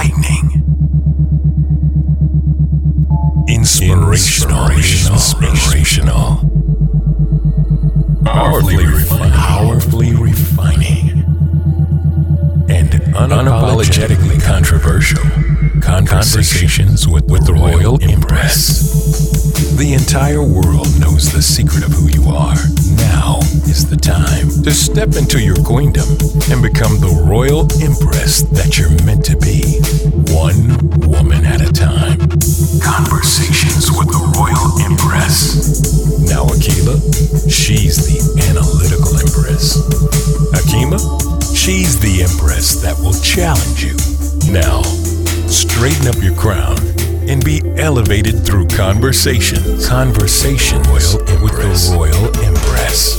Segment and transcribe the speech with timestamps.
[0.00, 0.64] enlightening,
[3.48, 6.36] inspirational, inspirational,
[8.24, 11.10] powerfully refining, powerfully refining,
[12.70, 15.24] and unapologetically controversial.
[15.80, 19.76] Conversations with, with the Royal Empress.
[19.76, 22.56] The entire world knows the secret of who you are.
[23.10, 26.06] Now is the time to step into your queendom
[26.46, 29.82] and become the Royal Empress that you're meant to be.
[30.30, 30.78] One
[31.10, 32.18] woman at a time.
[32.78, 35.82] Conversations with the Royal Empress.
[36.30, 37.02] Now, Akila,
[37.50, 39.82] she's the analytical Empress.
[40.54, 40.98] Akima,
[41.50, 43.98] she's the Empress that will challenge you.
[44.54, 44.82] Now,
[45.50, 46.78] straighten up your crown
[47.30, 49.62] and be elevated through conversation.
[49.84, 51.38] Conversation Royal with the
[51.94, 53.16] Royal Empress.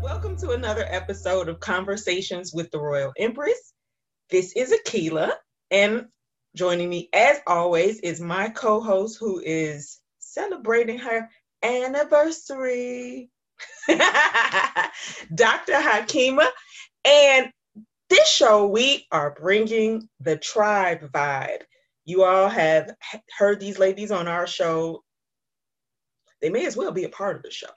[0.00, 3.72] Welcome to another episode of Conversations with the Royal Empress.
[4.30, 5.32] This is Akila,
[5.72, 6.06] and
[6.54, 9.98] joining me, as always, is my co host who is
[10.38, 11.28] celebrating her
[11.62, 13.30] anniversary,
[13.88, 15.72] Dr.
[15.72, 16.46] Hakima.
[17.04, 17.50] And
[18.08, 21.62] this show, we are bringing the tribe vibe.
[22.04, 22.94] You all have
[23.36, 25.02] heard these ladies on our show.
[26.40, 27.70] They may as well be a part of the show,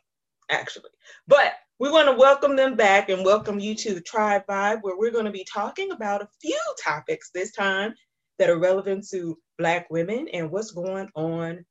[0.49, 0.91] actually.
[1.27, 4.97] But we want to welcome them back and welcome you to the Tribe Vibe, where
[4.97, 7.95] we're going to be talking about a few topics this time
[8.37, 11.65] that are relevant to Black women and what's going on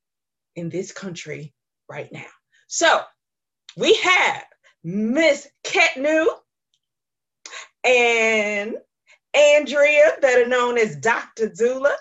[0.57, 1.55] in this country
[1.89, 2.27] right now.
[2.69, 3.01] So
[3.77, 4.45] we have
[4.85, 6.27] Miss Ketnu
[7.85, 8.77] and
[9.35, 11.55] Andrea, better known as Dr.
[11.55, 11.95] Zula,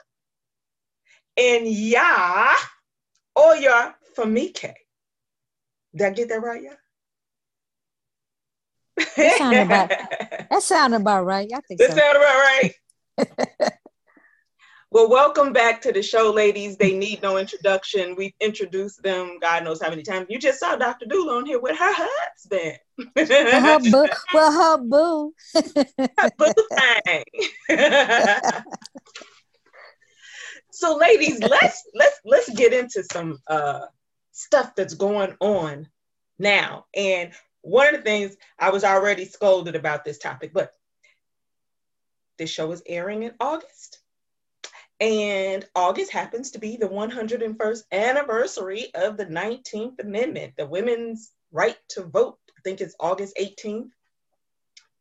[1.38, 2.54] and Ya
[3.38, 4.74] Oya Famike.
[5.96, 6.72] Did I get that right, Ya?
[9.16, 9.90] That sounded about,
[10.50, 11.50] that sounded about right.
[11.54, 11.98] I think That so.
[11.98, 12.74] sound about right.
[14.92, 16.76] well, welcome back to the show, ladies.
[16.76, 18.16] They need no introduction.
[18.16, 20.26] We've introduced them, God knows how many times.
[20.30, 21.06] You just saw Dr.
[21.06, 22.80] Dula on here with her husband.
[23.16, 24.08] Well, her boo.
[24.34, 25.34] Well, her boo.
[26.38, 26.54] Boo
[27.06, 27.24] thing.
[30.72, 33.86] so, ladies, let's let's let's get into some uh,
[34.34, 35.88] stuff that's going on
[36.40, 36.88] now.
[36.94, 40.74] And one of the things I was already scolded about this topic, but
[42.38, 43.99] this show is airing in August.
[45.00, 51.78] And August happens to be the 101st anniversary of the 19th Amendment, the women's right
[51.90, 52.38] to vote.
[52.58, 53.90] I think it's August 18th.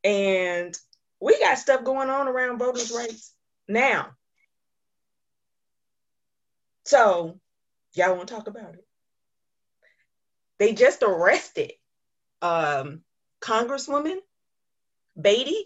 [0.05, 0.79] And
[1.21, 3.35] we got stuff going on around voters' rights
[3.67, 4.11] now.
[6.85, 7.41] So,
[7.95, 8.87] y'all want to talk about it?
[10.59, 11.73] They just arrested
[12.41, 13.03] um,
[13.41, 14.19] Congresswoman
[15.21, 15.65] Beatty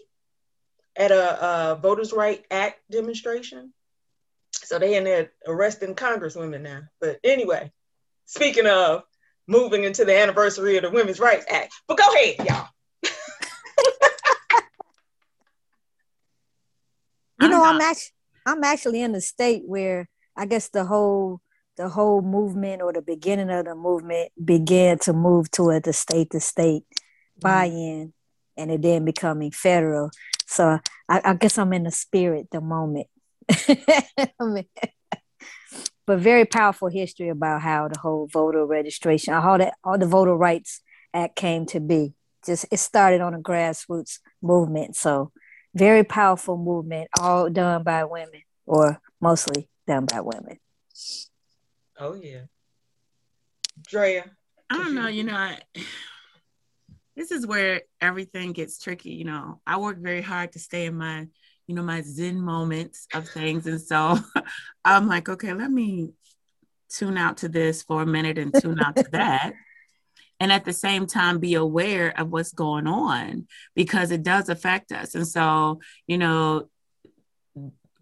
[0.95, 3.73] at a, a Voters' Right Act demonstration.
[4.63, 6.81] So they in there arresting Congresswomen now.
[6.99, 7.71] But anyway,
[8.25, 9.03] speaking of
[9.47, 12.67] moving into the anniversary of the Women's Rights Act, but go ahead, y'all.
[17.41, 18.13] You know, I'm I'm actually
[18.45, 20.07] I'm actually in a state where
[20.37, 21.41] I guess the whole
[21.77, 26.29] the whole movement or the beginning of the movement began to move toward the state
[26.31, 27.39] to state mm-hmm.
[27.41, 28.13] buy-in
[28.55, 30.11] and it then becoming federal.
[30.45, 30.79] So
[31.09, 33.07] I, I guess I'm in the spirit the moment.
[33.51, 34.65] I mean,
[36.05, 40.35] but very powerful history about how the whole voter registration, how that all the voter
[40.35, 40.81] rights
[41.13, 42.13] act came to be.
[42.45, 44.95] Just it started on a grassroots movement.
[44.95, 45.31] So
[45.73, 50.59] very powerful movement, all done by women, or mostly done by women.
[51.99, 52.41] Oh yeah.
[53.81, 54.25] Drea.
[54.69, 55.59] I don't know, you know, I,
[57.15, 59.11] this is where everything gets tricky.
[59.11, 61.27] You know, I work very hard to stay in my,
[61.67, 63.67] you know, my zen moments of things.
[63.67, 64.17] And so
[64.85, 66.09] I'm like, okay, let me
[66.89, 69.53] tune out to this for a minute and tune out to that.
[70.39, 74.91] And at the same time, be aware of what's going on because it does affect
[74.91, 75.15] us.
[75.15, 76.67] And so, you know,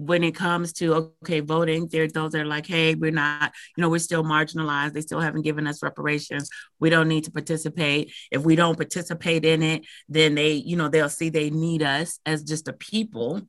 [0.01, 3.89] when it comes to okay voting there's those are like hey we're not you know
[3.89, 6.49] we're still marginalized they still haven't given us reparations
[6.79, 10.89] we don't need to participate if we don't participate in it then they you know
[10.89, 13.41] they'll see they need us as just a people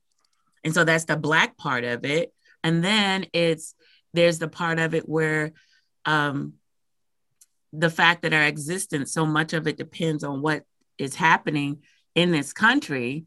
[0.65, 2.33] and so that's the black part of it
[2.63, 3.75] and then it's
[4.15, 5.53] there's the part of it where
[6.05, 6.55] um
[7.73, 10.65] the fact that our existence so much of it depends on what
[10.99, 11.79] is happening
[12.15, 13.27] in this country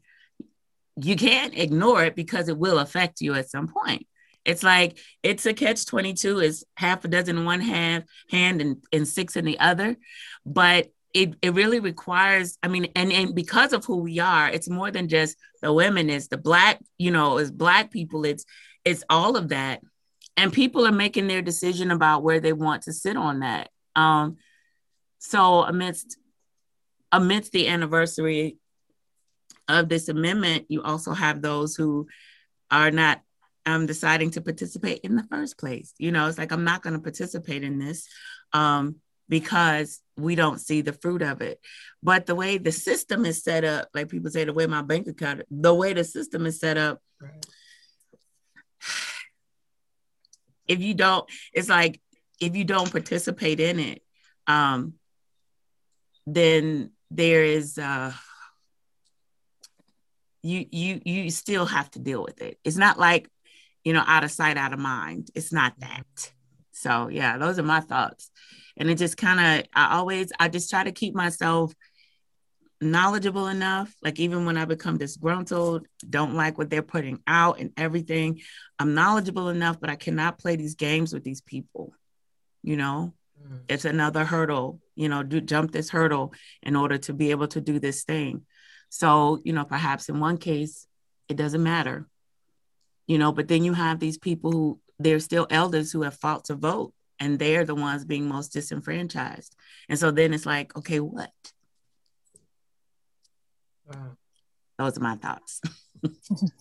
[0.96, 4.06] you can't ignore it because it will affect you at some point.
[4.44, 9.06] It's like it's a catch 22 is half a dozen one half hand and, and
[9.06, 9.96] six in the other.
[10.44, 14.68] But it, it really requires, I mean, and, and because of who we are, it's
[14.68, 18.44] more than just the women, it's the black, you know, it's black people, it's
[18.84, 19.80] it's all of that.
[20.36, 23.70] And people are making their decision about where they want to sit on that.
[23.96, 24.36] Um,
[25.18, 26.18] so amidst
[27.10, 28.58] amidst the anniversary
[29.68, 32.08] of this amendment, you also have those who
[32.70, 33.22] are not
[33.64, 35.94] um, deciding to participate in the first place.
[35.96, 38.06] You know, it's like I'm not going to participate in this
[38.52, 38.96] um,
[39.28, 41.60] because we don't see the fruit of it.
[42.02, 45.06] But the way the system is set up, like people say, the way my bank
[45.06, 47.46] account, the way the system is set up, right.
[50.66, 52.00] if you don't, it's like
[52.40, 54.02] if you don't participate in it,
[54.46, 54.94] um,
[56.26, 57.78] then there is.
[57.78, 58.12] Uh,
[60.42, 62.58] you you you still have to deal with it.
[62.62, 63.28] It's not like,
[63.84, 65.28] you know, out of sight, out of mind.
[65.34, 66.32] It's not that.
[66.76, 68.30] So yeah, those are my thoughts.
[68.76, 71.72] And it just kind of I always I just try to keep myself
[72.78, 77.72] knowledgeable enough like even when i become disgruntled don't like what they're putting out and
[77.78, 78.38] everything
[78.78, 81.94] i'm knowledgeable enough but i cannot play these games with these people
[82.62, 83.60] you know mm.
[83.66, 87.62] it's another hurdle you know do jump this hurdle in order to be able to
[87.62, 88.44] do this thing
[88.88, 90.86] so, you know, perhaps in one case,
[91.28, 92.06] it doesn't matter,
[93.06, 96.46] you know, but then you have these people who they're still elders who have fought
[96.46, 99.54] to vote and they're the ones being most disenfranchised.
[99.88, 101.30] And so then it's like, okay, what?
[103.86, 104.16] Wow.
[104.78, 105.60] Those are my thoughts.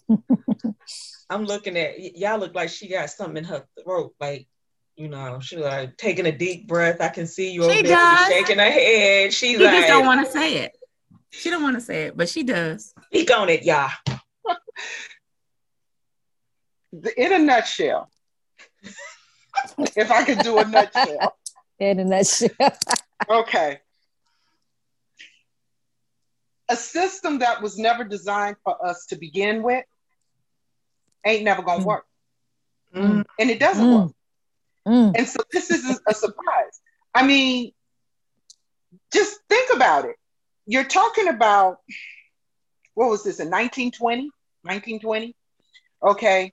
[1.30, 4.48] I'm looking at y'all look like she got something in her throat, like
[4.96, 7.02] you know, she like taking a deep breath.
[7.02, 9.34] I can see you she over there shaking her head.
[9.34, 10.78] She's she like, just don't want to say it.
[11.32, 12.94] She don't want to say it, but she does.
[13.08, 13.90] Speak on it, y'all.
[17.18, 18.10] in a nutshell,
[19.96, 21.38] if I could do a nutshell.
[21.80, 22.50] In a nutshell.
[23.30, 23.80] okay.
[26.70, 29.86] A system that was never designed for us to begin with
[31.26, 31.86] ain't never gonna mm.
[31.86, 32.06] work.
[32.96, 33.26] Mm.
[33.40, 34.04] And it doesn't mm.
[34.04, 34.12] work.
[34.88, 35.18] Mm.
[35.18, 36.82] And so this is a surprise.
[37.14, 37.72] I mean,
[39.12, 40.16] just think about it
[40.66, 41.78] you're talking about
[42.94, 44.24] what was this in 1920
[44.64, 45.36] 1920
[46.04, 46.52] okay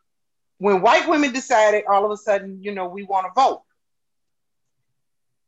[0.62, 3.62] when white women decided all of a sudden you know we want to vote.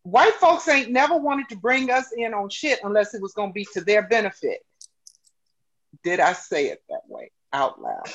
[0.02, 3.50] White folks ain't never wanted to bring us in on shit unless it was going
[3.50, 4.58] to be to their benefit.
[6.02, 7.30] Did i say it that way?
[7.52, 8.10] Out loud.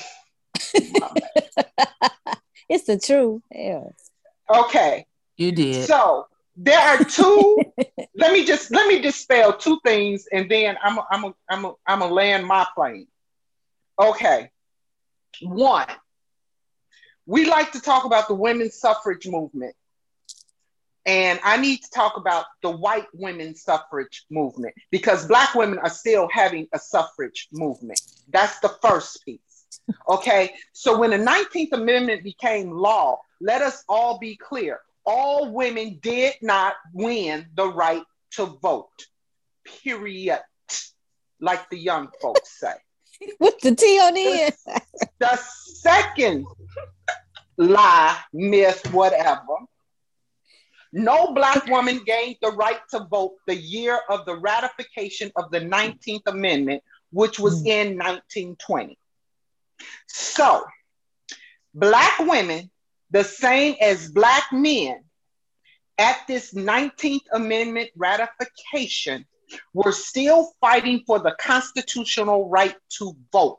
[2.68, 3.42] It's the truth.
[3.50, 3.88] Yeah
[4.50, 5.06] okay.
[5.36, 5.86] You did.
[5.86, 6.26] So
[6.56, 7.62] there are two.
[8.16, 11.64] let me just let me dispel two things, and then I'm a, I'm a, I'm
[11.64, 13.06] a, I'm a land my plane.
[13.98, 14.50] Okay.
[15.42, 15.86] One,
[17.30, 19.76] we like to talk about the women's suffrage movement.
[21.06, 25.90] And I need to talk about the white women's suffrage movement because Black women are
[25.90, 28.00] still having a suffrage movement.
[28.32, 29.40] That's the first piece.
[30.08, 30.54] Okay.
[30.72, 36.34] So when the 19th Amendment became law, let us all be clear all women did
[36.42, 38.02] not win the right
[38.32, 39.06] to vote.
[39.84, 40.40] Period.
[41.40, 42.74] Like the young folks say.
[43.38, 44.80] With the T on the end.
[45.20, 46.46] the second
[47.60, 49.56] lie, myth, whatever.
[50.92, 55.60] No black woman gained the right to vote the year of the ratification of the
[55.60, 57.66] 19th Amendment, which was mm.
[57.66, 58.98] in 1920.
[60.08, 60.64] So,
[61.74, 62.70] black women
[63.10, 65.04] the same as Black men
[65.98, 69.26] at this 19th Amendment ratification
[69.74, 73.58] were still fighting for the constitutional right to vote,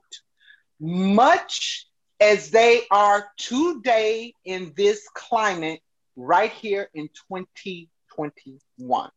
[0.80, 1.86] much
[2.22, 5.82] as they are today in this climate
[6.16, 9.10] right here in 2021.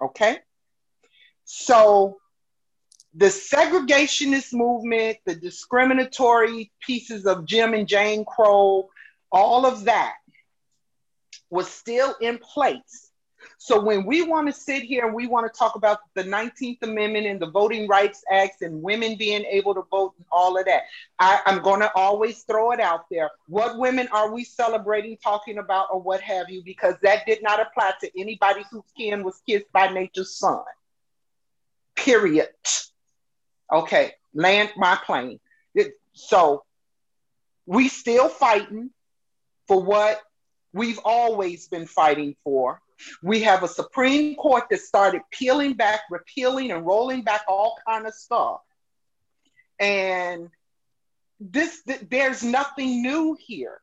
[0.00, 0.38] Okay?
[1.44, 2.18] So
[3.14, 8.88] the segregationist movement, the discriminatory pieces of Jim and Jane Crow,
[9.32, 10.14] all of that
[11.50, 13.09] was still in place.
[13.62, 16.82] So when we want to sit here and we want to talk about the 19th
[16.82, 20.64] Amendment and the Voting Rights Act and women being able to vote and all of
[20.64, 20.84] that,
[21.18, 23.30] I, I'm going to always throw it out there.
[23.48, 26.62] What women are we celebrating, talking about, or what have you?
[26.64, 30.62] Because that did not apply to anybody whose skin was kissed by nature's sun.
[31.96, 32.48] Period.
[33.70, 35.38] Okay, land my plane.
[35.74, 36.64] It, so
[37.66, 38.88] we still fighting
[39.68, 40.18] for what
[40.72, 42.80] we've always been fighting for.
[43.22, 48.06] We have a Supreme Court that started peeling back, repealing, and rolling back all kind
[48.06, 48.60] of stuff.
[49.78, 50.48] And
[51.38, 53.80] this, th- there's nothing new here.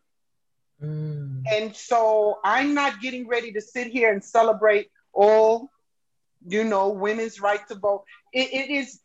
[0.81, 1.43] Mm.
[1.51, 5.71] And so I'm not getting ready to sit here and celebrate all,
[6.47, 8.03] you know, women's right to vote.
[8.31, 9.00] it, it is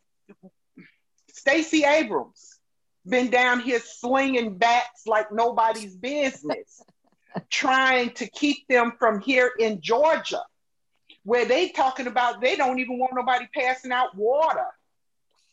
[1.33, 2.59] Stacey Abrams
[3.05, 6.81] been down here slinging bats like nobody's business,
[7.49, 10.41] trying to keep them from here in Georgia,
[11.23, 14.67] where they talking about they don't even want nobody passing out water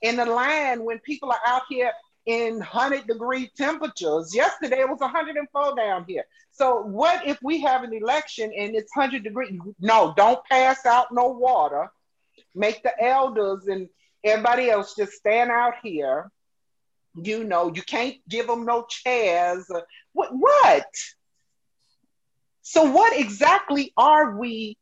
[0.03, 1.93] in the line when people are out here
[2.27, 4.35] in 100 degree temperatures.
[4.35, 6.25] Yesterday it was 104 down here.
[6.53, 9.59] So what if we have an election and it's 100 degrees?
[9.79, 11.91] No, don't pass out no water.
[12.55, 13.89] Make the elders and
[14.25, 16.31] everybody else just stand out here.
[17.15, 19.67] You know, you can't give them no chairs.
[20.13, 20.31] What?
[20.33, 20.87] What?
[22.71, 24.77] So what exactly are we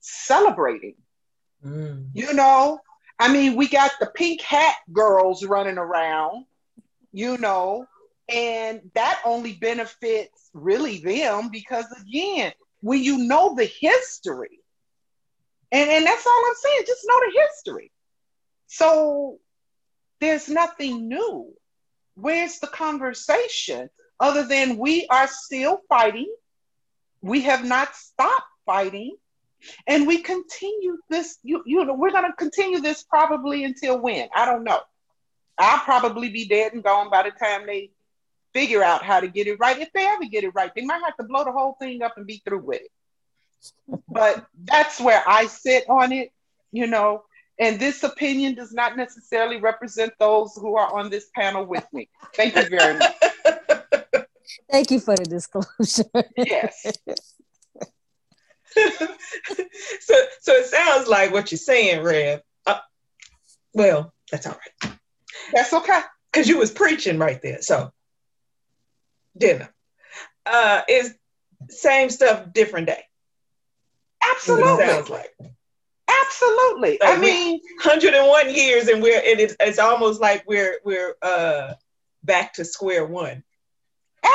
[0.00, 0.94] celebrating?
[1.64, 2.10] Mm.
[2.14, 2.78] You know,
[3.18, 6.46] I mean, we got the pink hat girls running around
[7.16, 7.86] you know,
[8.28, 12.52] and that only benefits really them because again,
[12.82, 14.60] when you know the history,
[15.72, 17.90] and, and that's all I'm saying, just know the history.
[18.66, 19.38] So
[20.20, 21.54] there's nothing new.
[22.16, 23.88] Where's the conversation
[24.20, 26.30] other than we are still fighting?
[27.22, 29.16] We have not stopped fighting.
[29.86, 34.28] And we continue this, you, you know, we're going to continue this probably until when?
[34.34, 34.80] I don't know.
[35.58, 37.90] I'll probably be dead and gone by the time they
[38.52, 39.78] figure out how to get it right.
[39.78, 42.16] If they ever get it right, they might have to blow the whole thing up
[42.16, 44.00] and be through with it.
[44.08, 46.32] but that's where I sit on it,
[46.72, 47.24] you know.
[47.58, 52.08] And this opinion does not necessarily represent those who are on this panel with me.
[52.34, 53.14] Thank you very much.
[54.70, 56.04] Thank you for the disclosure.
[56.36, 56.86] Yes.
[60.00, 62.42] so, so it sounds like what you're saying, Rev.
[62.66, 62.78] Uh,
[63.72, 64.92] well, that's all right.
[65.52, 66.00] That's okay.
[66.32, 67.62] Because you was preaching right there.
[67.62, 67.90] So
[69.36, 69.68] dinner.
[70.44, 71.14] Uh is
[71.70, 73.02] same stuff, different day.
[74.22, 74.86] Absolutely.
[74.86, 75.34] sounds like.
[76.08, 76.98] Absolutely.
[77.00, 81.74] Like I mean 101 years and we're it is it's almost like we're we're uh
[82.22, 83.42] back to square one.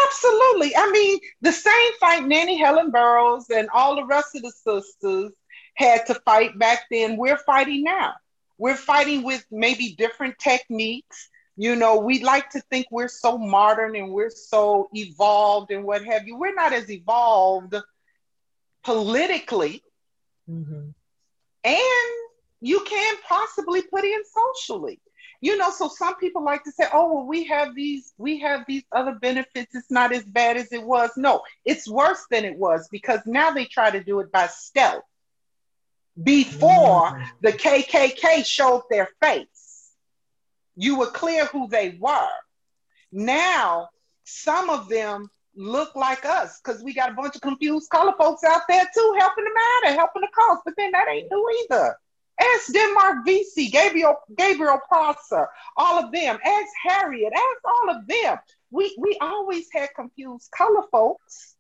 [0.08, 0.76] Absolutely.
[0.76, 5.34] I mean, the same fight Nannie Helen Burroughs and all the rest of the sisters
[5.76, 8.14] had to fight back then, we're fighting now.
[8.58, 11.30] We're fighting with maybe different techniques.
[11.58, 16.06] You know, we like to think we're so modern and we're so evolved and what
[16.06, 16.38] have you.
[16.38, 17.76] We're not as evolved
[18.84, 19.84] politically.
[20.50, 20.90] Mm-hmm.
[21.64, 22.12] And
[22.62, 25.00] you can possibly put in socially
[25.42, 28.64] you know so some people like to say oh well we have these we have
[28.68, 32.58] these other benefits it's not as bad as it was no it's worse than it
[32.58, 35.04] was because now they try to do it by stealth
[36.22, 37.24] before mm-hmm.
[37.42, 39.92] the KKK showed their face.
[40.76, 42.28] You were clear who they were.
[43.12, 43.90] Now,
[44.24, 48.44] some of them look like us because we got a bunch of confused color folks
[48.44, 50.60] out there too, helping them out and helping the cause.
[50.64, 51.98] But then that ain't new either.
[52.40, 55.48] Ask Denmark Vesey, Gabriel, Gabriel Prosser,
[55.78, 56.40] all of them.
[56.44, 58.38] Ask Harriet, ask all of them.
[58.72, 61.56] We, we always had confused color folks.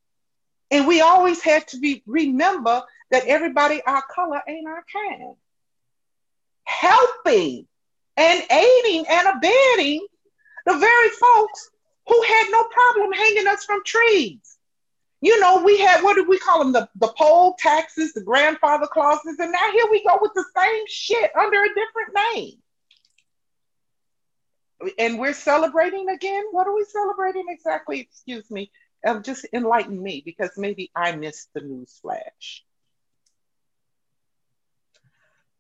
[0.72, 5.36] And we always had to be remember that everybody our color ain't our kind.
[6.64, 7.68] Helping
[8.16, 10.08] and aiding and abetting
[10.66, 11.70] the very folks
[12.08, 14.58] who had no problem hanging us from trees.
[15.22, 16.72] You know, we had what did we call them?
[16.72, 20.84] The, the poll taxes, the grandfather clauses, and now here we go with the same
[20.88, 22.54] shit under a different name.
[24.98, 26.46] And we're celebrating again.
[26.50, 28.00] What are we celebrating exactly?
[28.00, 28.72] Excuse me.
[29.06, 32.64] Um, just enlighten me because maybe I missed the news flash.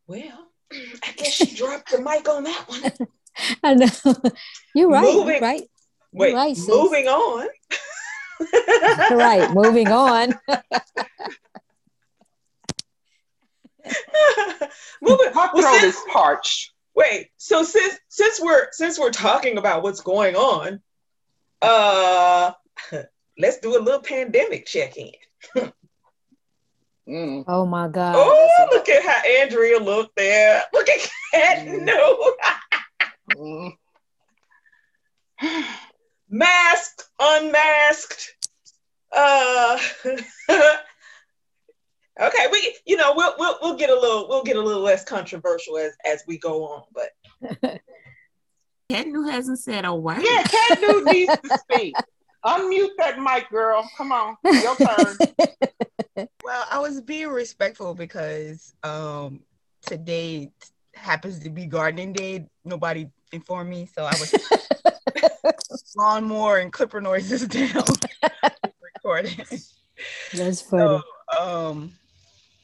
[0.07, 3.07] Well, I guess she dropped the mic on that one.
[3.63, 3.87] I know.
[4.75, 5.03] You're right.
[5.03, 5.61] Moving, you're right.
[6.11, 7.47] You're wait, right, moving on.
[9.11, 10.33] right, moving on.
[15.01, 16.71] moving, My well, throat is parched.
[16.95, 20.81] Wait, so since since we're since we're talking about what's going on,
[21.61, 22.51] uh,
[23.37, 25.11] let's do a little pandemic check-in.
[27.07, 27.45] Mm.
[27.47, 28.13] Oh my God.
[28.15, 30.61] Oh, look at how Andrea looked there.
[30.73, 31.65] Look at that.
[31.65, 31.83] Mm.
[31.83, 32.33] No.
[33.35, 33.73] mm.
[36.29, 38.35] Masked, unmasked.
[39.13, 40.21] Uh okay,
[42.49, 43.11] we you know,
[43.61, 46.37] we'll we'll we'll get a little we'll get a little less controversial as as we
[46.37, 47.11] go on, but
[48.89, 50.21] Cat New hasn't said a word.
[50.21, 51.95] Yeah, Cat New needs to speak.
[52.43, 53.87] Unmute that mic, girl.
[53.97, 55.17] Come on, your turn.
[56.43, 59.41] well, I was being respectful because um,
[59.85, 60.51] today
[60.95, 62.47] happens to be gardening day.
[62.65, 64.33] Nobody informed me, so I was
[65.95, 67.83] lawnmower and clipper noises down.
[68.81, 69.37] recording.
[70.33, 70.99] That's funny.
[70.99, 71.01] So,
[71.39, 71.93] um,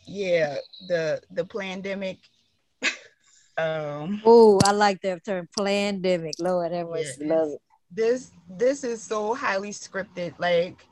[0.07, 2.19] yeah, the the pandemic.
[3.59, 6.35] Um, oh, I like that term, pandemic.
[6.37, 7.35] Lord, that was Yeah.
[7.37, 7.61] love it.
[7.89, 10.35] this this is so highly scripted.
[10.37, 10.85] Like,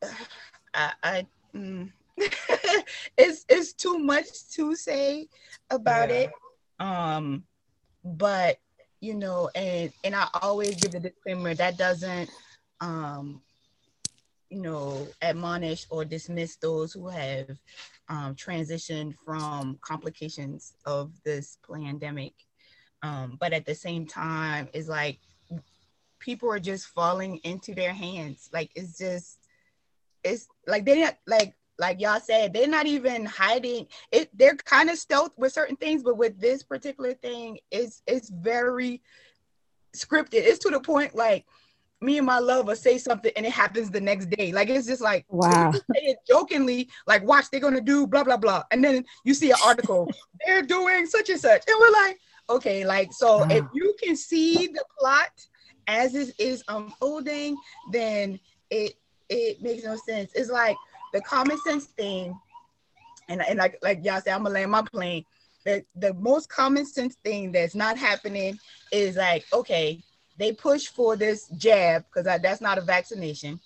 [0.74, 1.90] I, I mm,
[3.18, 5.26] it's it's too much to say
[5.70, 6.14] about Yeah.
[6.14, 6.32] it.
[6.78, 7.42] Um,
[8.04, 8.58] but
[9.00, 12.30] you know, and and I always give the disclaimer that doesn't,
[12.80, 13.42] um,
[14.52, 17.48] you know, admonish or dismiss those who have
[18.08, 22.34] um, transitioned from complications of this pandemic.
[23.02, 25.18] Um, but at the same time, it's like
[26.18, 28.50] people are just falling into their hands.
[28.52, 29.38] Like it's just,
[30.22, 34.28] it's like they not like like y'all said, they're not even hiding it.
[34.38, 39.00] They're kind of stealth with certain things, but with this particular thing, it's it's very
[39.96, 40.34] scripted.
[40.34, 41.46] It's to the point like
[42.02, 44.52] me and my lover say something and it happens the next day.
[44.52, 45.72] Like it's just like Wow.
[45.94, 49.56] it jokingly, like watch they're gonna do blah blah blah, and then you see an
[49.64, 50.10] article
[50.46, 52.18] they're doing such and such, and we're like,
[52.50, 55.30] okay, like so if you can see the plot
[55.86, 57.56] as it is unfolding,
[57.92, 58.38] then
[58.70, 58.94] it
[59.28, 60.32] it makes no sense.
[60.34, 60.76] It's like
[61.12, 62.38] the common sense thing,
[63.28, 65.24] and and like like y'all say, I'm gonna land my plane.
[65.64, 68.58] The the most common sense thing that's not happening
[68.90, 70.02] is like, okay,
[70.42, 73.60] they push for this jab because that's not a vaccination.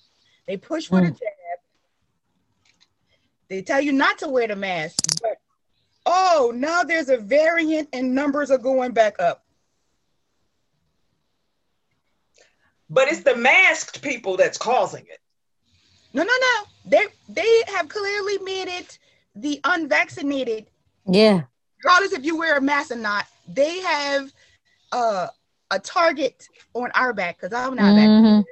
[0.47, 1.19] They push for the Mm.
[1.19, 1.59] jab.
[3.49, 5.41] They tell you not to wear the mask, but
[6.05, 9.45] oh, now there's a variant and numbers are going back up.
[12.91, 15.21] But it's the masked people that's causing it.
[16.13, 16.65] No, no, no.
[16.85, 18.99] They they have clearly made it
[19.35, 20.67] the unvaccinated,
[21.07, 21.45] Yeah.
[21.83, 23.27] regardless if you wear a mask or not.
[23.49, 24.33] They have
[24.93, 25.29] uh,
[25.71, 28.25] a target on our back because I'm not vaccinated.
[28.25, 28.45] Mhm.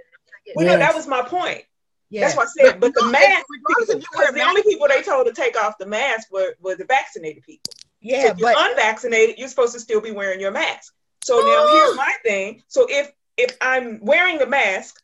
[0.56, 1.64] Well, no, that was my point.
[2.10, 2.20] Yeah.
[2.22, 5.02] That's why I said, but the regardless- mask regardless you because the only people they
[5.02, 7.72] told to take off the mask were, were the vaccinated people.
[7.72, 10.92] So yeah, if you're but unvaccinated, you're supposed to still be wearing your mask.
[11.24, 12.62] So now here's my thing.
[12.68, 15.02] So if if I'm wearing a mask,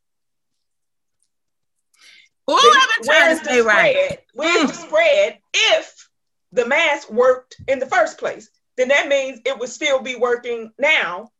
[2.50, 3.96] Ooh, then I've been trying where's to the stay right.
[3.96, 4.18] spread?
[4.34, 6.08] Where's the spread if
[6.52, 8.50] the mask worked in the first place?
[8.76, 11.30] Then that means it would still be working now.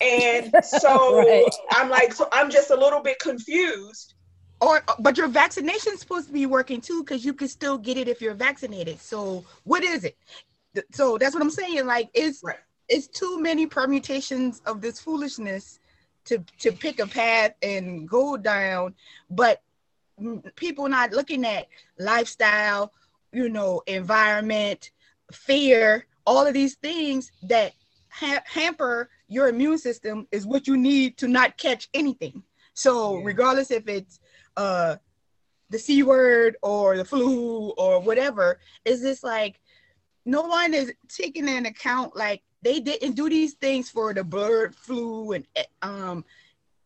[0.00, 1.44] And so Right.
[1.70, 4.14] I'm like, so I'm just a little bit confused.
[4.60, 8.08] or but your vaccination's supposed to be working too because you can still get it
[8.08, 9.00] if you're vaccinated.
[9.00, 10.16] So what is it?
[10.92, 11.86] So that's what I'm saying.
[11.86, 12.58] Like it's Right.
[12.88, 15.80] it's too many permutations of this foolishness
[16.26, 18.94] to to pick a path and go down,
[19.30, 19.62] but
[20.56, 21.66] people not looking at
[21.98, 22.92] lifestyle,
[23.32, 24.90] you know, environment,
[25.32, 27.72] fear, all of these things that
[28.10, 32.42] ha- hamper your immune system is what you need to not catch anything.
[32.74, 33.24] So Yeah.
[33.24, 34.20] regardless if it's
[34.56, 34.96] uh
[35.70, 39.60] the C word or the flu or whatever, is this like
[40.26, 44.74] no one is taking into account like they didn't do these things for the bird
[44.74, 46.24] flu and eh, um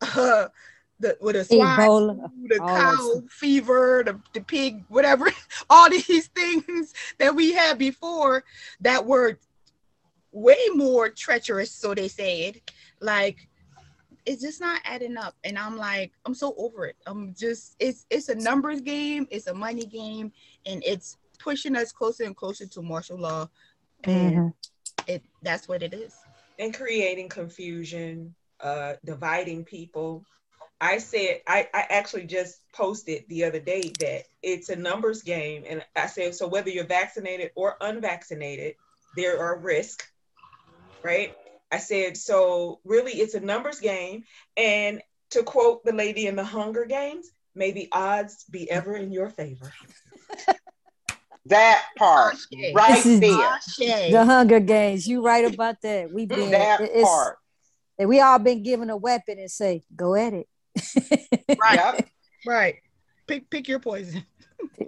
[0.00, 0.48] uh,
[1.00, 2.30] the with the swine Ebola.
[2.30, 5.30] flu, the cow fever, the, the pig, whatever,
[5.70, 8.44] all these things that we had before
[8.80, 9.38] that were
[10.32, 12.60] way more treacherous, so they said.
[13.00, 13.48] Like
[14.26, 15.34] it's just not adding up.
[15.44, 16.96] And I'm like, I'm so over it.
[17.06, 20.32] I'm just it's it's a numbers game, it's a money game,
[20.66, 23.48] and it's pushing us closer and closer to martial law.
[24.04, 24.54] And Mhm.
[25.06, 26.14] it that's what it is.
[26.58, 30.24] and creating confusion, uh, dividing people.
[30.80, 35.64] I said I, I actually just posted the other day that it's a numbers game,
[35.68, 38.74] and I said so whether you're vaccinated or unvaccinated,
[39.14, 40.06] there are risks,
[41.02, 41.34] right?
[41.70, 44.24] I said so really it's a numbers game,
[44.56, 49.12] and to quote the lady in the Hunger Games, may the odds be ever in
[49.12, 49.72] your favor.
[51.46, 52.34] That part
[52.74, 54.10] right This there.
[54.10, 55.06] The Hunger Games.
[55.08, 56.12] You right about that.
[56.12, 57.38] We been That it's part.
[57.98, 60.46] And we all been given a weapon and say, go at it.
[61.58, 62.08] Right, Yep.
[62.46, 62.74] right.
[63.26, 64.24] Pick pick your poison.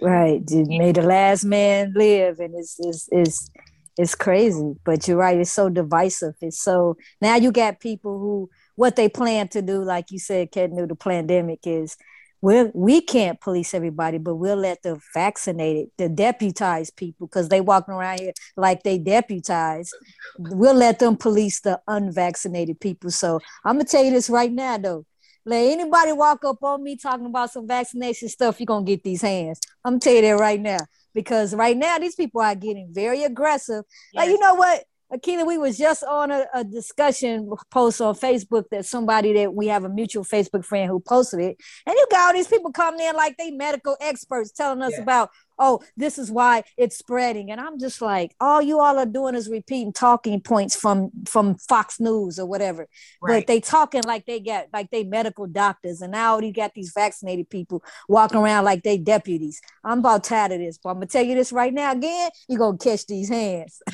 [0.01, 0.45] right.
[0.47, 2.39] Just May the last man live.
[2.39, 3.49] And it's it's it's
[3.97, 4.73] it's crazy.
[4.83, 6.35] But you're right, it's so divisive.
[6.41, 10.51] It's so now you got people who what they plan to do, like you said,
[10.51, 11.97] Ken knew the pandemic is
[12.41, 17.61] we're, we can't police everybody, but we'll let the vaccinated, the deputized people, because they
[17.61, 19.93] walking around here like they deputized.
[20.39, 23.11] We'll let them police the unvaccinated people.
[23.11, 25.05] So I'm gonna tell you this right now, though.
[25.45, 29.21] Let anybody walk up on me talking about some vaccination stuff, you're gonna get these
[29.21, 29.59] hands.
[29.85, 30.79] I'm gonna tell you that right now.
[31.13, 33.83] Because right now these people are getting very aggressive.
[34.13, 34.83] Like, you know what?
[35.13, 39.67] Akila, we was just on a, a, discussion post on Facebook that somebody that we
[39.67, 43.05] have a mutual Facebook friend who posted it, and you got all these people coming
[43.05, 45.01] in like they medical experts telling us yeah.
[45.01, 45.29] about,
[45.61, 49.35] oh, this is why it's spreading, and I'm just like, all you all are doing
[49.35, 52.87] is repeating talking points from from Fox News or whatever,
[53.21, 53.39] right.
[53.39, 56.91] but they talking like they got like they medical doctors, and now you got these
[56.93, 59.61] vaccinated people walking around like they deputies.
[59.83, 62.59] I'm about tired of this, but I'm gonna tell you this right now again, you're
[62.59, 63.81] gonna catch these hands.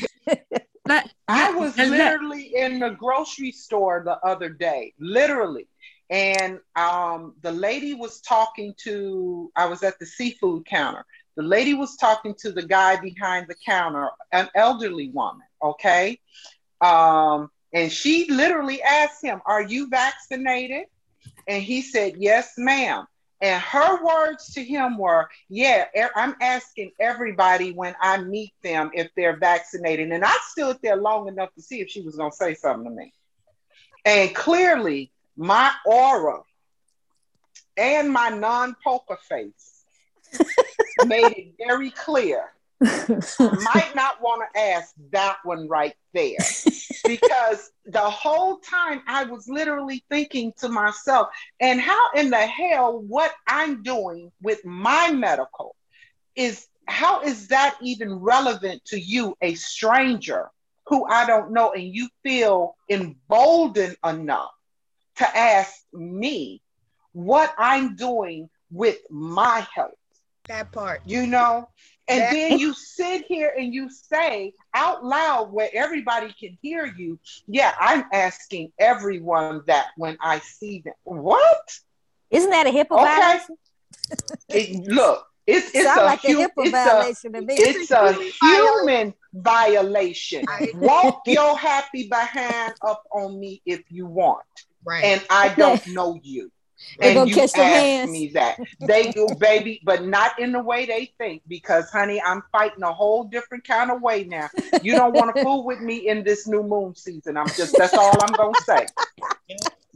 [1.28, 5.68] I was literally in the grocery store the other day, literally.
[6.10, 11.06] And um, the lady was talking to, I was at the seafood counter.
[11.38, 16.20] The lady was talking to the guy behind the counter, an elderly woman, okay?
[16.82, 20.86] Um, and she literally asked him, Are you vaccinated?
[21.48, 23.06] And he said, Yes, ma'am.
[23.40, 29.12] And her words to him were, Yeah, I'm asking everybody when I meet them if
[29.16, 30.12] they're vaccinated.
[30.12, 32.90] And I stood there long enough to see if she was going to say something
[32.90, 33.14] to me.
[34.06, 36.40] And clearly, my aura
[37.78, 39.78] and my non poker face
[41.06, 46.38] made it very clear might not want to ask that one right there
[47.06, 51.30] because the whole time I was literally thinking to myself,
[51.60, 55.76] and how in the hell what I'm doing with my medical
[56.36, 60.50] is how is that even relevant to you, a stranger
[60.86, 64.52] who I don't know, and you feel emboldened enough
[65.18, 66.62] to ask me
[67.12, 69.96] what I'm doing with my health?
[70.48, 71.02] That part.
[71.06, 71.70] You know?
[72.10, 76.86] And that- then you sit here and you say out loud where everybody can hear
[76.86, 80.94] you, yeah, I'm asking everyone that when I see them.
[81.04, 81.80] What?
[82.32, 83.04] Isn't that a HIPAA okay.
[83.04, 83.58] violation?
[84.50, 87.56] it, look, it's, it's a, like hu- a it's violation a, to me.
[87.58, 90.46] It's a human violation.
[90.76, 94.44] Walk your happy behind up on me if you want.
[94.86, 95.04] Right.
[95.04, 96.52] And I don't know you.
[97.00, 101.14] They're and you ask me that they do, baby, but not in the way they
[101.18, 101.42] think.
[101.48, 104.50] Because, honey, I'm fighting a whole different kind of way now.
[104.82, 107.38] You don't want to fool with me in this new moon season.
[107.38, 108.86] I'm just that's all I'm gonna say.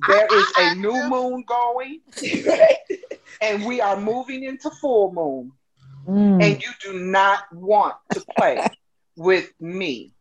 [0.07, 2.01] There is a new moon going,
[3.41, 5.51] and we are moving into full moon.
[6.07, 6.43] Mm.
[6.43, 8.67] And you do not want to play
[9.15, 10.13] with me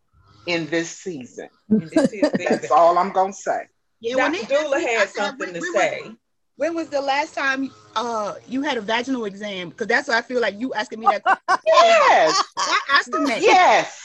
[0.47, 1.49] in this season.
[1.69, 3.67] That's all I'm gonna say.
[4.01, 4.47] Yeah, Dr.
[4.47, 6.13] Dula had something to say.
[6.61, 9.71] When was the last time uh you had a vaginal exam?
[9.71, 11.23] Because that's what I feel like you asking me that.
[11.67, 12.45] yes.
[12.59, 13.41] I asked him that.
[13.41, 13.99] Yes.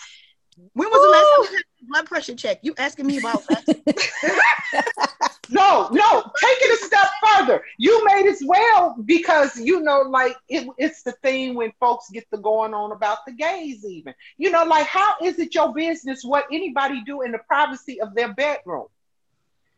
[0.71, 1.03] When was Ooh.
[1.03, 2.59] the last time you had a blood pressure check?
[2.61, 3.65] You asking me about that?
[5.47, 7.63] No, no, take it a step further.
[7.77, 12.27] You made as well because you know, like it, it's the thing when folks get
[12.31, 14.15] to going on about the gays, even.
[14.37, 18.15] You know, like how is it your business what anybody do in the privacy of
[18.15, 18.87] their bedroom?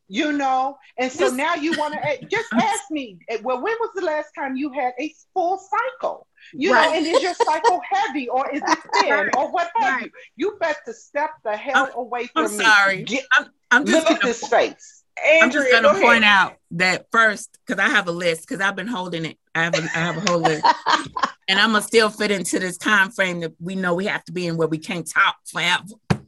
[0.08, 3.90] You know and so now you want to just ask me eh, well when was
[3.96, 6.90] the last time you had a full cycle you right.
[6.90, 9.36] know and is your cycle heavy or is it thin right.
[9.36, 10.12] or what have right.
[10.36, 13.86] you you better step the hell I'm, away from I'm me sorry Get, I'm, I'm
[13.86, 17.84] just look at this face Andrea, I'm just going to point out that first because
[17.84, 19.38] I have a list because I've been holding it.
[19.56, 20.64] I have a, I have a whole list,
[21.48, 24.32] and I'm gonna still fit into this time frame that we know we have to
[24.32, 25.84] be in where we can't talk forever.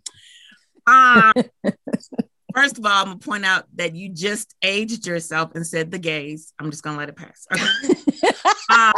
[0.88, 1.34] Um,
[2.60, 5.98] First of all, I'm gonna point out that you just aged yourself and said the
[5.98, 6.54] gays.
[6.60, 7.48] I'm just gonna let it pass.
[7.54, 8.28] Okay.
[8.70, 8.92] um,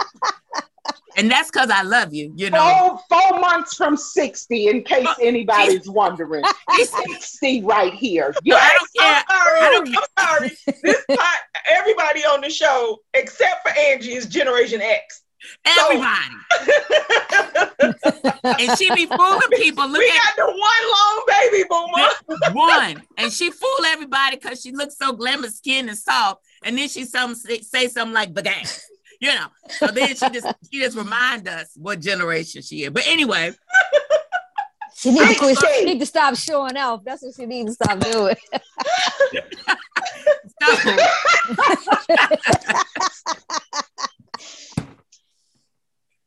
[1.15, 2.33] and that's because I love you.
[2.35, 6.43] You know, four, four months from 60, in case oh, anybody's wondering.
[6.73, 8.33] 60 right here.
[8.43, 8.59] Yes.
[8.99, 9.95] I don't care.
[9.95, 9.95] I'm sorry.
[9.95, 10.77] I'm sorry.
[10.81, 15.20] This part, everybody on the show, except for Angie, is Generation X.
[15.65, 16.35] Everybody.
[18.59, 19.87] and she be fooling people.
[19.87, 22.09] Look we at, got the one long baby boomer.
[22.53, 23.01] one.
[23.17, 26.41] And she fool everybody because she looks so glamour skin and soft.
[26.63, 28.65] And then she some say something like gang.
[29.19, 29.47] You know.
[29.69, 32.91] So then she just she just remind us what generation she is.
[32.91, 33.53] But anyway.
[34.93, 35.55] She needs to.
[35.55, 37.03] She need to stop showing off.
[37.03, 38.35] That's what she needs to stop doing.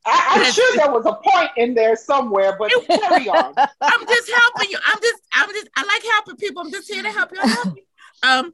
[0.06, 3.54] I, am sure there was a point in there somewhere, but carry on.
[3.80, 4.78] I'm just helping you.
[4.86, 6.62] I'm just, I'm just, I like helping people.
[6.62, 7.40] I'm just here to help you.
[7.40, 7.82] Help you.
[8.22, 8.52] Um,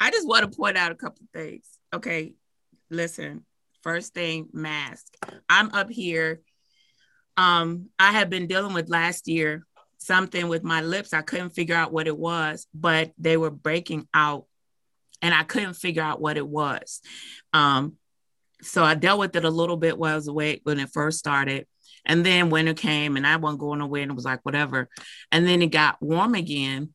[0.00, 1.66] I just want to point out a couple things.
[1.92, 2.34] Okay,
[2.90, 3.44] listen.
[3.82, 5.14] First thing, mask.
[5.48, 6.40] I'm up here.
[7.36, 9.66] Um, I have been dealing with last year
[10.04, 11.12] something with my lips.
[11.12, 14.44] I couldn't figure out what it was, but they were breaking out,
[15.22, 17.00] and I couldn't figure out what it was.
[17.52, 17.94] Um,
[18.64, 21.18] so I dealt with it a little bit while I was awake when it first
[21.18, 21.66] started.
[22.06, 24.88] And then winter came and I wasn't going away and it was like, whatever.
[25.32, 26.92] And then it got warm again.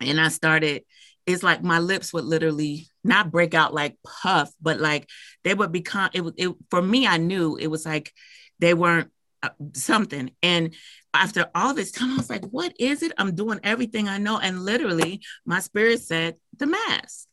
[0.00, 0.84] And I started,
[1.26, 5.08] it's like my lips would literally not break out like puff, but like
[5.44, 8.12] they would become, it, it for me, I knew it was like
[8.58, 9.10] they weren't
[9.42, 10.32] uh, something.
[10.42, 10.74] And
[11.14, 13.12] after all this time, I was like, what is it?
[13.16, 14.38] I'm doing everything I know.
[14.38, 17.28] And literally, my spirit said, the mask.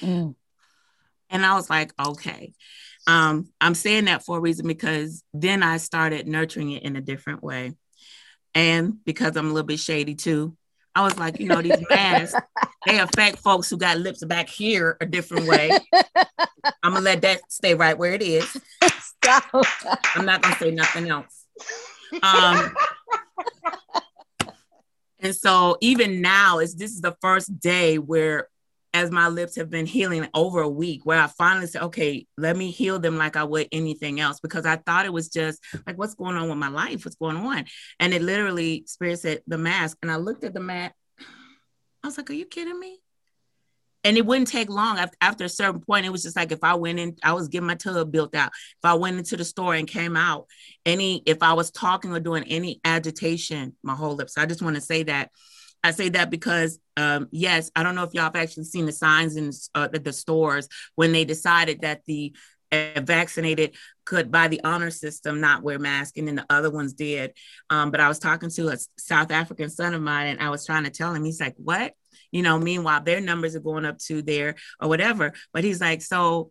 [0.00, 0.34] Mm.
[1.30, 2.52] And I was like, okay.
[3.08, 7.00] Um, I'm saying that for a reason because then I started nurturing it in a
[7.00, 7.72] different way.
[8.54, 10.54] And because I'm a little bit shady too,
[10.94, 12.38] I was like, you know, these masks,
[12.86, 15.70] they affect folks who got lips back here a different way.
[16.82, 18.44] I'm gonna let that stay right where it is.
[18.98, 19.64] Stop.
[20.14, 21.46] I'm not gonna say nothing else.
[22.22, 22.74] Um,
[25.20, 28.48] and so even now is this is the first day where
[28.94, 32.56] as my lips have been healing over a week where I finally said, okay, let
[32.56, 35.98] me heal them like I would anything else because I thought it was just like,
[35.98, 37.04] what's going on with my life?
[37.04, 37.64] What's going on?
[38.00, 39.98] And it literally, Spirit said, the mask.
[40.02, 40.94] And I looked at the mat.
[42.02, 42.98] I was like, are you kidding me?
[44.04, 46.74] and it wouldn't take long after a certain point it was just like if i
[46.74, 49.74] went in i was getting my tub built out if i went into the store
[49.74, 50.46] and came out
[50.86, 54.76] any if i was talking or doing any agitation my whole lips i just want
[54.76, 55.30] to say that
[55.84, 58.92] i say that because um, yes i don't know if y'all have actually seen the
[58.92, 62.34] signs in uh, the stores when they decided that the
[62.70, 66.92] uh, vaccinated could by the honor system not wear masks and then the other ones
[66.92, 67.32] did
[67.70, 70.66] um, but i was talking to a south african son of mine and i was
[70.66, 71.94] trying to tell him he's like what
[72.30, 75.32] you know, meanwhile, their numbers are going up to there or whatever.
[75.52, 76.50] But he's like, so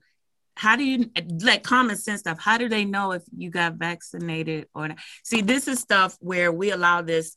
[0.55, 1.11] how do you
[1.41, 2.39] like common sense stuff?
[2.39, 4.97] How do they know if you got vaccinated or not?
[5.23, 7.35] See, this is stuff where we allow this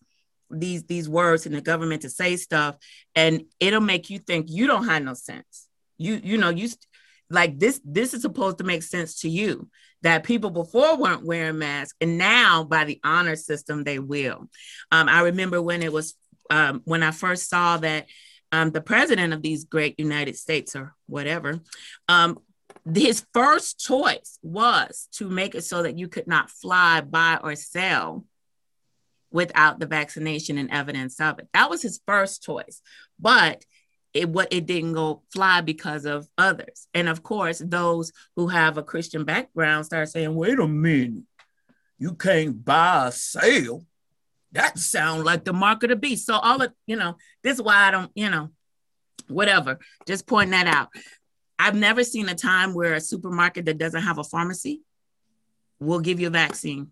[0.51, 2.77] these these words in the government to say stuff
[3.15, 5.69] and it'll make you think you don't have no sense.
[5.99, 6.69] You you know, you
[7.31, 9.69] like this this is supposed to make sense to you
[10.03, 14.49] that people before weren't wearing masks and now by the honor system they will
[14.91, 16.15] um, i remember when it was
[16.51, 18.07] um, when i first saw that
[18.53, 21.61] um, the president of these great United States or whatever,
[22.09, 22.39] um,
[22.93, 27.55] his first choice was to make it so that you could not fly, buy, or
[27.55, 28.25] sell
[29.31, 31.49] without the vaccination and evidence of it.
[31.55, 32.83] That was his first choice,
[33.19, 33.65] but
[34.13, 36.89] it what it didn't go fly because of others.
[36.95, 41.25] And of course, those who have a Christian background start saying, "Wait a minute,
[41.99, 43.87] you can't buy a sale."
[44.53, 46.27] that sound like the mark of the beast.
[46.27, 48.51] So all of you know, this is why I don't, you know,
[49.29, 49.79] whatever.
[50.07, 50.89] Just point that out.
[51.59, 54.83] I've never seen a time where a supermarket that doesn't have a pharmacy
[55.79, 56.89] will give you a vaccine.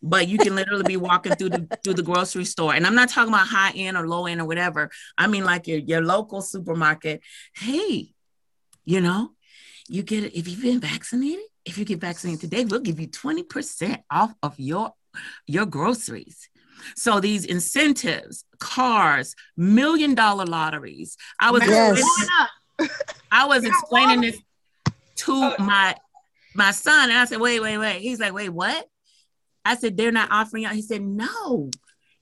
[0.00, 2.74] But you can literally be walking through the through the grocery store.
[2.74, 4.90] And I'm not talking about high end or low end or whatever.
[5.16, 7.20] I mean like your, your local supermarket.
[7.54, 8.12] Hey,
[8.84, 9.32] you know,
[9.88, 13.08] you get it if you've been vaccinated, if you get vaccinated today, we'll give you
[13.08, 14.92] 20% off of your
[15.46, 16.48] your groceries.
[16.94, 21.16] So these incentives, cars, million dollar lotteries.
[21.40, 22.00] I was yes.
[23.32, 24.38] I was explaining this
[25.16, 25.96] to my
[26.54, 28.86] my son, and I said, "Wait, wait, wait." He's like, "Wait, what?"
[29.68, 31.70] I said, "They're not offering y'all." He said, "No,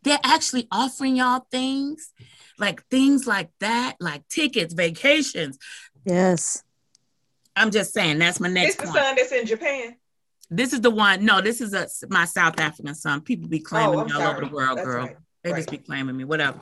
[0.02, 2.12] they're actually offering y'all things,
[2.58, 5.58] like things like that, like tickets, vacations."
[6.04, 6.62] Yes.
[7.56, 8.74] I'm just saying that's my next.
[8.74, 8.96] It's the point.
[8.96, 9.96] son that's in Japan.
[10.50, 11.24] This is the one.
[11.24, 13.22] No, this is a my South African son.
[13.22, 14.36] People be claiming oh, me all sorry.
[14.36, 15.06] over the world, That's girl.
[15.06, 15.16] Right.
[15.42, 15.58] They right.
[15.58, 16.60] just be claiming me, whatever.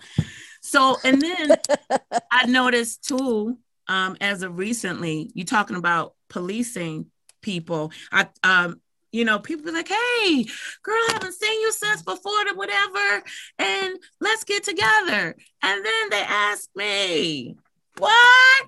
[0.63, 1.57] So, and then
[2.31, 7.07] I noticed too, um, as of recently, you talking about policing
[7.43, 7.93] people.
[8.13, 8.81] I um,
[9.15, 10.45] you know, people be like, hey,
[10.83, 13.23] girl, I haven't seen you since before the whatever,
[13.61, 15.37] and let's get together.
[15.63, 17.57] And then they ask me,
[17.99, 18.67] what?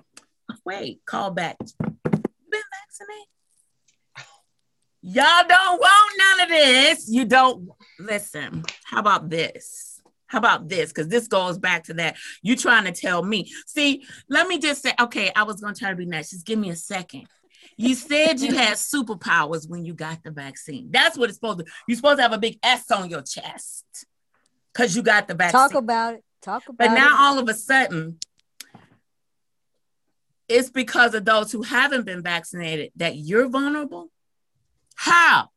[0.63, 1.57] Wait, call back.
[1.59, 3.27] Been vaccinated?
[5.01, 7.09] Y'all don't want none of this.
[7.09, 8.63] You don't listen.
[8.85, 10.01] How about this?
[10.27, 10.93] How about this?
[10.93, 12.15] Because this goes back to that.
[12.41, 13.51] You trying to tell me.
[13.65, 16.29] See, let me just say, okay, I was gonna try to be nice.
[16.29, 17.27] Just give me a second.
[17.77, 20.89] You said you had superpowers when you got the vaccine.
[20.89, 21.65] That's what it's supposed to.
[21.87, 23.85] You're supposed to have a big S on your chest
[24.73, 25.59] because you got the vaccine.
[25.59, 26.23] Talk about it.
[26.41, 26.89] Talk about but it.
[26.89, 28.17] But now all of a sudden,
[30.47, 34.09] it's because of those who haven't been vaccinated that you're vulnerable.
[34.95, 35.49] How?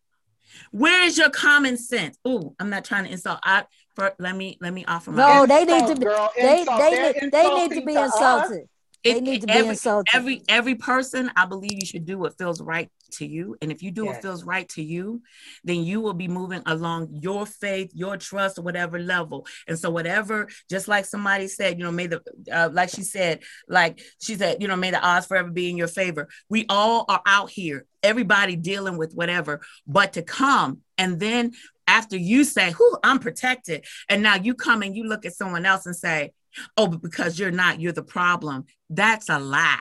[0.73, 2.19] Where is your common sense?
[2.25, 3.39] Oh, I'm not trying to insult.
[3.43, 5.17] I for, let me let me offer my.
[5.19, 6.05] No, they need to be.
[6.05, 8.69] Girl, they they, need, they need to be insulted.
[9.03, 10.15] It, they need to be every, insulted.
[10.15, 13.57] Every every person, I believe you should do what feels right to you.
[13.63, 14.15] And if you do yes.
[14.15, 15.23] what feels right to you,
[15.65, 19.47] then you will be moving along your faith, your trust, or whatever level.
[19.67, 23.41] And so, whatever, just like somebody said, you know, may the, uh, like she said,
[23.69, 26.29] like she said, you know, may the odds forever be in your favor.
[26.49, 31.53] We all are out here, everybody dealing with whatever, but to come And then
[31.87, 35.65] after you say, "Who I'm protected," and now you come and you look at someone
[35.65, 36.33] else and say,
[36.77, 39.79] "Oh, but because you're not, you're the problem." That's a lie.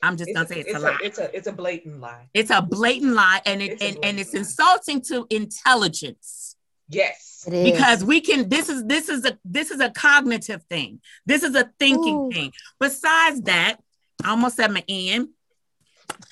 [0.00, 0.98] I'm just It's gonna a, say it's, it's a lie.
[1.00, 2.28] a, it's a it's a blatant lie.
[2.34, 4.40] It's a blatant lie, and it and, and it's lie.
[4.40, 6.56] insulting to intelligence
[6.92, 7.48] Yes.
[7.50, 8.48] Because we can.
[8.48, 11.00] This is this is a this is a cognitive thing.
[11.26, 12.30] This is a thinking Ooh.
[12.30, 12.52] thing.
[12.78, 13.78] Besides that,
[14.22, 15.28] I almost at my end.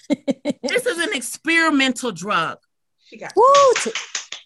[0.62, 2.58] This is an experimental drug.
[3.06, 3.92] She got Woo!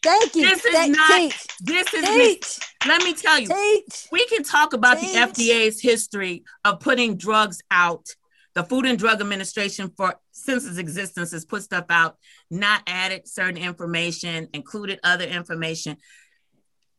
[0.05, 0.43] Thank you.
[0.43, 2.05] This is Thank- not- teach, This is.
[2.09, 4.07] teach, Let me tell you, teach.
[4.13, 8.15] we can talk about the FDA's history of putting drugs out.
[8.55, 12.17] The Food and Drug Administration, for since its existence, has put stuff out,
[12.51, 15.97] not added certain information, included other information.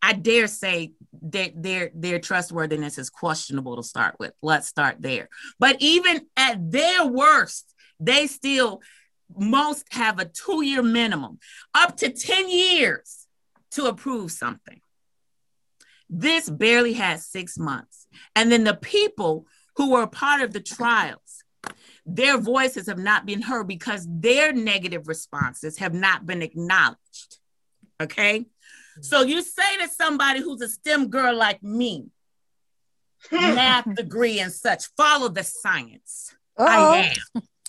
[0.02, 0.92] I dare say
[1.32, 4.34] that their their trustworthiness is questionable to start with.
[4.42, 5.30] Let's start there.
[5.60, 8.82] But even at their worst, they still
[9.38, 11.40] most have a two-year minimum,
[11.74, 13.28] up to 10 years
[13.72, 14.80] to approve something.
[16.10, 18.08] This barely had six months.
[18.36, 21.44] And then the people who were a part of the trials,
[22.06, 27.40] their voices have not been heard because their negative responses have not been acknowledged.
[28.02, 28.46] Okay.
[29.02, 32.06] So you say to somebody who's a STEM girl like me,
[33.32, 36.34] math degree and such, follow the science.
[36.58, 37.12] I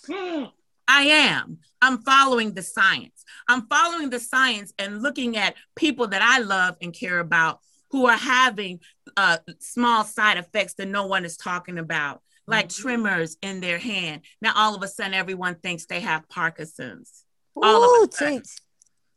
[0.07, 0.15] Uh-oh.
[0.15, 0.47] am.
[0.87, 1.59] I am.
[1.81, 3.23] I'm following the science.
[3.49, 7.59] I'm following the science and looking at people that I love and care about
[7.91, 8.79] who are having
[9.15, 12.81] uh, small side effects that no one is talking about, like Mhm.
[12.81, 14.21] tremors in their hand.
[14.41, 17.23] Now, all of a sudden, everyone thinks they have Parkinson's.
[17.55, 18.41] All of a sudden.
[18.41, 18.49] teach.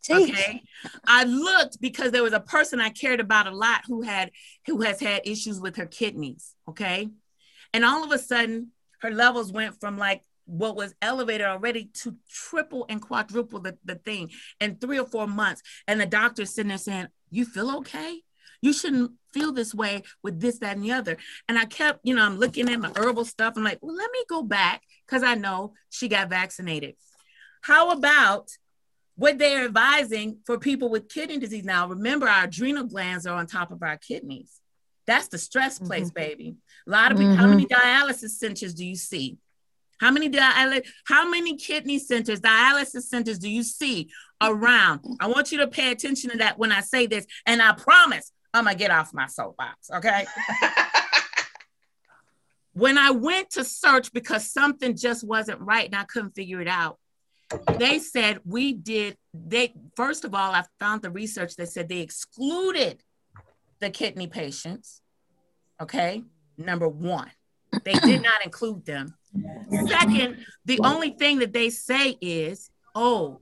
[0.03, 0.31] Teach.
[0.31, 0.63] Okay.
[1.07, 4.31] I looked because there was a person I cared about a lot who had
[4.67, 6.55] who has had issues with her kidneys.
[6.69, 7.09] Okay.
[7.75, 12.17] And all of a sudden, her levels went from like what was elevated already to
[12.29, 15.63] triple and quadruple the, the thing in three or four months.
[15.87, 18.23] And the doctor's sitting there saying, You feel okay?
[18.61, 21.17] You shouldn't feel this way with this, that, and the other.
[21.49, 23.55] And I kept, you know, I'm looking at my herbal stuff.
[23.57, 26.97] I'm like, well, let me go back because I know she got vaccinated.
[27.63, 28.51] How about
[29.17, 31.89] what they're advising for people with kidney disease now?
[31.89, 34.61] Remember, our adrenal glands are on top of our kidneys.
[35.07, 36.21] That's the stress place, mm-hmm.
[36.21, 36.57] baby.
[36.87, 37.51] A lot of people, how mm-hmm.
[37.51, 39.39] many dialysis centers do you see?
[40.01, 44.09] How many dialysis, how many kidney centers, dialysis centers do you see
[44.41, 45.01] around?
[45.21, 48.33] I want you to pay attention to that when I say this, and I promise
[48.55, 50.25] I'm gonna get off my soapbox, okay?
[52.73, 56.69] when I went to search because something just wasn't right and I couldn't figure it
[56.69, 56.99] out,
[57.77, 59.19] they said we did.
[59.35, 63.03] They first of all, I found the research that said they excluded
[63.81, 65.03] the kidney patients.
[65.81, 66.23] Okay,
[66.57, 67.31] number one,
[67.85, 69.15] they did not include them.
[69.89, 73.41] Second, the only thing that they say is, oh,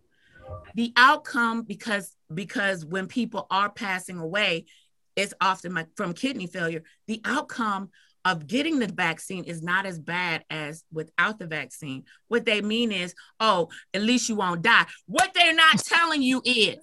[0.75, 4.67] the outcome because because when people are passing away,
[5.17, 6.83] it's often my- from kidney failure.
[7.07, 7.91] The outcome
[8.25, 12.05] of getting the vaccine is not as bad as without the vaccine.
[12.29, 14.87] What they mean is, oh, at least you won't die.
[15.07, 16.77] What they're not telling you is,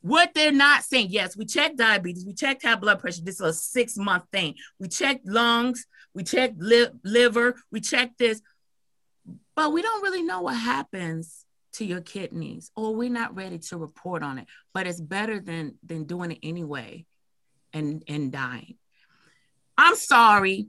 [0.00, 3.22] what they're not saying, yes, we checked diabetes, we checked high blood pressure.
[3.22, 4.54] This is a six month thing.
[4.78, 8.40] We checked lungs, we checked li- liver, we checked this,
[9.56, 13.76] but we don't really know what happens to your kidneys, or we're not ready to
[13.76, 14.46] report on it.
[14.72, 17.04] But it's better than than doing it anyway,
[17.72, 18.76] and and dying.
[19.76, 20.68] I'm sorry.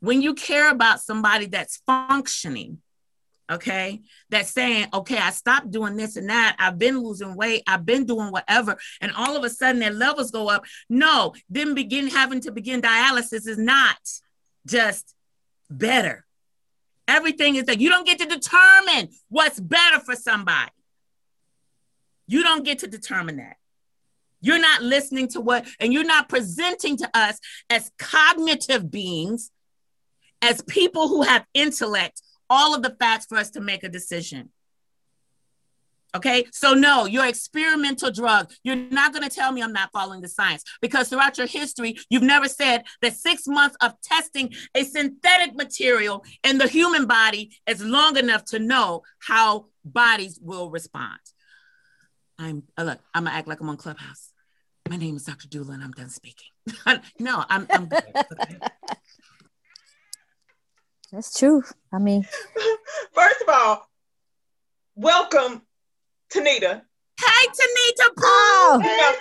[0.00, 2.78] When you care about somebody that's functioning,
[3.50, 7.84] okay, that's saying, okay, I stopped doing this and that, I've been losing weight, I've
[7.84, 10.64] been doing whatever, and all of a sudden their levels go up.
[10.88, 13.96] No, them begin having to begin dialysis is not
[14.66, 15.14] just
[15.70, 16.24] better.
[17.06, 20.70] Everything is that you don't get to determine what's better for somebody.
[22.26, 23.56] You don't get to determine that.
[24.40, 29.50] You're not listening to what, and you're not presenting to us as cognitive beings,
[30.40, 32.20] as people who have intellect,
[32.54, 34.50] all of the facts for us to make a decision.
[36.16, 40.20] Okay, so no, your experimental drug, you're not going to tell me I'm not following
[40.20, 44.84] the science because throughout your history, you've never said that six months of testing a
[44.84, 51.18] synthetic material in the human body is long enough to know how bodies will respond.
[52.38, 54.30] I'm uh, look, I'm gonna act like I'm on Clubhouse.
[54.88, 55.48] My name is Dr.
[55.48, 56.48] Dula and I'm done speaking.
[57.18, 58.02] no, I'm, I'm good.
[58.32, 58.58] Okay?
[61.14, 61.62] That's true.
[61.92, 62.26] I mean,
[63.12, 63.88] First of all,
[64.96, 65.62] welcome,
[66.32, 66.82] Tanita.
[67.20, 68.24] Hey, Tanita Pooh.
[68.24, 68.80] oh,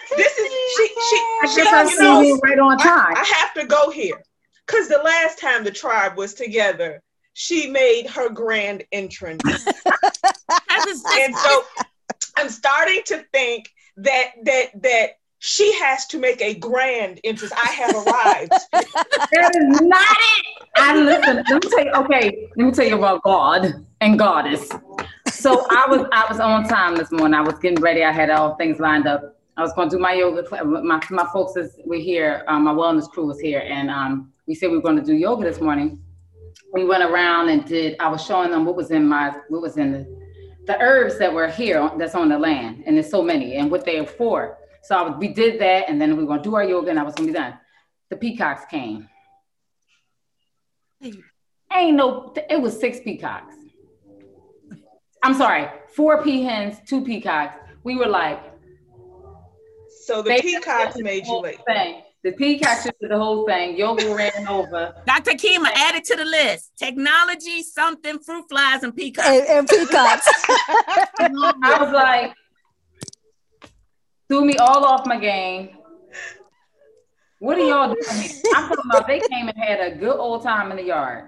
[0.10, 3.16] You this is she she I she guess I you know, right on I, time.
[3.16, 4.24] I have to go here.
[4.66, 7.00] Cause the last time the tribe was together,
[7.34, 9.44] she made her grand entrance.
[10.70, 11.64] and so
[12.38, 17.54] I'm starting to think that that that she has to make a grand entrance.
[17.54, 18.54] I have arrived.
[19.18, 20.46] that is not it.
[20.76, 21.44] I listen.
[21.50, 21.92] Let me tell you.
[21.92, 24.70] Okay, let me tell you about God and Goddess.
[25.28, 27.36] So I was I was on time this morning.
[27.36, 28.04] I was getting ready.
[28.04, 29.36] I had all things lined up.
[29.56, 30.44] I was going to do my yoga.
[30.66, 32.44] My my folks is we're here.
[32.48, 35.14] Um, my wellness crew was here, and um, we said we were going to do
[35.14, 36.02] yoga this morning.
[36.74, 37.96] We went around and did.
[38.00, 40.24] I was showing them what was in my what was in the
[40.66, 43.86] the herbs that were here that's on the land, and there's so many, and what
[43.86, 44.58] they're for.
[44.84, 47.00] So was, we did that, and then we were going to do our yoga, and
[47.00, 47.54] I was going to be done.
[48.14, 49.10] The peacocks came.
[51.02, 52.32] Ain't no.
[52.48, 53.56] It was six peacocks.
[55.24, 57.58] I'm sorry, four peahens, two peacocks.
[57.84, 58.40] We were like.
[60.06, 61.58] So the peacocks made you late.
[61.66, 62.04] Thing.
[62.24, 63.78] The peacocks did the whole thing.
[63.78, 64.94] Yoga ran over.
[65.08, 65.32] Dr.
[65.32, 66.74] Kima added to the list.
[66.78, 69.28] Technology, something, fruit flies, and peacocks.
[69.28, 70.28] And, and peacocks.
[71.20, 72.36] I was like,
[74.30, 75.78] threw me all off my game.
[77.44, 78.42] What are y'all doing here?
[78.56, 81.26] I'm talking about they came and had a good old time in the yard.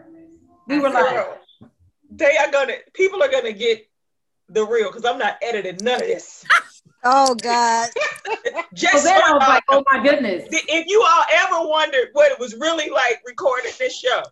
[0.66, 1.28] We were like,
[2.10, 3.86] they are gonna, people are gonna get
[4.48, 6.46] the real because I'm not editing none of this.
[7.08, 7.90] Oh God.
[8.74, 10.48] Just so then I was like, oh my goodness.
[10.52, 14.24] If you all ever wondered what it was really like recording this show,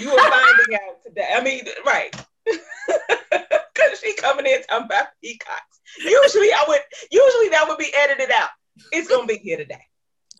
[0.00, 1.28] you are finding out today.
[1.32, 2.10] I mean, right.
[2.44, 5.80] Cause she coming in talking about peacocks.
[6.00, 6.80] Usually I would
[7.12, 8.48] usually that would be edited out.
[8.90, 9.84] It's gonna be here today.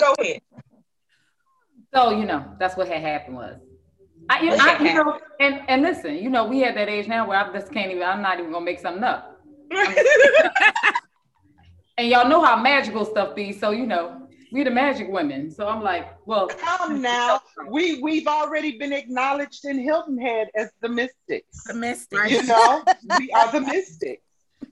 [0.01, 0.41] Go ahead.
[1.95, 3.57] So you know, that's what had happened was.
[4.30, 7.26] I, you, I, you know, and, and listen, you know, we at that age now
[7.26, 9.41] where I just can't even, I'm not even gonna make something up.
[11.99, 13.53] and y'all know how magical stuff be.
[13.53, 15.51] So you know, we the magic women.
[15.51, 17.41] So I'm like, well, come now.
[17.68, 21.64] We we've already been acknowledged in Hilton Head as the mystics.
[21.64, 22.30] The mystics.
[22.30, 22.84] You know,
[23.18, 24.22] we are the mystics.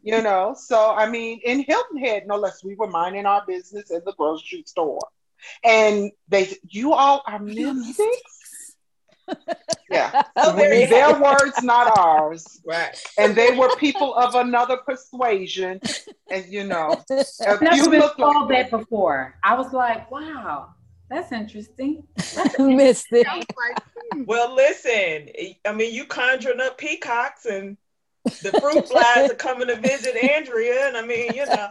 [0.03, 3.91] You know, so I mean, in Hilton Head, no less, we were minding our business
[3.91, 5.01] in the grocery store,
[5.65, 8.37] and they, you all are mystics
[9.91, 10.23] yeah.
[10.37, 12.61] Oh, their words, not ours.
[12.65, 12.97] Right.
[13.19, 15.81] And they were people of another persuasion.
[16.31, 17.03] And you know,
[17.47, 19.35] I've never been called like, that before.
[19.43, 20.75] I was like, wow,
[21.09, 22.05] that's interesting.
[22.59, 23.27] Missed it.
[24.13, 24.25] Hmm.
[24.27, 25.29] well, listen,
[25.65, 27.77] I mean, you conjuring up peacocks and
[28.25, 30.89] the fruit flies are coming to visit Andrea.
[30.89, 31.69] And I mean, you know,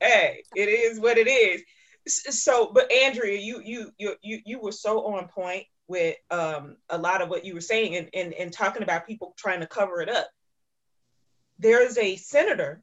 [0.00, 1.62] hey, it is what it is.
[2.06, 6.98] So, but Andrea, you you you you you were so on point with um, a
[6.98, 10.00] lot of what you were saying and, and, and talking about people trying to cover
[10.00, 10.28] it up.
[11.58, 12.82] There is a senator,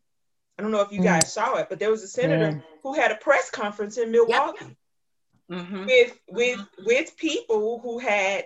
[0.57, 1.05] I don't know if you mm.
[1.05, 2.61] guys saw it, but there was a senator yeah.
[2.81, 4.65] who had a press conference in Milwaukee
[5.49, 5.59] yep.
[5.59, 5.85] mm-hmm.
[5.85, 6.85] with with mm-hmm.
[6.85, 8.45] with people who had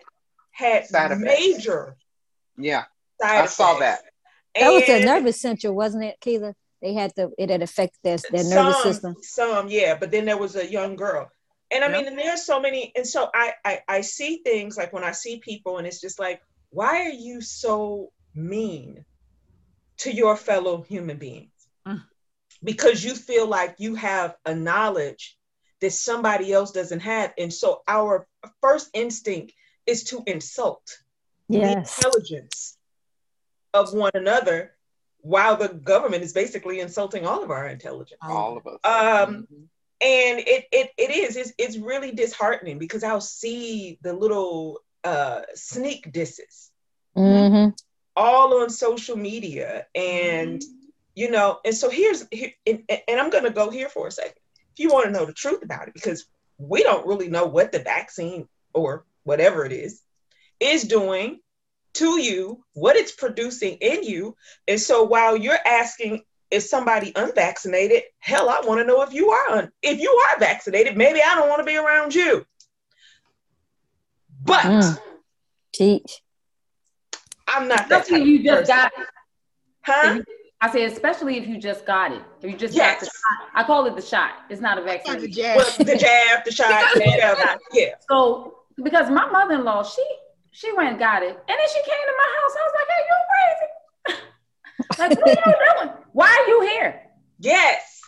[0.52, 1.96] had side major
[2.58, 2.86] yeah
[3.24, 3.54] I effects.
[3.56, 4.00] saw that.
[4.56, 6.56] That was the nervous center, wasn't it, Keela?
[6.82, 9.16] They had to it had affected their, their nervous some, system.
[9.22, 11.30] Some, yeah, but then there was a young girl
[11.72, 11.98] and I yep.
[11.98, 15.12] mean, and there's so many, and so I, I I see things like when I
[15.12, 19.04] see people, and it's just like, why are you so mean
[19.98, 21.52] to your fellow human beings?
[21.86, 22.04] Mm.
[22.64, 25.38] Because you feel like you have a knowledge
[25.82, 28.28] that somebody else doesn't have, and so our
[28.62, 29.52] first instinct
[29.86, 31.00] is to insult
[31.50, 31.98] yes.
[31.98, 32.78] the intelligence
[33.74, 34.74] of one another,
[35.28, 38.20] while the government is basically insulting all of our intelligence.
[38.22, 38.80] All of us.
[38.84, 39.64] Um, mm-hmm
[40.00, 45.42] and it it, it is it's, it's really disheartening because i'll see the little uh
[45.56, 46.72] sneak disses
[47.16, 47.70] mm-hmm.
[48.16, 50.64] all on social media and
[51.16, 54.12] you know and so here's here, and, and i'm going to go here for a
[54.12, 54.34] second
[54.74, 56.28] if you want to know the truth about it because
[56.60, 60.02] we don't really know what the vaccine or whatever it is
[60.60, 61.40] is doing
[61.94, 64.36] to you what it's producing in you
[64.68, 66.22] and so while you're asking
[66.52, 70.40] is somebody unvaccinated, hell, I want to know if you are un- if you are
[70.40, 70.98] vaccinated.
[70.98, 72.46] Maybe I don't want to be around you.
[74.44, 75.00] But mm.
[75.74, 76.22] teach.
[77.48, 78.04] I'm not that.
[78.04, 79.08] Especially you just got it.
[79.82, 80.22] Huh?
[80.60, 82.22] I say, especially if you just got it.
[82.42, 82.94] If you just yes.
[82.94, 83.50] got the shot.
[83.54, 84.32] I call it the shot.
[84.50, 85.20] It's not a vaccine.
[85.20, 87.58] The jab, well, the, jab the shot, whatever.
[87.74, 87.96] Yeah.
[88.10, 90.04] So because my mother-in-law, she
[90.58, 91.30] she went and got it.
[91.30, 92.54] And then she came to my house.
[92.58, 94.24] I was like, hey, you crazy.
[95.00, 95.98] Like, what are you doing?
[96.14, 97.02] Why are you here?
[97.40, 98.02] Yes.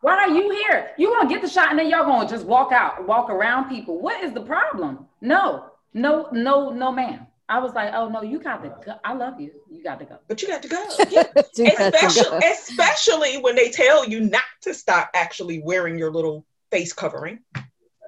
[0.00, 0.90] Why are you here?
[0.96, 4.00] You gonna get the shot and then y'all gonna just walk out, walk around people.
[4.00, 5.06] What is the problem?
[5.20, 7.26] No, no, no, no, ma'am.
[7.48, 8.94] I was like, oh no, you got to go.
[9.04, 9.50] I love you.
[9.70, 10.18] You got to go.
[10.28, 10.82] But you got to go.
[11.10, 11.24] Yeah.
[11.34, 12.38] especially, to go.
[12.38, 17.40] especially when they tell you not to stop actually wearing your little face covering.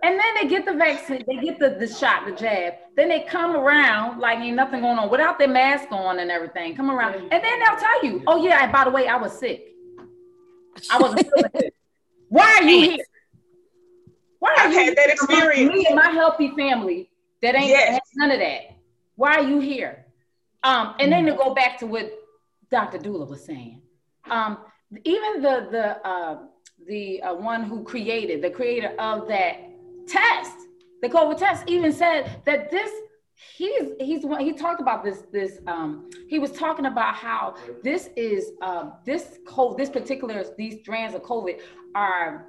[0.04, 2.74] And then they get the vaccine, they get the, the shot, the jab.
[2.96, 6.74] Then they come around like ain't nothing going on without their mask on and everything.
[6.74, 7.14] Come around.
[7.14, 9.74] And then they'll tell you, oh yeah, by the way, I was sick.
[10.90, 11.70] I wasn't feeling good.
[12.28, 13.04] Why are you here?
[14.40, 15.72] Why are I've you had that experience.
[15.72, 18.00] Me and my healthy family that ain't Yes.
[18.16, 18.76] none of that.
[19.14, 20.06] Why are you here?
[20.64, 22.12] Um, and then to go back to what
[22.70, 22.98] Dr.
[22.98, 23.82] Dula was saying,
[24.30, 24.58] um,
[25.04, 26.38] even the the uh,
[26.88, 29.60] the uh, one who created the creator of that
[30.06, 30.56] test,
[31.02, 32.90] the COVID test, even said that this
[33.56, 38.52] he's he's he talked about this this um he was talking about how this is
[38.62, 41.60] um this COVID this particular these strands of COVID
[41.94, 42.46] are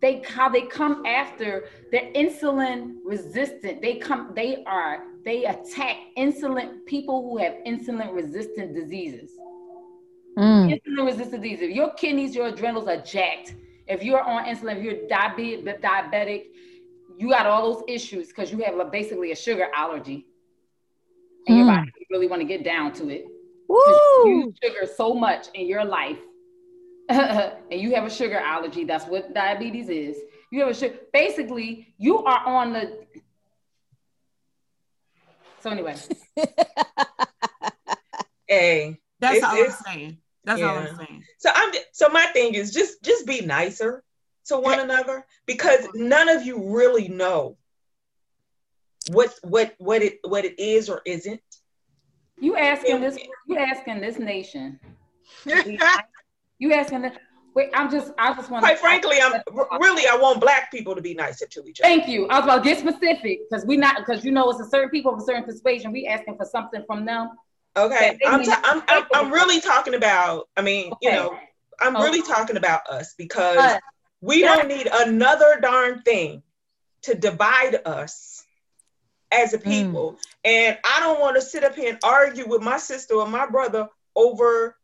[0.00, 3.82] they how they come after they're insulin resistant.
[3.82, 9.30] They come they are they attack insulin people who have insulin resistant diseases.
[10.38, 10.80] Mm.
[10.80, 11.60] insulin resistant disease.
[11.60, 13.54] If your kidneys, your adrenals are jacked,
[13.86, 16.44] if you're on insulin, if you're diabetic, diabetic,
[17.22, 20.26] you got all those issues because you have a, basically a sugar allergy.
[21.46, 21.76] And your Mm.
[21.76, 23.22] body you really want to get down to it.
[23.68, 24.38] 'Cause You Woo!
[24.46, 26.18] use sugar so much in your life.
[27.08, 28.82] and you have a sugar allergy.
[28.84, 30.16] That's what diabetes is.
[30.50, 30.98] You have a sugar.
[31.12, 33.06] Basically, you are on the.
[35.60, 35.94] So anyway,
[38.48, 40.18] Hey, That's It's- all I'm saying.
[40.44, 40.76] That's all.
[40.76, 41.22] I'm saying.
[41.38, 44.02] so I'm so my thing is just just be nicer
[44.46, 47.56] to one another because none of you really know
[49.10, 51.40] what what what it what it is or isn't.
[52.38, 53.18] you asking this.
[53.46, 54.78] You asking this nation.
[56.58, 57.14] You asking this.
[57.56, 58.12] Wait, I'm just.
[58.18, 58.64] I just want.
[58.64, 59.32] Quite frankly, I'm
[59.80, 61.88] really I want black people to be nicer to each other.
[61.88, 62.28] Thank you.
[62.28, 64.90] I was about to get specific because we not because you know it's a certain
[64.90, 65.90] people of a certain persuasion.
[65.90, 67.30] We asking for something from them.
[67.76, 69.04] Okay, I'm, ta- I'm, I'm.
[69.12, 70.48] I'm really talking about.
[70.56, 71.36] I mean, you know,
[71.80, 72.04] I'm Okay.
[72.04, 73.72] really talking about us because
[74.22, 76.42] we don't need another darn thing
[77.02, 78.44] to divide us
[79.32, 79.64] as a mm.
[79.64, 80.16] people.
[80.44, 83.46] And I don't want to sit up here and argue with my sister or my
[83.46, 84.76] brother over,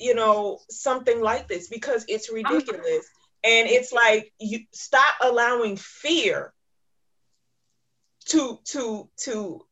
[0.00, 3.06] you know, something like this because it's ridiculous.
[3.44, 6.54] And it's like you stop allowing fear
[8.26, 9.66] to to to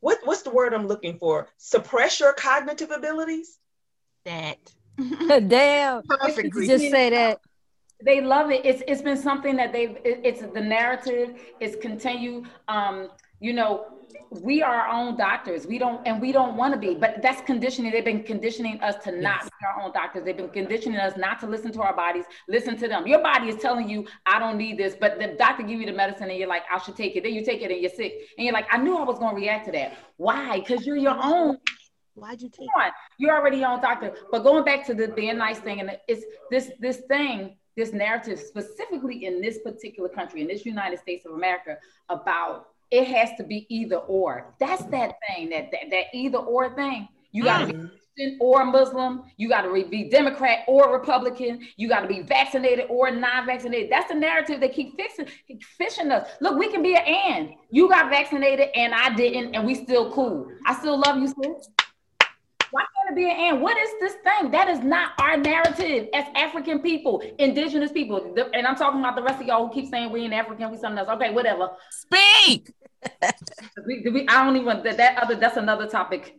[0.00, 1.48] what what's the word I'm looking for?
[1.56, 3.58] Suppress your cognitive abilities.
[4.26, 4.58] That
[5.48, 6.02] Damn.
[6.02, 6.66] perfectly.
[6.66, 7.38] Just say that.
[8.04, 8.64] They love it.
[8.64, 9.96] It's it's been something that they've.
[10.04, 11.40] It's the narrative.
[11.60, 12.44] It's continue.
[12.68, 13.08] Um,
[13.40, 13.86] you know,
[14.30, 15.66] we are our own doctors.
[15.66, 16.94] We don't and we don't want to be.
[16.94, 17.90] But that's conditioning.
[17.90, 20.24] They've been conditioning us to not be our own doctors.
[20.24, 22.24] They've been conditioning us not to listen to our bodies.
[22.48, 23.06] Listen to them.
[23.06, 25.92] Your body is telling you, I don't need this, but the doctor give you the
[25.92, 27.24] medicine and you're like, I should take it.
[27.24, 29.34] Then you take it and you're sick, and you're like, I knew I was going
[29.34, 29.98] to react to that.
[30.16, 30.60] Why?
[30.60, 31.58] Because you're your own
[32.18, 34.12] Why'd you take Come on, you're already your own doctor.
[34.30, 38.38] But going back to the being nice thing, and it's this this thing, this narrative
[38.38, 43.44] specifically in this particular country, in this United States of America, about it has to
[43.44, 44.54] be either or.
[44.58, 47.08] That's that thing, that that, that either or thing.
[47.32, 47.90] You got to be mm.
[47.90, 49.24] Christian or Muslim.
[49.36, 51.60] You got to be Democrat or Republican.
[51.76, 53.92] You got to be vaccinated or non-vaccinated.
[53.92, 56.28] That's the narrative they keep fixing, keep fishing us.
[56.40, 57.50] Look, we can be an and.
[57.70, 60.48] You got vaccinated and I didn't, and we still cool.
[60.66, 61.68] I still love you, sis.
[62.70, 63.62] Why can't it be an and?
[63.62, 64.50] What is this thing?
[64.50, 68.32] That is not our narrative as African people, indigenous people.
[68.34, 70.70] The- and I'm talking about the rest of y'all who keep saying we ain't African,
[70.70, 71.08] we something else.
[71.08, 71.70] Okay, whatever.
[71.90, 72.72] Speak.
[73.86, 76.34] We, we, I don't even that, that other that's another topic.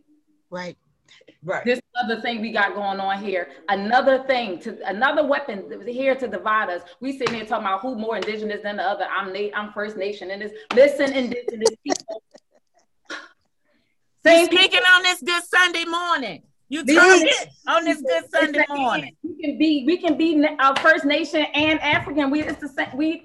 [0.50, 0.76] right?
[1.42, 1.64] Right.
[1.64, 3.48] This other thing we got going on here.
[3.70, 6.82] Another thing to another weapon here to divide us.
[7.00, 9.04] We sitting here talking about who more indigenous than the other.
[9.06, 12.22] I'm na- I'm First Nation and this listen indigenous people.
[14.24, 16.42] You Same speaking on this good Sunday morning.
[16.68, 17.28] You These- talking
[17.68, 19.16] on this good Sunday morning.
[19.22, 22.30] We can be we can be uh, First Nation and African.
[22.30, 22.88] We it's the same.
[22.96, 23.24] We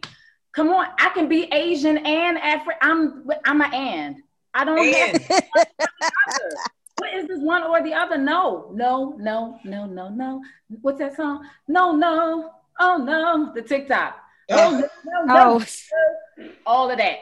[0.53, 0.87] come on.
[0.97, 2.79] I can be Asian and African.
[2.81, 4.15] I'm I'm an and.
[4.53, 5.23] I don't have And
[5.57, 6.55] other.
[6.97, 8.17] What is this one or the other?
[8.17, 10.41] No, no, no, no, no, no.
[10.81, 11.45] What's that song?
[11.67, 14.15] No, no, oh no, the TikTok.
[14.51, 15.59] Oh, no, no, no.
[16.39, 17.17] Oh, All of that.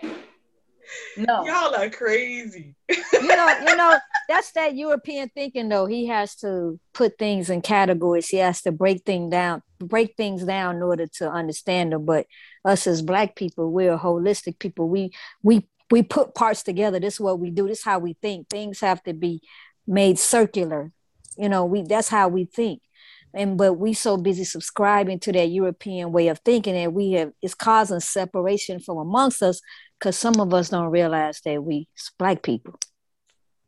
[1.18, 1.46] No.
[1.46, 2.76] y'all are crazy.
[2.90, 5.86] you know, you know, that's that European thinking though.
[5.86, 8.30] He has to put things in categories.
[8.30, 12.06] He has to break things down, break things down in order to understand them.
[12.06, 12.28] But
[12.66, 14.90] us as black people, we're holistic people.
[14.90, 15.12] We
[15.42, 17.00] we we put parts together.
[17.00, 17.68] This is what we do.
[17.68, 18.50] This is how we think.
[18.50, 19.42] Things have to be
[19.86, 20.92] made circular.
[21.38, 22.82] You know, we that's how we think.
[23.34, 27.32] And but we so busy subscribing to that European way of thinking that we have
[27.42, 29.60] it's causing separation from amongst us
[30.04, 31.88] because some of us don't realize that we
[32.20, 32.78] black people.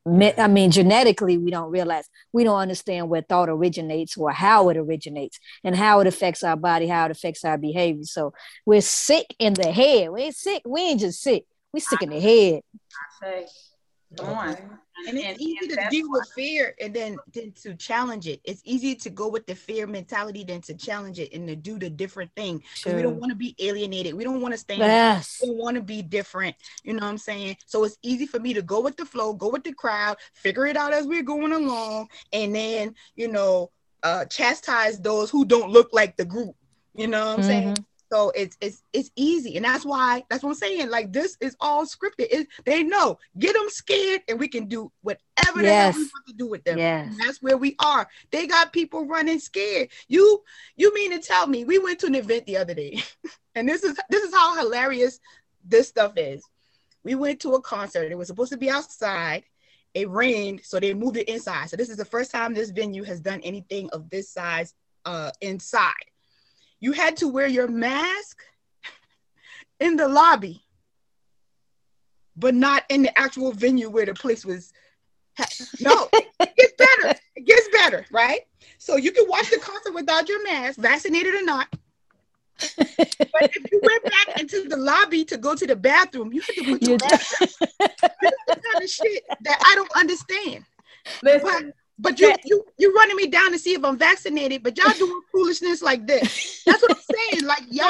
[0.05, 4.75] I mean, genetically, we don't realize, we don't understand where thought originates or how it
[4.75, 8.03] originates and how it affects our body, how it affects our behavior.
[8.03, 8.33] So
[8.65, 10.11] we're sick in the head.
[10.11, 10.61] We ain't sick.
[10.65, 11.45] We ain't just sick.
[11.71, 12.61] We sick in the head.
[12.83, 13.47] I say,
[14.17, 14.79] come on.
[15.07, 18.27] And it's And- easy and to that's deal with fear and then, then to challenge
[18.27, 18.39] it.
[18.43, 21.77] It's easy to go with the fear mentality than to challenge it and to do
[21.77, 22.63] the different thing.
[22.75, 24.13] Because we don't want to be alienated.
[24.13, 25.41] We don't want to stay in Yes.
[25.43, 26.55] we want to be different.
[26.83, 27.57] You know what I'm saying?
[27.65, 30.65] So it's easy for me to go with the flow, go with the crowd, figure
[30.65, 33.71] it out as we're going along, and then, you know,
[34.03, 36.55] uh chastise those who don't look like the group.
[36.93, 37.77] You know what I'm saying?
[38.15, 40.89] So it's it's it's easy, and that's why that's what I'm saying.
[40.89, 42.27] Like this is all scripted.
[42.31, 46.25] It, they know get them scared, and we can do whatever the hell we want
[46.27, 46.77] to do with them.
[46.77, 47.13] Yes.
[47.19, 48.07] That's where we are.
[48.31, 49.89] They got people running scared.
[50.07, 50.41] You
[50.77, 53.03] you mean to tell me we went to an event the other day,
[53.55, 55.19] and this is this is how hilarious
[55.65, 56.41] this stuff is.
[57.03, 58.13] We went to a concert.
[58.13, 59.43] It was supposed to be outside.
[59.93, 61.69] It rained, so they moved it inside.
[61.69, 65.31] So this is the first time this venue has done anything of this size uh,
[65.41, 66.05] inside.
[66.85, 68.43] You had to wear your mask
[69.79, 70.63] in the lobby,
[72.37, 74.71] but not in the actual venue where the place was.
[75.79, 77.19] No, it gets better.
[77.35, 78.41] It gets better, right?
[78.77, 81.67] So you can watch the concert without your mask, vaccinated or not.
[82.59, 86.55] But if you went back into the lobby to go to the bathroom, you had
[86.55, 87.47] to put your mask on.
[88.21, 90.65] This is the kind of shit that I don't understand.
[91.23, 94.91] Listen, But you you you running me down to see if I'm vaccinated, but y'all
[94.97, 96.63] doing foolishness like this.
[96.65, 97.45] That's what I'm saying.
[97.45, 97.87] Like y'all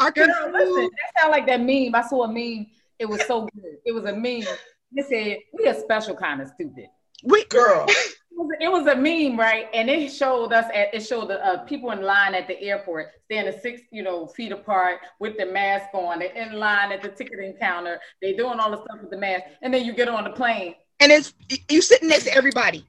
[0.00, 0.52] are girl, confused.
[0.52, 1.94] listen, that sound like that meme.
[1.94, 2.66] I saw a meme.
[2.98, 3.76] It was so good.
[3.84, 4.46] It was a meme.
[4.94, 6.86] It said, "We a special kind of stupid."
[7.24, 7.86] We Girl,
[8.30, 9.66] It was, it was a meme, right?
[9.74, 13.08] And it showed us at it showed the uh, people in line at the airport
[13.24, 16.20] standing six, you know, feet apart with the mask on.
[16.20, 17.98] They're in line at the ticketing counter.
[18.22, 20.76] They doing all the stuff with the mask, and then you get on the plane.
[21.00, 21.34] and it's
[21.68, 22.86] you sitting next to everybody.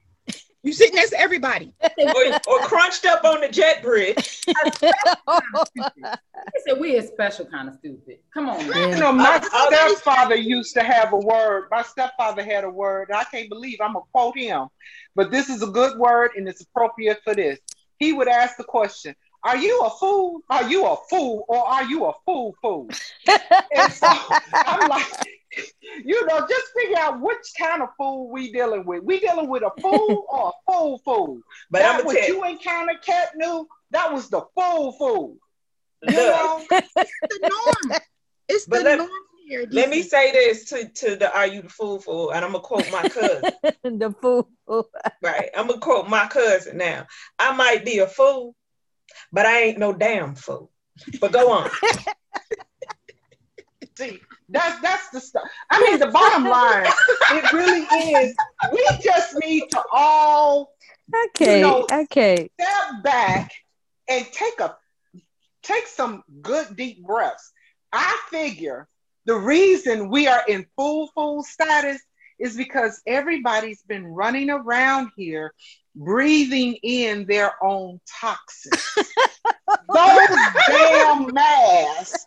[0.62, 1.72] You sitting next to everybody.
[1.82, 4.42] or, or crunched up on the jet bridge.
[4.46, 6.12] I
[6.66, 8.18] said we a special kind of stupid.
[8.32, 8.90] Come on, man.
[8.90, 11.68] You know, my I'll- I'll- stepfather used to have a word.
[11.70, 13.10] My stepfather had a word.
[13.14, 14.68] I can't believe I'm gonna quote him,
[15.14, 17.58] but this is a good word and it's appropriate for this.
[17.98, 19.14] He would ask the question,
[19.44, 20.42] "Are you a fool?
[20.50, 22.88] Are you a fool, or are you a fool fool?"
[23.72, 24.08] And so
[24.52, 25.06] I'm like,
[26.04, 29.02] you know, just figure out which kind of fool we dealing with.
[29.04, 31.40] We dealing with a fool or a fool fool.
[31.70, 35.36] But that I'm what gonna you encounter, Cat knew that was the fool fool.
[36.02, 36.62] You Look, know?
[37.28, 38.00] The norm.
[38.48, 39.10] It's But the let- norm
[39.46, 39.66] here.
[39.70, 42.30] let me say this to, to the Are You the Fool Fool?
[42.32, 43.50] And I'm gonna quote my cousin.
[43.84, 44.88] the fool fool.
[45.22, 45.50] right.
[45.56, 47.06] I'm gonna quote my cousin now.
[47.38, 48.54] I might be a fool,
[49.32, 50.70] but I ain't no damn fool.
[51.20, 51.70] But go on.
[53.96, 55.44] See, that's that's the stuff.
[55.70, 56.86] I mean, the bottom line,
[57.32, 57.80] it really
[58.14, 58.36] is.
[58.72, 60.74] We just need to all
[61.36, 61.60] Okay.
[61.60, 62.50] know- okay.
[62.60, 63.50] step back
[64.08, 64.76] and take a
[65.62, 67.52] take some good deep breaths.
[67.92, 68.88] I figure
[69.26, 72.00] the reason we are in fool fool status
[72.38, 75.52] is because everybody's been running around here
[75.94, 78.94] breathing in their own toxins.
[79.94, 80.28] Those
[80.68, 82.26] damn masks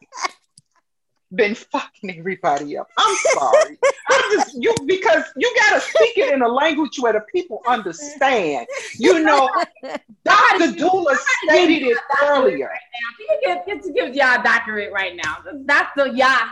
[1.36, 2.90] been fucking everybody up.
[2.98, 3.78] I'm sorry.
[4.10, 8.68] I'm just you because you gotta speak it in a language where the people understand.
[8.98, 9.50] You know,
[10.24, 10.72] Dr.
[10.72, 12.70] Dula stated it earlier.
[12.70, 15.38] Now, can you give, give, give y'all a doctorate right now?
[15.66, 16.52] Doctor, yeah.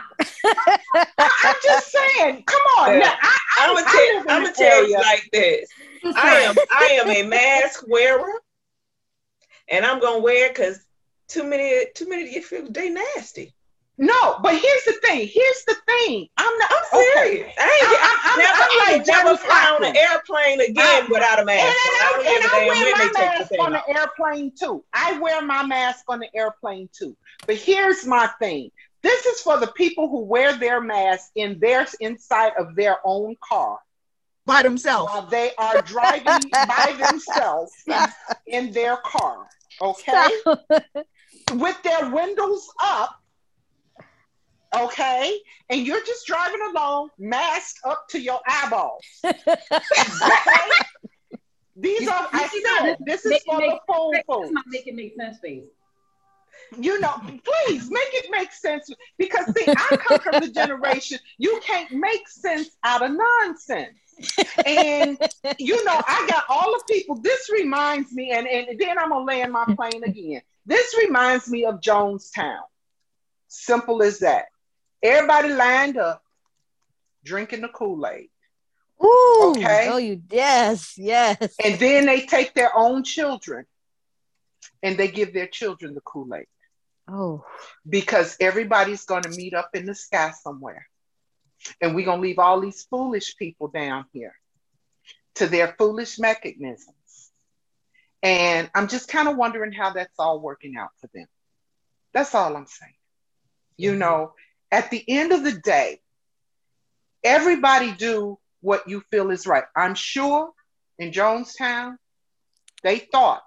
[0.94, 2.92] I'm just saying, come on.
[2.92, 2.98] Yeah.
[2.98, 5.68] Now, I, I, I'm gonna tell, I'm gonna tell you like this.
[6.16, 8.32] I am I am a mask wearer,
[9.68, 10.84] and I'm gonna wear because
[11.28, 13.54] too many too many of you feel they nasty.
[13.98, 15.28] No, but here's the thing.
[15.32, 16.26] Here's the thing.
[16.38, 17.12] I'm not I'm okay.
[17.14, 17.52] serious.
[17.58, 21.04] I ain't I- I'm- never, I'm I like never Johnny fly on an airplane again
[21.04, 21.62] I- without a And, mask.
[21.62, 23.52] And, I I, don't and give a I damn wear my they take the mask
[23.60, 23.86] on off.
[23.86, 24.84] the airplane too.
[24.94, 27.16] I wear my mask on the airplane too.
[27.46, 28.70] But here's my thing.
[29.02, 33.36] This is for the people who wear their mask in their inside of their own
[33.42, 33.78] car
[34.46, 35.12] by themselves.
[35.12, 37.72] while they are driving by themselves
[38.46, 39.46] in their car.
[39.80, 40.28] Okay?
[41.54, 43.18] with their windows up.
[44.74, 49.04] Okay, and you're just driving along, masked up to your eyeballs.
[49.24, 50.70] Okay,
[51.76, 52.28] these are.
[52.32, 54.50] I You know, said this is make- for the make- phone folks.
[54.66, 55.64] make it make sense, face.
[56.78, 57.14] You know,
[57.44, 62.28] please make it make sense because see, I come from the generation you can't make
[62.28, 63.98] sense out of nonsense.
[64.66, 65.18] And
[65.58, 67.16] you know, I got all the people.
[67.16, 70.42] This reminds me, and, and then I'm gonna land my plane again.
[70.66, 72.60] This reminds me of Jonestown.
[73.48, 74.46] Simple as that.
[75.02, 76.22] Everybody lined up,
[77.24, 78.28] drinking the Kool-Aid.
[79.02, 79.06] Ooh.
[79.06, 79.88] Ooh, Okay.
[79.90, 81.54] Oh, you yes, yes.
[81.64, 83.66] And then they take their own children
[84.82, 86.46] and they give their children the Kool Aid
[87.08, 87.44] oh,
[87.88, 90.86] because everybody's going to meet up in the sky somewhere.
[91.80, 94.34] And we're going to leave all these foolish people down here
[95.36, 97.30] to their foolish mechanisms.
[98.22, 101.26] And I'm just kind of wondering how that's all working out for them.
[102.12, 102.94] That's all I'm saying.
[103.76, 103.98] You Mhm.
[103.98, 104.34] know,
[104.72, 106.00] at the end of the day,
[107.22, 109.64] everybody do what you feel is right.
[109.76, 110.50] I'm sure
[110.98, 111.96] in Jonestown,
[112.82, 113.42] they thought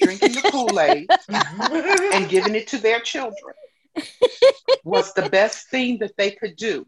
[0.00, 1.10] drinking the Kool-Aid
[2.14, 3.54] and giving it to their children
[4.82, 6.86] was the best thing that they could do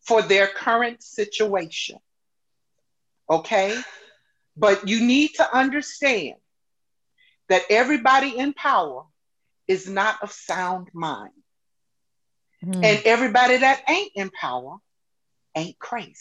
[0.00, 1.98] for their current situation.
[3.28, 3.78] Okay?
[4.56, 6.34] But you need to understand
[7.48, 9.04] that everybody in power
[9.68, 11.32] is not of sound mind.
[12.64, 12.84] Mm.
[12.84, 14.76] And everybody that ain't in power
[15.54, 16.14] ain't crazy.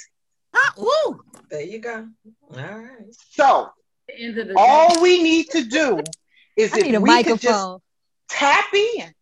[0.55, 1.21] Ah, woo.
[1.49, 2.07] there you go.
[2.51, 3.13] All right.
[3.31, 3.69] So
[4.07, 4.53] the the day.
[4.55, 6.03] all we need to do
[6.55, 7.79] is I if need a we could just
[8.29, 9.13] tap in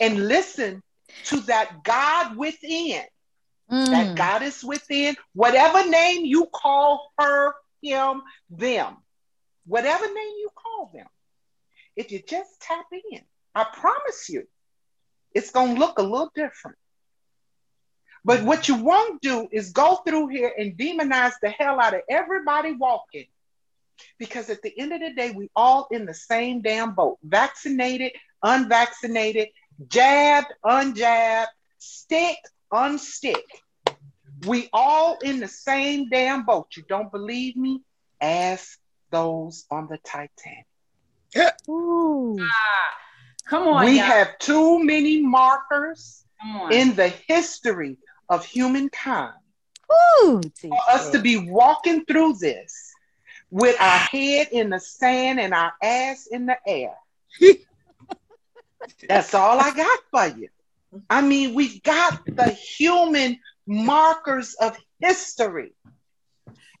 [0.00, 0.82] and listen
[1.24, 3.02] to that God within,
[3.68, 4.16] that Mm.
[4.16, 8.96] goddess within, whatever name you call her, him, them,
[9.66, 11.06] whatever name you call them,
[11.96, 13.22] if you just tap in,
[13.54, 14.46] I promise you,
[15.36, 16.78] it's going to look a little different.
[18.24, 22.00] But what you won't do is go through here and demonize the hell out of
[22.08, 23.26] everybody walking.
[24.18, 27.18] Because at the end of the day, we all in the same damn boat.
[27.22, 28.12] Vaccinated,
[28.42, 29.48] unvaccinated,
[29.88, 32.38] jabbed, unjabbed, stick,
[32.72, 33.44] unstick.
[34.46, 36.68] We all in the same damn boat.
[36.76, 37.82] You don't believe me?
[38.22, 38.78] Ask
[39.10, 40.66] those on the Titanic.
[41.68, 42.38] Ooh.
[42.40, 42.96] Ah,
[43.46, 44.06] Come on, we y'all.
[44.06, 46.24] have too many markers
[46.70, 49.34] in the history of humankind
[50.22, 50.40] Ooh.
[50.60, 52.92] for us to be walking through this
[53.50, 56.94] with our head in the sand and our ass in the air.
[59.08, 60.48] That's all I got for you.
[61.08, 65.72] I mean, we've got the human markers of history.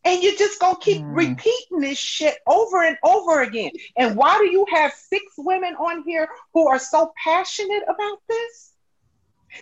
[0.06, 1.16] And you're just gonna keep Mm.
[1.16, 3.72] repeating this shit over and over again.
[3.96, 8.72] And why do you have six women on here who are so passionate about this?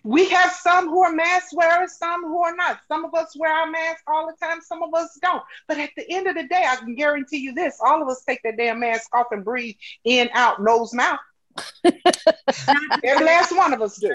[0.03, 2.81] We have some who are mask wearers, some who are not.
[2.89, 5.43] Some of us wear our mask all the time, some of us don't.
[5.67, 8.23] But at the end of the day, I can guarantee you this all of us
[8.25, 11.21] take that damn mask off and breathe in, out, nose, mouth.
[11.85, 14.15] Every last one of us do.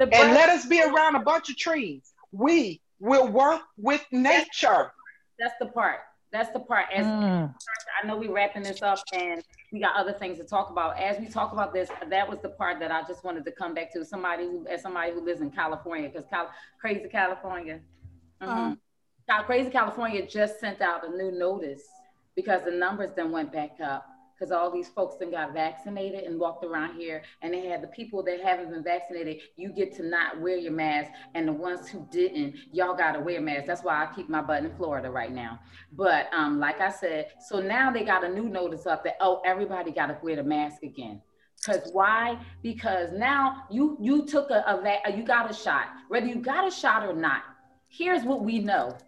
[0.00, 2.12] And let us be around a bunch of trees.
[2.32, 4.92] We will work with nature.
[5.38, 6.00] That's the part.
[6.32, 6.86] That's the part.
[6.92, 7.54] As Mm.
[8.02, 10.98] I know we're wrapping this up and we got other things to talk about.
[10.98, 13.72] As we talk about this, that was the part that I just wanted to come
[13.74, 14.04] back to.
[14.04, 17.80] Somebody who, as somebody who lives in California, because Cal- crazy California,
[18.40, 18.78] Mhm.
[19.28, 21.88] Cal- crazy California just sent out a new notice
[22.34, 24.04] because the numbers then went back up
[24.38, 27.88] because all these folks then got vaccinated and walked around here, and they had the
[27.88, 29.40] people that haven't been vaccinated.
[29.56, 33.20] You get to not wear your mask, and the ones who didn't, y'all got to
[33.20, 33.66] wear masks.
[33.66, 35.60] That's why I keep my butt in Florida right now.
[35.92, 39.40] But um, like I said, so now they got a new notice up that oh,
[39.44, 41.20] everybody got to wear the mask again.
[41.64, 42.36] Cause why?
[42.62, 46.68] Because now you you took a, a va- you got a shot, whether you got
[46.68, 47.40] a shot or not.
[47.88, 48.98] Here's what we know: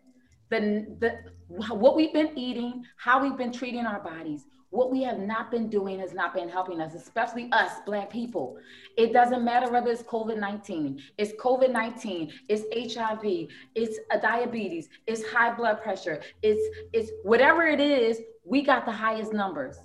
[0.49, 1.19] the the
[1.49, 4.47] what we've been eating, how we've been treating our bodies.
[4.71, 8.59] What we have not been doing has not been helping us, especially us, Black people.
[8.97, 14.89] It doesn't matter whether it's COVID 19, it's COVID 19, it's HIV, it's a diabetes,
[15.07, 16.63] it's high blood pressure, it's,
[16.93, 19.79] it's whatever it is, we got the highest numbers.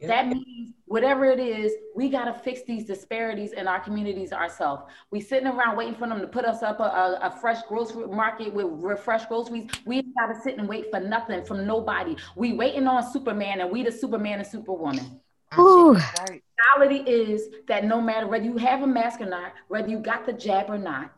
[0.00, 0.08] Yep.
[0.08, 4.84] That means whatever it is, we got to fix these disparities in our communities ourselves.
[5.10, 8.06] We sitting around waiting for them to put us up a, a, a fresh grocery
[8.06, 9.68] market with re- fresh groceries.
[9.84, 12.16] We got to sit and wait for nothing from nobody.
[12.36, 15.20] We waiting on Superman and we the Superman and Superwoman.
[15.58, 15.94] Ooh.
[15.94, 16.42] Right.
[16.76, 20.26] Reality is that no matter whether you have a mask or not, whether you got
[20.26, 21.10] the jab or not,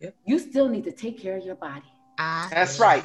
[0.00, 0.16] Yep.
[0.26, 1.84] you still need to take care of your body.
[2.18, 3.04] I That's right.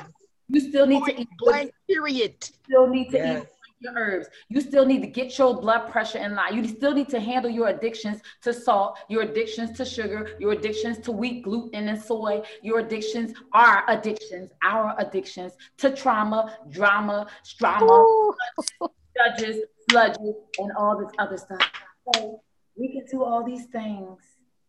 [0.50, 2.44] You still need to eat good blank period.
[2.44, 3.44] still need to Yes.
[3.44, 3.50] eat
[3.80, 4.28] your herbs.
[4.50, 6.56] You still need to get your blood pressure in line.
[6.56, 10.98] You still need to handle your addictions to salt, your addictions to sugar, your addictions
[11.00, 12.42] to wheat, gluten, and soy.
[12.62, 18.34] Your addictions, our addictions, our addictions to trauma, drama, strama,
[19.18, 21.72] judges, sludges, and all this other stuff.
[22.14, 22.42] So
[22.76, 24.20] we can do all these things.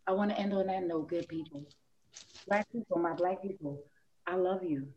[0.06, 1.66] I want to end on that note, good people.
[2.46, 3.82] Black people, my black people,
[4.26, 4.88] I love you.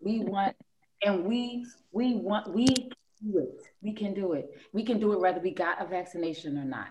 [0.00, 0.54] We want,
[1.02, 2.68] and we, we want, we
[3.18, 3.62] do it.
[3.82, 4.50] We can do it.
[4.72, 6.88] We can do it whether we got a vaccination or not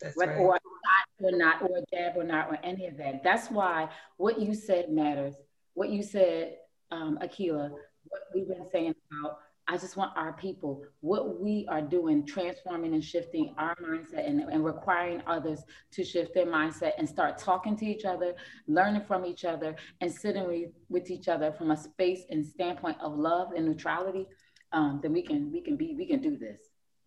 [0.00, 0.40] That's whether right.
[0.40, 3.22] or shot or not, or a jab or not, or any of that.
[3.22, 5.34] That's why what you said matters.
[5.74, 6.56] What you said,
[6.90, 9.38] um, Akila, what we've been saying about
[9.68, 14.40] I just want our people, what we are doing, transforming and shifting our mindset and,
[14.40, 18.34] and requiring others to shift their mindset and start talking to each other,
[18.66, 22.96] learning from each other, and sitting with, with each other from a space and standpoint
[23.00, 24.26] of love and neutrality,
[24.72, 26.60] um, then we can we can be we can do this.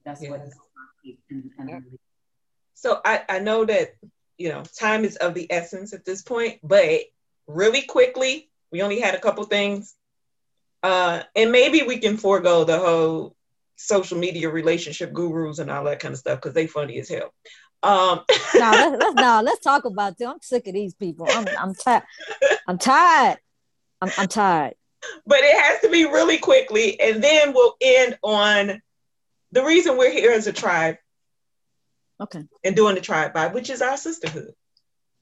[0.05, 0.32] That's yes.
[0.32, 0.41] what.
[0.41, 1.97] And, and
[2.74, 3.95] so I, I know that
[4.38, 7.01] you know time is of the essence at this point, but
[7.47, 9.95] really quickly, we only had a couple things
[10.86, 13.36] uh, and maybe we can forego the whole
[13.76, 17.34] social media relationship gurus and all that kind of stuff because they funny as hell.
[17.82, 18.22] Um,
[18.53, 20.30] no, let's, let's no, let's talk about them.
[20.30, 21.26] I'm sick of these people.
[21.28, 22.03] I'm I'm tired.
[22.68, 23.39] I'm tired.
[23.99, 24.76] I'm, I'm tired.
[25.26, 28.82] But it has to be really quickly, and then we'll end on
[29.51, 30.97] the reason we're here as a tribe.
[32.20, 32.43] Okay.
[32.64, 34.53] And doing the tribe vibe, which is our sisterhood.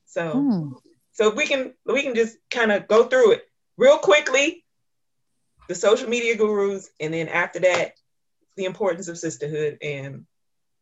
[0.05, 0.71] So, hmm.
[1.11, 3.43] so we can we can just kind of go through it
[3.77, 4.63] real quickly
[5.67, 7.93] the social media gurus, and then after that,
[8.55, 10.25] the importance of sisterhood and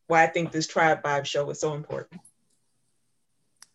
[0.08, 2.20] why I think this Tribe Vibe show is so important.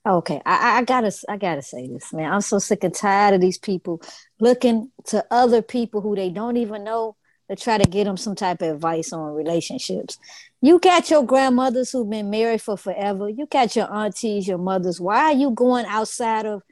[0.07, 2.33] Okay, I, I gotta I gotta say this, man.
[2.33, 4.01] I'm so sick and tired of these people
[4.39, 7.17] looking to other people who they don't even know
[7.51, 10.17] to try to get them some type of advice on relationships.
[10.63, 13.29] You got your grandmothers who've been married for forever.
[13.29, 15.01] You got your aunties, your mothers.
[15.01, 16.63] Why are you going outside of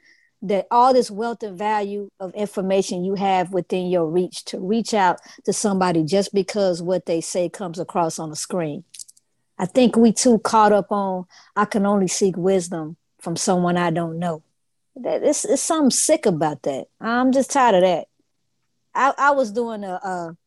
[0.41, 4.93] that all this wealth and value of information you have within your reach to reach
[4.93, 8.85] out to somebody just because what they say comes across on the screen.
[9.57, 11.25] I think we too caught up on
[11.55, 12.95] I can only seek wisdom
[13.25, 14.43] from someone I don't know.
[14.97, 16.85] That it's, it's something sick about that.
[17.01, 18.05] I'm just tired of that.
[18.93, 20.37] I, I was doing a, a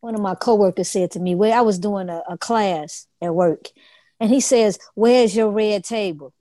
[0.00, 3.34] one of my coworkers said to me, where I was doing a, a class at
[3.34, 3.68] work,
[4.20, 6.32] and he says, Where's your red table?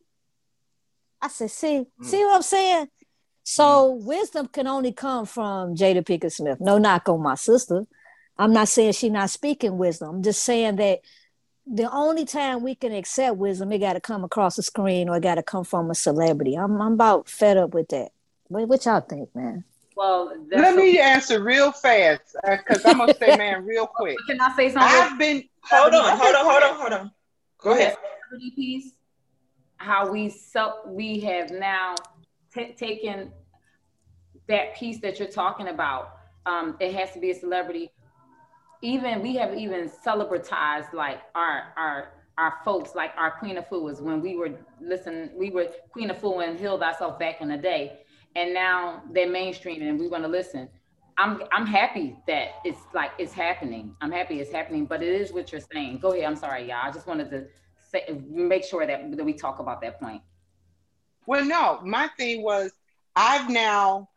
[1.21, 2.05] I said, see, mm.
[2.05, 2.88] see what I'm saying?
[3.43, 6.59] So wisdom can only come from Jada Pinkett Smith.
[6.59, 7.85] No knock on my sister.
[8.38, 10.17] I'm not saying she's not speaking wisdom.
[10.17, 10.99] I'm just saying that
[11.70, 15.18] the only time we can accept wisdom, it got to come across the screen or
[15.18, 16.55] it got to come from a celebrity.
[16.55, 18.11] I'm, I'm about fed up with that.
[18.47, 19.63] What, what y'all think, man?
[19.95, 24.15] Well, let me answer real fast because uh, I'm gonna say, man, real quick.
[24.28, 24.82] Can I say something?
[24.82, 25.43] I've been.
[25.63, 27.11] Hold on, hold on, hold on, hold on.
[27.57, 27.97] Go ahead.
[28.55, 28.91] Piece,
[29.78, 31.95] how we so we have now
[32.53, 33.32] t- taken
[34.47, 36.20] that piece that you're talking about.
[36.45, 37.91] Um, it has to be a celebrity.
[38.82, 44.21] Even we have even celebratized like our our our folks, like our Queen Afuas when
[44.21, 47.99] we were listen, we were Queen Afua and Heal ourselves back in the day,
[48.36, 50.69] and now they're mainstream and we want to listen.
[51.17, 53.95] I'm I'm happy that it's like it's happening.
[54.01, 55.97] I'm happy it's happening, but it is what you're saying.
[55.97, 56.25] Go ahead.
[56.25, 56.82] I'm sorry, y'all.
[56.84, 57.47] I just wanted to
[57.91, 60.21] say make sure that, that we talk about that point.
[61.25, 62.71] Well, no, my thing was
[63.15, 64.09] I've now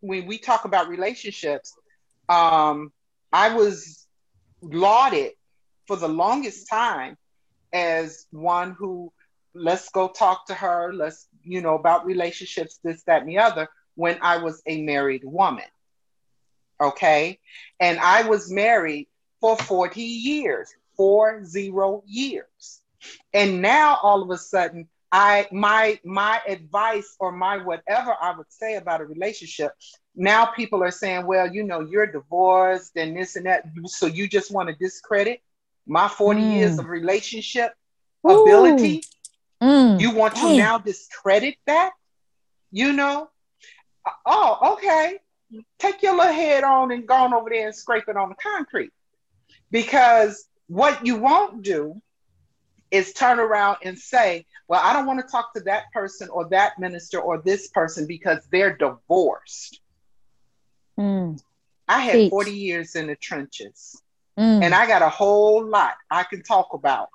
[0.00, 1.74] when we talk about relationships,
[2.28, 2.92] um,
[3.32, 4.06] I was
[4.60, 5.32] lauded
[5.86, 7.16] for the longest time
[7.72, 9.12] as one who
[9.54, 13.68] let's go talk to her, let's, you know, about relationships, this, that, and the other,
[13.94, 15.64] when I was a married woman.
[16.80, 17.40] Okay.
[17.80, 19.08] And I was married
[19.40, 22.80] for 40 years, four zero years.
[23.32, 28.52] And now all of a sudden, I my my advice or my whatever I would
[28.52, 29.72] say about a relationship.
[30.18, 33.64] Now people are saying, well, you know, you're divorced and this and that.
[33.86, 35.40] So you just want to discredit
[35.86, 36.52] my 40 mm.
[36.54, 37.72] years of relationship
[38.28, 38.42] Ooh.
[38.42, 39.04] ability.
[39.62, 40.00] Mm.
[40.00, 40.56] You want Dang.
[40.56, 41.92] to now discredit that?
[42.72, 43.30] You know?
[44.26, 45.18] Oh, okay.
[45.78, 48.34] Take your little head on and go on over there and scrape it on the
[48.34, 48.90] concrete.
[49.70, 52.02] Because what you won't do
[52.90, 56.48] is turn around and say, Well, I don't want to talk to that person or
[56.48, 59.80] that minister or this person because they're divorced.
[60.98, 61.40] Mm.
[61.86, 64.02] I had 40 years in the trenches
[64.38, 64.62] mm.
[64.62, 67.08] and I got a whole lot I can talk about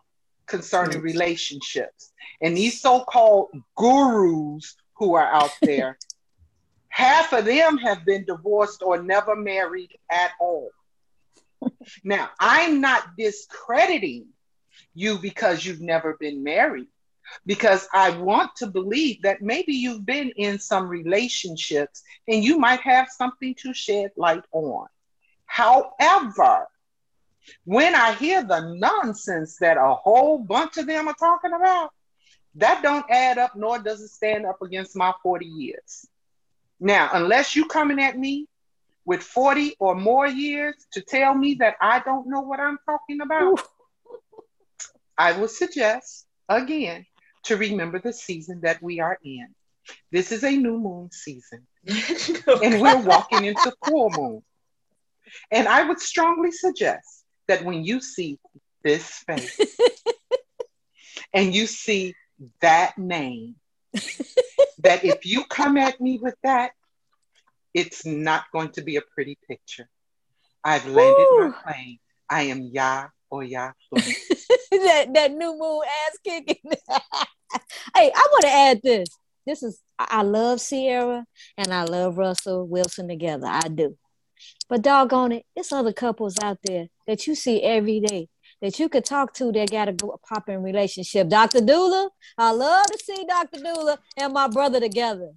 [0.45, 1.03] concerning mm.
[1.03, 2.11] relationships.
[2.41, 5.97] And these so called gurus who are out there,
[6.89, 10.69] half of them have been divorced or never married at all.
[12.03, 14.27] now, I'm not discrediting
[14.93, 16.87] you because you've never been married.
[17.45, 22.81] Because I want to believe that maybe you've been in some relationships and you might
[22.81, 24.87] have something to shed light on.
[25.45, 26.67] However,
[27.65, 31.91] when I hear the nonsense that a whole bunch of them are talking about,
[32.55, 36.07] that don't add up nor does it stand up against my 40 years.
[36.79, 38.47] Now, unless you're coming at me
[39.05, 43.21] with 40 or more years to tell me that I don't know what I'm talking
[43.21, 43.61] about,
[45.17, 47.05] I would suggest again
[47.43, 49.47] to remember the season that we are in.
[50.11, 51.67] This is a new moon season.
[51.87, 54.43] and we're walking into full moon.
[55.51, 58.39] And I would strongly suggest that when you see
[58.83, 59.59] this face
[61.33, 62.15] and you see
[62.61, 63.55] that name,
[64.79, 66.71] that if you come at me with that,
[67.73, 69.89] it's not going to be a pretty picture.
[70.63, 71.49] I've landed Ooh.
[71.49, 71.99] my plane.
[72.29, 73.71] I am Ya or Ya.
[74.83, 76.57] that that new moon ass kicking.
[77.95, 79.09] hey, I want to add this.
[79.45, 81.25] This is I love Ciara
[81.57, 83.47] and I love Russell Wilson together.
[83.47, 83.97] I do.
[84.69, 88.29] But doggone it, it's other couples out there that you see every day
[88.61, 89.95] that you could talk to that got a
[90.27, 91.27] popping relationship.
[91.27, 91.61] Dr.
[91.61, 93.59] Dula, I love to see Dr.
[93.61, 95.31] Dula and my brother together.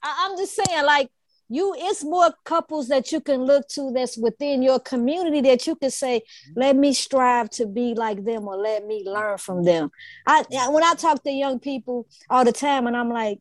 [0.00, 1.10] I, I'm just saying, like,
[1.48, 5.76] you, it's more couples that you can look to that's within your community that you
[5.76, 6.22] can say,
[6.54, 9.90] let me strive to be like them or let me learn from them.
[10.26, 13.40] I when I talk to young people all the time, and I'm like,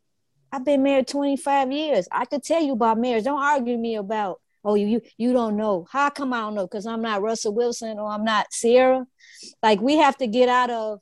[0.51, 2.07] I've been married 25 years.
[2.11, 3.25] I could tell you about marriage.
[3.25, 5.85] Don't argue me about, oh, you, you don't know.
[5.91, 6.65] How come I don't know?
[6.65, 9.05] Because I'm not Russell Wilson or I'm not Ciara.
[9.61, 10.99] Like we have to get out of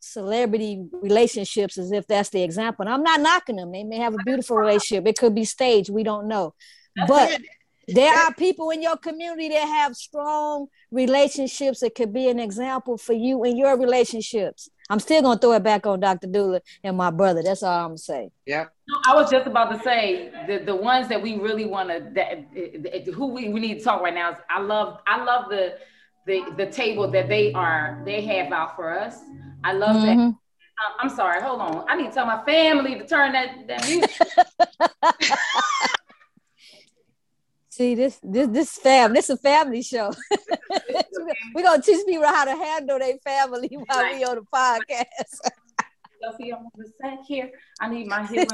[0.00, 2.84] celebrity relationships as if that's the example.
[2.84, 3.72] And I'm not knocking them.
[3.72, 5.06] They may have a beautiful relationship.
[5.06, 5.90] It could be staged.
[5.90, 6.54] We don't know.
[7.06, 7.40] But
[7.88, 12.98] there are people in your community that have strong relationships that could be an example
[12.98, 14.68] for you in your relationships.
[14.90, 16.26] I'm still gonna throw it back on Dr.
[16.26, 17.42] Dula and my brother.
[17.42, 18.30] That's all I'm gonna say.
[18.46, 18.66] Yeah.
[19.06, 22.46] I was just about to say the, the ones that we really want to that
[22.56, 25.50] eh, eh, who we, we need to talk right now is I love I love
[25.50, 25.74] the
[26.28, 29.16] the the table that they are they have out for us.
[29.64, 30.16] I love that.
[30.16, 30.36] Mhm.
[30.80, 31.84] Um, I'm sorry, hold on.
[31.88, 34.10] I need to tell my family to turn that that music.
[37.70, 40.12] See this this this fam this is a family show.
[41.54, 45.40] We're gonna teach people how to handle their family while we on the podcast.
[46.24, 47.50] I'm gonna sit here.
[47.80, 48.48] I need my healing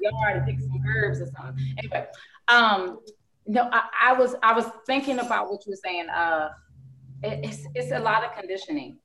[0.00, 1.74] yard to pick some herbs or something.
[1.78, 2.06] Anyway,
[2.48, 3.00] um,
[3.46, 6.08] no, I, I was I was thinking about what you were saying.
[6.08, 6.50] Uh,
[7.22, 8.98] it, it's it's a lot of conditioning.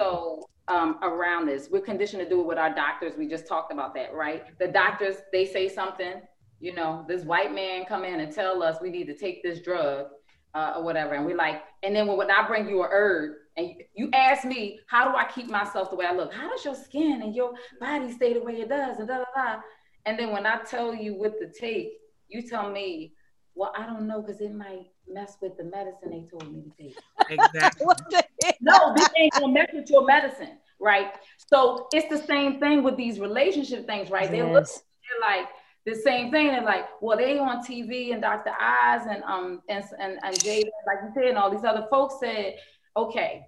[0.00, 3.14] So um, around this, we're conditioned to do it with our doctors.
[3.16, 4.44] We just talked about that, right?
[4.58, 6.14] The doctors they say something.
[6.60, 9.60] You know, this white man come in and tell us we need to take this
[9.60, 10.06] drug
[10.54, 13.34] uh, or whatever, and we're like, and then when, when I bring you a herb
[13.56, 16.32] and you, ask me, how do I keep myself the way I look?
[16.32, 18.98] How does your skin and your body stay the way it does?
[18.98, 19.60] And da da da.
[20.06, 21.92] And then when I tell you what to take,
[22.28, 23.14] you tell me,
[23.58, 26.70] well, I don't know because it might mess with the medicine they told me to
[26.80, 26.96] take.
[27.28, 27.84] Exactly.
[27.86, 28.24] What the?
[28.60, 31.08] No, this ain't gonna mess with your medicine, right?
[31.52, 34.30] So it's the same thing with these relationship things, right?
[34.30, 34.82] They look Yes.
[35.02, 35.48] they're like
[35.86, 36.46] the same thing.
[36.48, 38.50] They're like, well, they on TV and Dr.
[38.50, 42.20] Oz and um and and, and Jada, like you said, and all these other folks
[42.20, 42.58] said,
[42.96, 43.44] okay,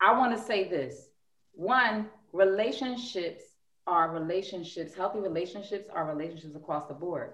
[0.00, 1.10] I want to say this.
[1.52, 3.42] One, relationships
[3.86, 7.32] are relationships, healthy relationships are relationships across the board.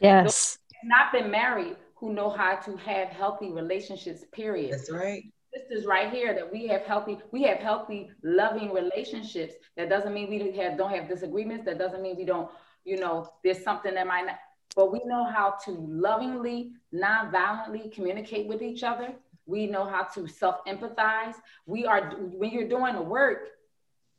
[0.00, 0.58] Yes.
[0.84, 4.72] Not been married who know how to have healthy relationships, period.
[4.72, 5.24] That's right.
[5.54, 9.54] Sisters right here that we have healthy we have healthy loving relationships.
[9.76, 11.64] That doesn't mean we have don't have disagreements.
[11.64, 12.50] That doesn't mean we don't
[12.84, 14.36] you know there's something that might not
[14.74, 19.14] but we know how to lovingly non-violently communicate with each other.
[19.46, 21.36] We know how to self-empathize.
[21.64, 23.48] We are when you're doing the work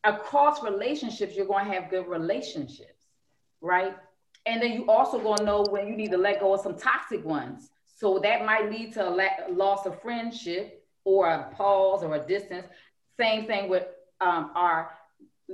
[0.04, 3.06] across relationships you're going to have good relationships
[3.62, 3.96] right
[4.48, 6.78] and then you also going to know when you need to let go of some
[6.78, 12.04] toxic ones so that might lead to a la- loss of friendship or a pause
[12.04, 12.66] or a distance.
[13.20, 13.86] Same thing with
[14.22, 14.92] um, our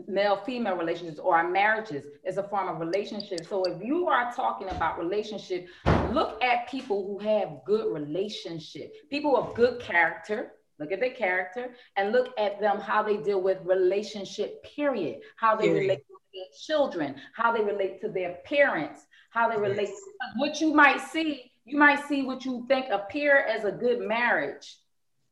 [0.08, 3.46] male female relationships or our marriages is a form of relationship.
[3.46, 5.68] So if you are talking about relationship,
[6.12, 10.54] look at people who have good relationship, people of good character.
[10.80, 14.64] Look at their character and look at them how they deal with relationship.
[14.64, 15.20] Period.
[15.38, 16.04] How they relate
[16.34, 19.90] their children, how they relate to their parents, how they relate.
[20.38, 24.78] What you might see, you might see what you think appear as a good marriage.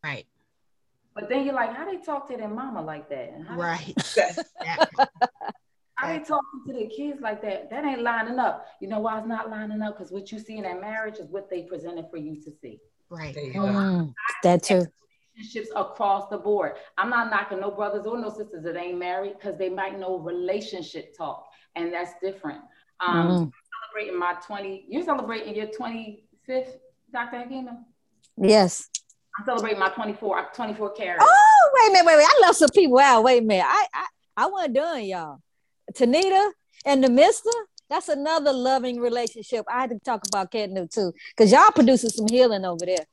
[0.03, 0.25] Right.
[1.13, 3.33] But then you're like, how they talk to their mama like that?
[3.47, 3.93] How, Right.
[4.15, 4.89] That's- That-
[5.95, 7.69] how they talking to the kids like that?
[7.69, 8.65] That ain't lining up.
[8.79, 9.97] You know why it's not lining up?
[9.97, 12.79] Because what you see in that marriage is what they presented for you to see.
[13.09, 13.35] right.
[13.35, 13.51] there.
[13.53, 14.85] Mm, that too.
[15.41, 16.73] Relationships across the board.
[16.97, 20.19] I'm not knocking no brothers or no sisters that ain't married because they might know
[20.19, 22.59] relationship talk, and that's different.
[22.99, 23.51] Um, Mm,
[23.93, 26.75] Celebrating my 20, you're celebrating your 25th,
[27.11, 27.37] Dr.
[27.37, 27.77] Hakima?
[28.37, 28.87] yes.
[29.39, 31.17] I'm celebrating my 24, 24 carat.
[31.21, 32.31] Oh, wait a minute, wait a minute.
[32.31, 33.23] I left some people out.
[33.23, 33.65] Wait a minute.
[33.67, 34.05] I I,
[34.37, 35.39] I wasn't done, y'all.
[35.93, 36.51] Tanita
[36.85, 37.49] and the Mister,
[37.89, 39.65] that's another loving relationship.
[39.69, 43.05] I had to talk about Catnip too, because y'all producing some healing over there.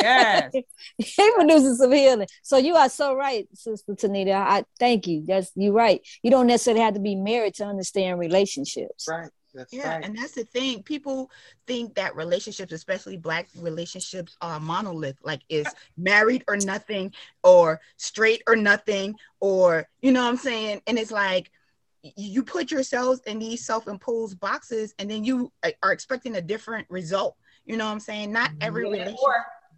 [0.00, 0.52] Yes.
[0.98, 2.26] he producing some healing.
[2.42, 4.34] So you are so right, Sister Tanita.
[4.34, 5.24] I thank you.
[5.26, 6.00] That's you're right.
[6.22, 9.06] You don't necessarily have to be married to understand relationships.
[9.08, 9.30] Right.
[9.54, 10.04] That's Yeah, right.
[10.04, 10.82] and that's the thing.
[10.82, 11.30] People
[11.66, 18.42] think that relationships, especially black relationships, are monolith, like is married or nothing, or straight
[18.46, 20.80] or nothing, or you know what I'm saying?
[20.86, 21.50] And it's like
[22.02, 26.86] you put yourselves in these self-imposed boxes and then you uh, are expecting a different
[26.90, 27.36] result.
[27.64, 28.32] You know what I'm saying?
[28.32, 29.18] Not every relationship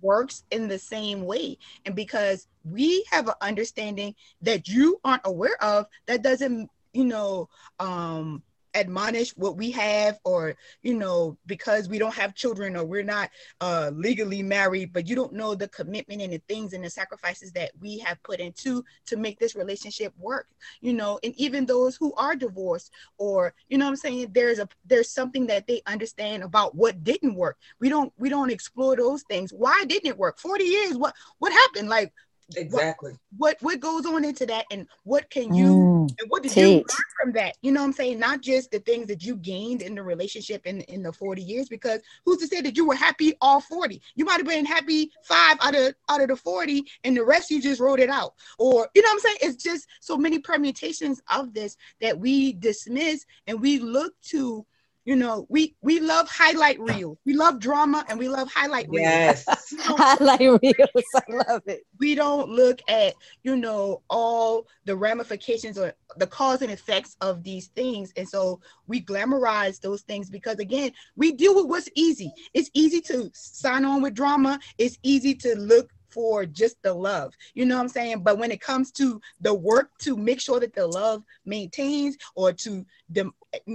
[0.01, 1.59] works in the same way.
[1.85, 7.49] And because we have an understanding that you aren't aware of, that doesn't, you know,
[7.81, 8.43] um,
[8.75, 13.31] admonish what we have or you know because we don't have children or we're not
[13.61, 17.53] uh legally married but you don't know the commitment and the things and the sacrifices
[17.53, 20.47] that we have put into to make this relationship work
[20.81, 21.19] you know?
[21.23, 24.29] And even those who are divorced or you know i'm saying?
[24.33, 27.59] There's a there's something that they understand about what didn't work.
[27.81, 29.53] We don't we don't explore those things.
[29.53, 30.39] Why didn't it work?
[30.39, 30.97] 40 years?
[30.97, 31.89] What what happened?
[31.89, 32.13] Like
[32.57, 33.13] Exactly.
[33.37, 36.69] what what goes on into that and what can you Mm, and what did you
[36.69, 36.85] learn
[37.21, 37.57] from that?
[37.63, 38.19] You know what i'm saying?
[38.19, 41.69] Not just the things that you gained in the relationship in in the 40 years
[41.69, 45.11] because who's to say that you were happy all 40 you might have been happy
[45.25, 48.35] five out of out of the 40 and the rest you just wrote it out.
[48.59, 49.37] Or you know what i'm saying?
[49.43, 54.65] It's just so many permutations of this that we dismiss and we look to
[55.05, 57.19] you know we we love highlight reels.
[57.25, 59.03] We love drama and we love highlight reels.
[59.03, 59.45] Yes.
[59.87, 61.05] Highlight reels.
[61.15, 61.85] I love it.
[61.99, 67.43] we don't look at you know all the ramifications or the cause and effects of
[67.43, 68.13] these things.
[68.17, 72.33] And so we glamorize those things because again we deal with what's easy.
[72.55, 74.59] It's easy to sign on with drama.
[74.79, 77.35] It's easy to look for just the love.
[77.55, 78.21] You know what i'm saying?
[78.23, 82.53] But when it comes to the work to make sure that the love maintains or
[82.53, 83.35] to dim-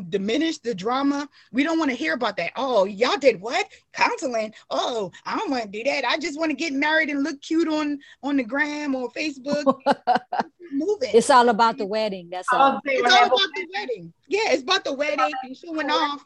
[0.09, 4.53] diminish the drama we don't want to hear about that oh y'all did what counseling
[4.69, 7.41] oh i don't want to do that i just want to get married and look
[7.41, 9.80] cute on on the gram or Facebook.
[10.71, 11.09] moving.
[11.13, 12.30] It's all about the wedding.
[12.30, 12.80] That's all.
[12.86, 14.13] It's all about the wedding.
[14.27, 16.25] Yeah, it's about the wedding and showing off.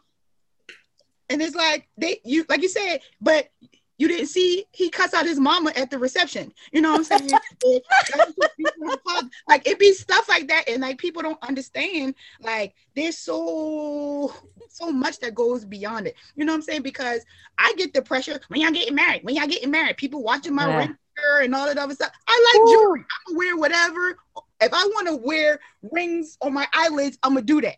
[1.29, 3.49] And it's like they you like you said, but
[3.97, 6.51] you didn't see he cuts out his mama at the reception.
[6.71, 7.29] You know what I'm saying?
[7.65, 9.25] It- that's what people are called.
[9.47, 12.15] like it be stuff like that, and like people don't understand.
[12.41, 14.33] Like there's so
[14.69, 16.15] so much that goes beyond it.
[16.35, 16.81] You know what I'm saying?
[16.81, 17.23] Because
[17.57, 19.21] I get the pressure when y'all getting married.
[19.23, 20.77] When y'all getting married, people watching my Yeah.
[20.77, 20.97] ring
[21.41, 22.11] and all that other stuff.
[22.27, 22.71] I like Ooh.
[22.71, 22.99] jewelry.
[23.01, 24.17] I'm gonna wear whatever.
[24.61, 25.59] If I want to wear
[25.91, 27.75] rings on my eyelids, I'm gonna do that.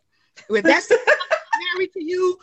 [0.50, 0.90] If that's
[1.76, 2.38] married to you,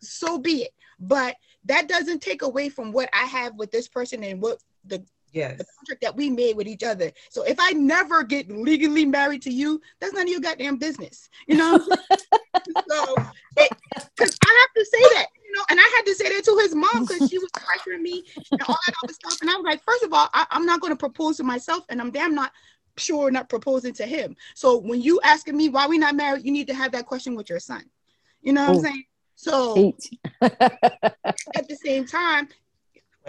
[0.00, 0.74] so be it.
[0.98, 5.04] But that doesn't take away from what I have with this person and what the,
[5.32, 5.56] Yes.
[5.56, 7.10] the contract that we made with each other.
[7.30, 11.30] So if I never get legally married to you, that's none of your goddamn business.
[11.46, 11.78] You know?
[11.78, 12.84] what I'm saying?
[12.88, 13.14] so
[14.14, 16.58] because I have to say that, you know, and I had to say that to
[16.58, 19.38] his mom because she was pressuring me and all that other stuff.
[19.40, 21.84] And I was like, first of all, I, I'm not going to propose to myself,
[21.88, 22.52] and I'm damn not
[22.98, 24.36] sure not proposing to him.
[24.54, 27.34] So when you asking me why we not married, you need to have that question
[27.34, 27.84] with your son.
[28.42, 28.72] You know what Ooh.
[28.72, 28.82] I'm oh.
[28.82, 29.04] saying?
[29.42, 29.92] So
[30.40, 32.46] at the same time,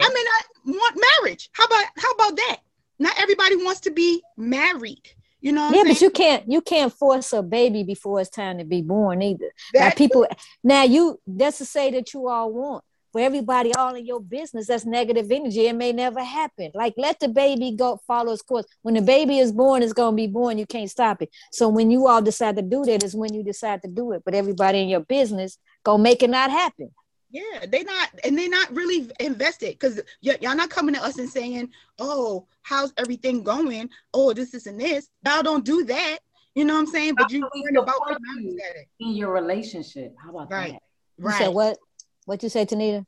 [0.00, 1.50] I mean, I want marriage.
[1.52, 2.58] How about how about that?
[3.00, 5.10] Not everybody wants to be married.
[5.40, 8.58] You know what yeah, but you can't you can't force a baby before it's time
[8.58, 9.50] to be born either.
[9.74, 10.24] Now That- people
[10.62, 12.84] now you that's to say that you all want
[13.14, 17.20] for everybody all in your business that's negative energy it may never happen like let
[17.20, 20.26] the baby go follow its course when the baby is born it's going to be
[20.26, 23.32] born you can't stop it so when you all decide to do that is when
[23.32, 26.90] you decide to do it but everybody in your business go make it not happen
[27.30, 31.18] Yeah, they not and they not really invested because y- y'all not coming to us
[31.18, 33.90] and saying, "Oh, how's everything going?
[34.12, 36.18] Oh, this, this, and this." Y'all don't do that.
[36.54, 37.14] You know what I'm saying?
[37.18, 38.60] But you How can we learn about what matters you?
[38.70, 38.86] at it.
[39.00, 40.14] in your relationship.
[40.22, 40.72] How about Right.
[40.74, 40.82] that?
[41.18, 41.38] you Right.
[41.38, 41.76] said what
[42.24, 43.04] what you say tanita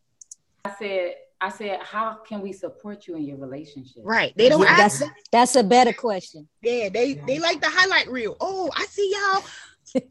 [0.64, 4.02] I said, I said, how can we support you in your relationship?
[4.02, 4.32] Right.
[4.36, 5.00] They don't Yeah, ask.
[5.00, 8.36] that's that's a better question Yeah, they they like the highlight reel.
[8.40, 9.42] Oh, I see y'all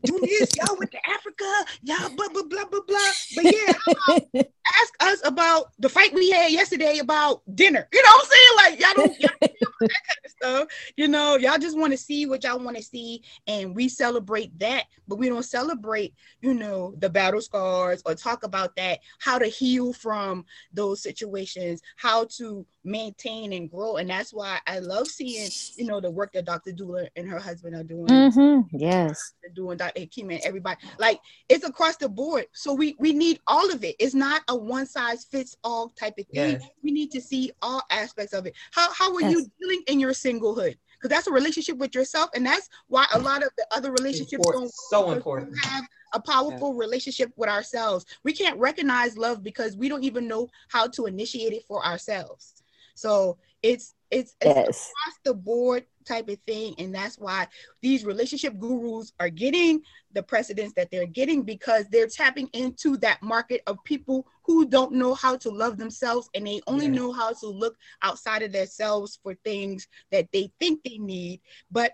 [0.03, 0.49] do this.
[0.57, 1.45] Y'all went to Africa.
[1.83, 3.11] Y'all blah blah blah blah blah.
[3.35, 4.43] But yeah,
[4.81, 7.87] ask us about the fight we had yesterday about dinner.
[7.93, 8.55] You know what I'm saying?
[8.57, 10.67] Like y'all don't y'all don't that kind of stuff.
[10.95, 14.57] You know, y'all just want to see what y'all want to see, and we celebrate
[14.59, 19.37] that, but we don't celebrate, you know, the battle scars or talk about that, how
[19.37, 23.97] to heal from those situations, how to maintain and grow.
[23.97, 26.71] And that's why I love seeing, you know, the work that Dr.
[26.71, 30.01] Dula and her husband are doing hmm yes doing Dr.
[30.01, 30.77] Hakim and everybody.
[30.99, 32.45] Like it's across the board.
[32.53, 33.95] So we we need all of it.
[33.99, 36.53] It's not a one size fits all type of thing.
[36.53, 36.63] Yes.
[36.83, 38.55] We need to see all aspects of it.
[38.71, 40.75] How how are you dealing in your singlehood?
[40.97, 44.33] Because that's a relationship with yourself, and that's why a lot of the other relationships
[44.33, 45.53] Import- don't so important.
[45.61, 45.83] have
[46.13, 48.05] a powerful relationship with ourselves.
[48.23, 52.63] We can't recognize love because we don't even know how to initiate it for ourselves.
[52.95, 54.91] So it's it's, it's Yes.
[54.91, 57.47] across the board type of thing, and that's why
[57.81, 59.81] these relationship gurus are getting
[60.13, 64.93] the precedence that they're getting because they're tapping into that market of people who don't
[64.93, 66.91] know how to love themselves and they only Yeah.
[66.91, 71.41] know how to look outside of themselves for things that they think they need,
[71.71, 71.91] but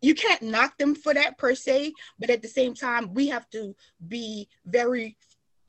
[0.00, 3.48] you can't knock them for that per se but at the same time we have
[3.50, 3.74] to
[4.08, 5.16] be very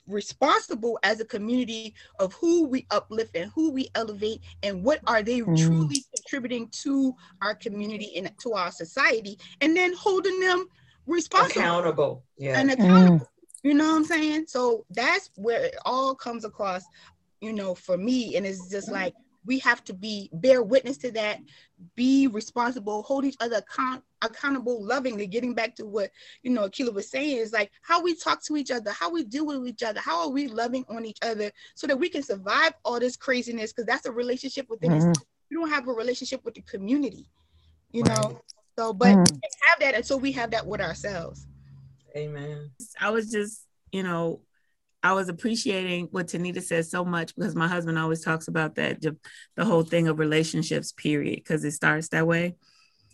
[0.07, 5.21] responsible as a community of who we uplift and who we elevate and what are
[5.23, 5.57] they Mm.
[5.57, 10.67] truly contributing to our community and to our society and then holding them
[11.05, 12.23] responsible Accountable.
[12.37, 12.59] Yeah.
[12.59, 13.27] and accountable
[13.63, 16.83] you know what i'm saying so that's where it all comes across
[17.41, 19.13] you know for me and it's just like
[19.45, 21.39] we have to be bear witness to that
[21.95, 26.11] be responsible hold each other account, accountable lovingly getting back to what
[26.43, 29.23] you know akila was saying is like how we talk to each other how we
[29.23, 32.23] deal with each other how are we loving on each other so that we can
[32.23, 34.97] survive all this craziness because that's a relationship within Mhm.
[35.11, 35.27] itself.
[35.49, 37.27] we don't have a relationship with the community
[37.91, 38.09] you Right.
[38.15, 38.39] know
[38.77, 39.25] so but Mm.
[39.25, 41.47] we can't have that until we have that with ourselves
[42.15, 42.71] Amen.
[42.99, 44.41] I was just, you know,
[45.03, 49.01] I was appreciating what Tanita says so much because my husband always talks about that
[49.01, 49.17] the,
[49.55, 52.55] the whole thing of relationships, period, because it starts that way.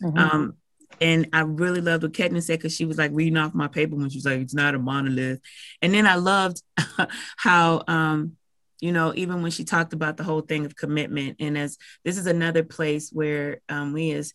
[0.02, 0.18] Mhm.
[0.18, 0.56] Um,
[1.00, 3.96] and I really loved what Ketna said because she was like reading off my paper
[3.96, 5.40] when she was like, "It's not a monolith,"
[5.82, 6.62] and then I loved
[7.36, 8.36] how, um,
[8.80, 12.18] you know, even when she talked about the whole thing of commitment, and as this
[12.18, 14.32] is another place where um, we as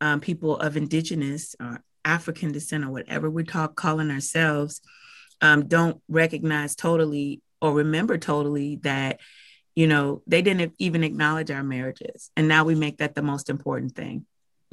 [0.00, 4.80] um, people of indigenous or African descent or whatever we're talk, calling ourselves,
[5.40, 9.20] um, don't recognize totally or remember totally that
[9.74, 13.50] you know they didn't even acknowledge our marriages, and now we make that the most
[13.50, 14.26] important thing.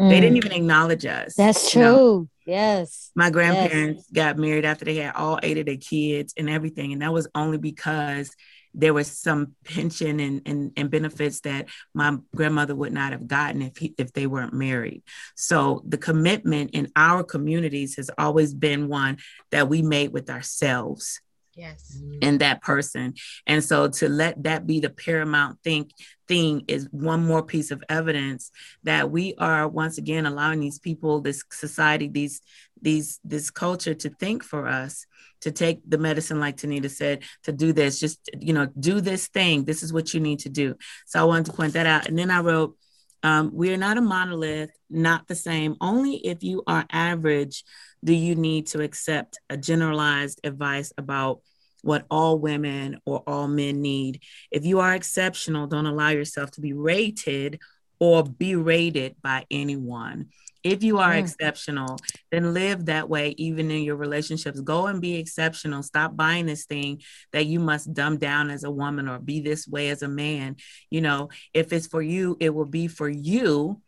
[0.10, 0.38] They didn't Mm.
[0.38, 1.36] even acknowledge us.
[1.36, 1.96] That's you know?
[1.96, 2.30] true.
[2.46, 3.12] Yes.
[3.16, 6.92] My grandparents got married after they had all eight of their kids and everything.
[6.92, 8.32] And that was only because
[8.74, 13.62] there was some pension and, and, and benefits that my grandmother would not have gotten
[13.62, 15.04] if he, if they weren't married.
[15.36, 19.18] So the commitment in our communities has always been one
[19.52, 21.20] that we made with ourselves
[21.56, 23.14] yes in that person.
[23.48, 25.92] And so to let that be the paramount thing
[26.28, 28.52] thing is one more piece of evidence
[28.84, 32.42] that we are once again allowing these people, this society, these
[32.82, 35.06] these this culture to think for us,
[35.42, 39.28] to take the medicine, like Tanita said, to do this, just you know, do this
[39.28, 39.66] thing.
[39.66, 40.76] This is what you need to do.
[41.06, 42.08] So I wanted to point that out.
[42.08, 42.78] And then I wrote,
[43.24, 45.76] um, we are not a monolith, not the same.
[45.80, 47.64] Only if you are average
[48.04, 51.42] do you need to accept a generalized advice about
[51.84, 54.24] what all women or all men need.
[54.52, 57.60] If you are exceptional, don't allow yourself to be rated
[58.02, 60.26] or berated by anyone.
[60.64, 61.20] If you are Mm.
[61.20, 61.98] exceptional,
[62.32, 64.60] then live that way even in your relationships.
[64.60, 65.84] Go and be exceptional.
[65.84, 67.02] Stop buying this thing
[67.32, 70.56] that you must dumb down as a woman or be this way as a man.
[70.90, 73.82] You know, if it's for you, it will be for you.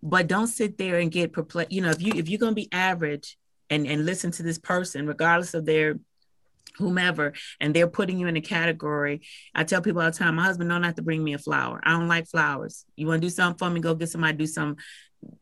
[0.00, 1.72] But don't sit there and get perplexed.
[1.72, 3.36] You know, if you if you're gonna be average
[3.68, 5.98] and and listen to this person, regardless of their
[6.76, 9.22] whomever, and they're putting you in a category.
[9.54, 11.80] I tell people all the time, my husband don't have to bring me a flower.
[11.82, 12.84] I don't like flowers.
[12.96, 13.80] You want to do something for me?
[13.80, 14.82] Go get somebody, do something.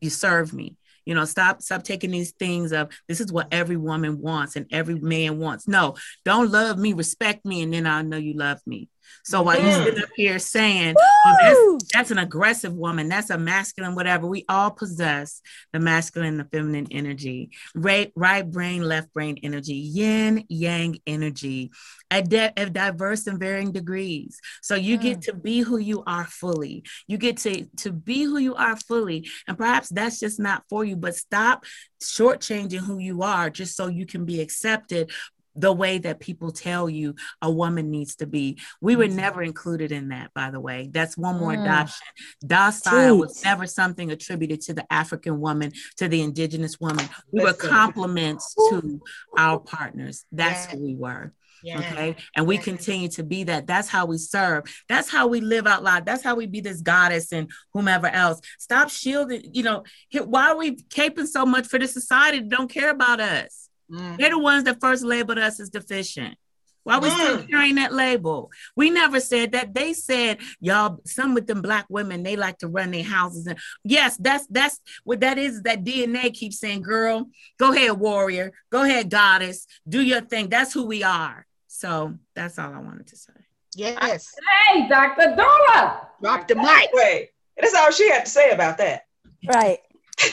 [0.01, 0.77] You serve me.
[1.05, 4.65] You know, stop, stop taking these things of this is what every woman wants and
[4.71, 5.67] every man wants.
[5.67, 8.89] No, don't love me, respect me, and then I'll know you love me.
[9.23, 9.83] So while you Mm.
[9.85, 13.09] sit up here saying, oh, that's that's an aggressive woman.
[13.09, 14.27] That's a masculine, whatever.
[14.27, 15.41] We all possess
[15.73, 21.71] the masculine and the feminine energy, right, right brain, left brain energy, yin, yang energy,
[22.11, 24.39] at, de- at diverse and varying degrees.
[24.61, 26.83] So you get to be who you are fully.
[27.07, 29.27] You get to, to be who you are fully.
[29.47, 31.65] And perhaps that's just not for you, but stop
[32.01, 35.11] shortchanging who you are just so you can be accepted
[35.55, 38.59] the way that people tell you a woman needs to be.
[38.81, 40.89] We were never included in that, by the way.
[40.91, 41.61] That's one more Mm.
[41.63, 42.07] adoption.
[42.45, 47.07] Docile was never something attributed to the African woman, to the indigenous woman.
[47.31, 49.01] We were compliments to
[49.37, 50.25] our partners.
[50.31, 50.71] That's Yeah.
[50.77, 51.33] who we were.
[51.63, 52.15] yeah Okay.
[52.35, 52.61] And we Yeah.
[52.61, 53.65] continue to be that.
[53.65, 54.65] That's how we serve.
[54.87, 56.05] That's how we live out loud.
[56.05, 58.39] That's how we be this goddess and whomever else.
[58.59, 59.83] Stop shielding, you know,
[60.25, 63.64] why are we caping so much for the society that don't care about us?
[63.91, 64.17] Mm.
[64.17, 66.37] They're the ones that first labeled us as deficient.
[66.83, 67.49] Why we still Mm.
[67.49, 68.51] carrying that label?
[68.75, 69.73] We never said that.
[69.73, 73.47] They said, y'all, some with them black women, they like to run their houses.
[73.47, 75.63] And yes, that's that's what that is.
[75.63, 80.49] That DNA keeps saying, girl, go ahead, warrior, go ahead, goddess, do your thing.
[80.49, 81.47] That's who we are.
[81.67, 83.33] So that's all I wanted to say.
[83.73, 84.31] yes
[84.67, 85.35] Hey, Dr.
[85.35, 86.05] Dola.
[86.21, 89.01] drop the mic Wait, that's all she had to say about that.
[89.47, 89.79] Right.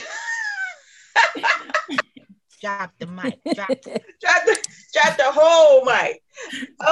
[2.79, 4.57] drop the mic drop Drop the,
[4.93, 6.21] drop the whole mic.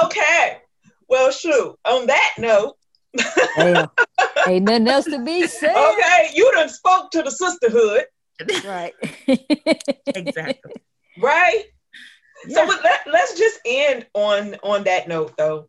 [0.04, 0.58] Okay.
[1.08, 1.76] Well, shoot.
[1.84, 2.76] On that note,
[3.56, 3.88] Damn.
[4.46, 5.76] Ain't nothing else to be said.
[5.76, 8.04] Okay, you done spoke to the sisterhood,
[8.64, 8.94] Right.
[10.06, 10.72] exactly.
[11.18, 11.64] right?
[12.48, 12.66] So Yeah.
[12.66, 15.68] but let, let's just end on on that note though.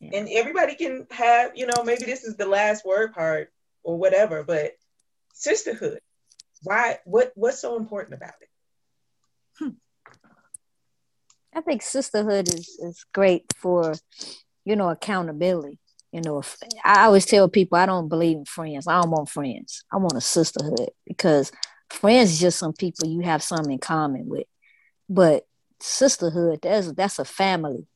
[0.00, 0.18] Yeah.
[0.18, 3.50] And everybody can have, you know, maybe this is the last word part
[3.82, 4.72] or whatever, but
[5.34, 6.00] sisterhood.
[6.62, 8.48] Why what what's so important about it?
[11.54, 13.94] I think sisterhood is, is great for,
[14.66, 15.78] you know, accountability.
[16.12, 18.86] You know, if, I always tell people I don't believe in friends.
[18.86, 19.84] I don't want friends.
[19.90, 21.50] I want a sisterhood because
[21.88, 24.46] friends is just some people you have something in common with.
[25.08, 25.46] But
[25.80, 27.86] sisterhood, that's that's a family.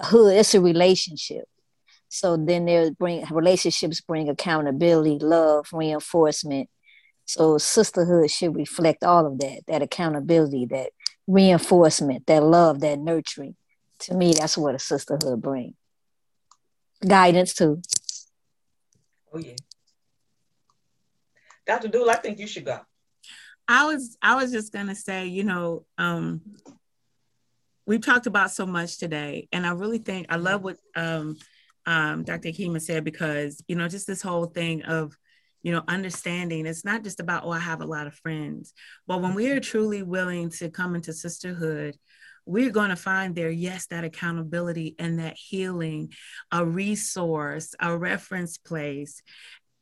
[0.00, 1.44] Hood, it's a relationship.
[2.08, 6.68] So then there bring relationships bring accountability, love, reinforcement.
[7.32, 10.90] So sisterhood should reflect all of that, that accountability, that
[11.26, 13.56] reinforcement, that love, that nurturing.
[14.00, 15.72] To me, that's what a sisterhood brings.
[17.08, 17.80] Guidance too.
[19.32, 19.54] Oh yeah.
[21.66, 21.88] Dr.
[21.88, 22.80] Dool, I think you should go.
[23.66, 26.42] I was I was just gonna say, you know, um,
[27.86, 31.38] we've talked about so much today, and I really think I love what um,
[31.86, 32.50] um, Dr.
[32.50, 35.16] Kima said because you know, just this whole thing of
[35.62, 38.72] you know, understanding it's not just about oh, I have a lot of friends,
[39.06, 39.60] but when we are mm-hmm.
[39.60, 41.96] truly willing to come into sisterhood,
[42.44, 46.12] we're going to find there, yes, that accountability and that healing,
[46.50, 49.22] a resource, a reference place.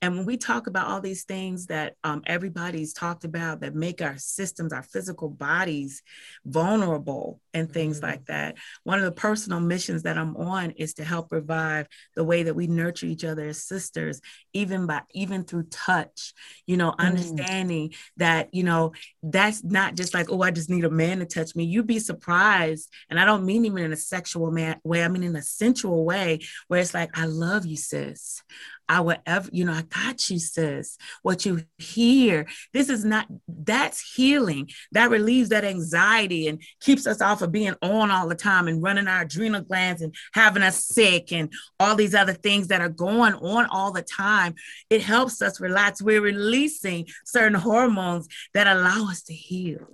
[0.02, 4.00] And when we talk about all these things that um, everybody's talked about that make
[4.00, 6.02] our systems, our physical bodies
[6.46, 8.02] vulnerable and things Mhm.
[8.04, 11.86] like that, one of the personal missions that I'm on is to help revive
[12.16, 14.20] the way that we nurture each other as sisters,
[14.54, 16.32] even by even through touch,
[16.66, 20.90] you know, understanding that, you know, that's not just like, oh, I just need a
[20.90, 21.64] man to touch me.
[21.64, 22.88] You'd be surprised.
[23.10, 26.04] And I don't mean even in a sexual man- way, I mean in a sensual
[26.06, 28.42] way, where it's like, I love you, sis.
[28.90, 30.98] I would ever, you know, I got you, sis.
[31.22, 34.68] What you hear, this is not, that's healing.
[34.90, 38.82] That relieves that anxiety and keeps us off of being on all the time and
[38.82, 42.88] running our adrenal glands and having us sick and all these other things that are
[42.88, 44.56] going on all the time.
[44.90, 46.02] It helps us relax.
[46.02, 49.86] We're releasing certain hormones that allow us to heal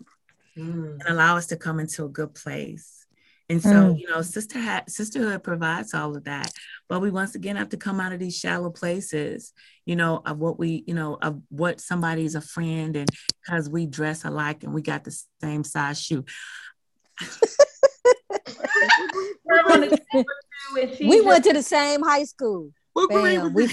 [0.56, 0.93] mm.
[0.93, 2.95] and allow us to come into a good place.
[3.48, 4.01] And so, Mm.
[4.01, 6.52] you know, sister ha- sisterhood provides all of that.
[6.89, 9.52] But we once again have to come out of these shallow places,
[9.85, 13.09] you know, of what we, you know, of what somebody's a friend and
[13.44, 16.24] because we dress alike and we got the same size shoe.
[21.01, 22.70] we went to the same high school.
[23.09, 23.68] Bam, we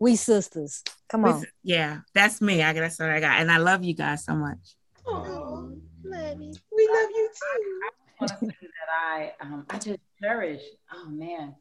[0.00, 0.82] we sisters.
[1.08, 1.44] Come on.
[1.62, 2.62] Yeah, that's me.
[2.62, 3.40] I that's what I got.
[3.40, 4.58] And I love you guys so much.
[5.06, 5.70] Oh,
[6.04, 6.54] love you.
[6.76, 7.80] We love you too.
[8.22, 10.62] Want to say that I um I just cherish.
[10.94, 11.54] Oh man,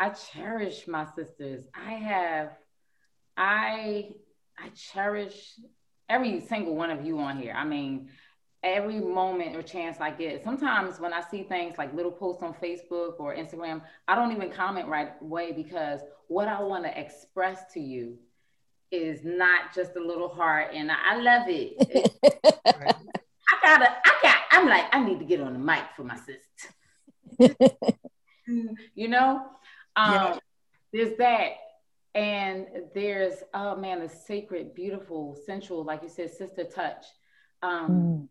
[0.00, 1.64] I cherish my sisters.
[1.74, 2.50] I have,
[3.36, 4.10] I
[4.58, 5.54] I cherish
[6.08, 7.54] every single one of you on here.
[7.56, 8.08] I mean,
[8.62, 10.42] every moment or chance I get.
[10.44, 14.50] Sometimes when I see things like little posts on Facebook or Instagram, I don't even
[14.50, 18.18] comment right away because what I want to express to you
[18.90, 21.74] is not just a little heart, and I I love it.
[21.90, 23.14] It-
[23.46, 24.13] I gotta, I got,
[24.54, 26.68] I'm like, I need to get on the mic for my sister.
[28.94, 29.46] you know?
[29.96, 30.38] Um, Yeah.
[30.92, 31.50] there's that.
[32.14, 37.04] And there's, oh man, the sacred, beautiful, sensual, like you said, sister touch.
[37.62, 38.28] Um, Mm.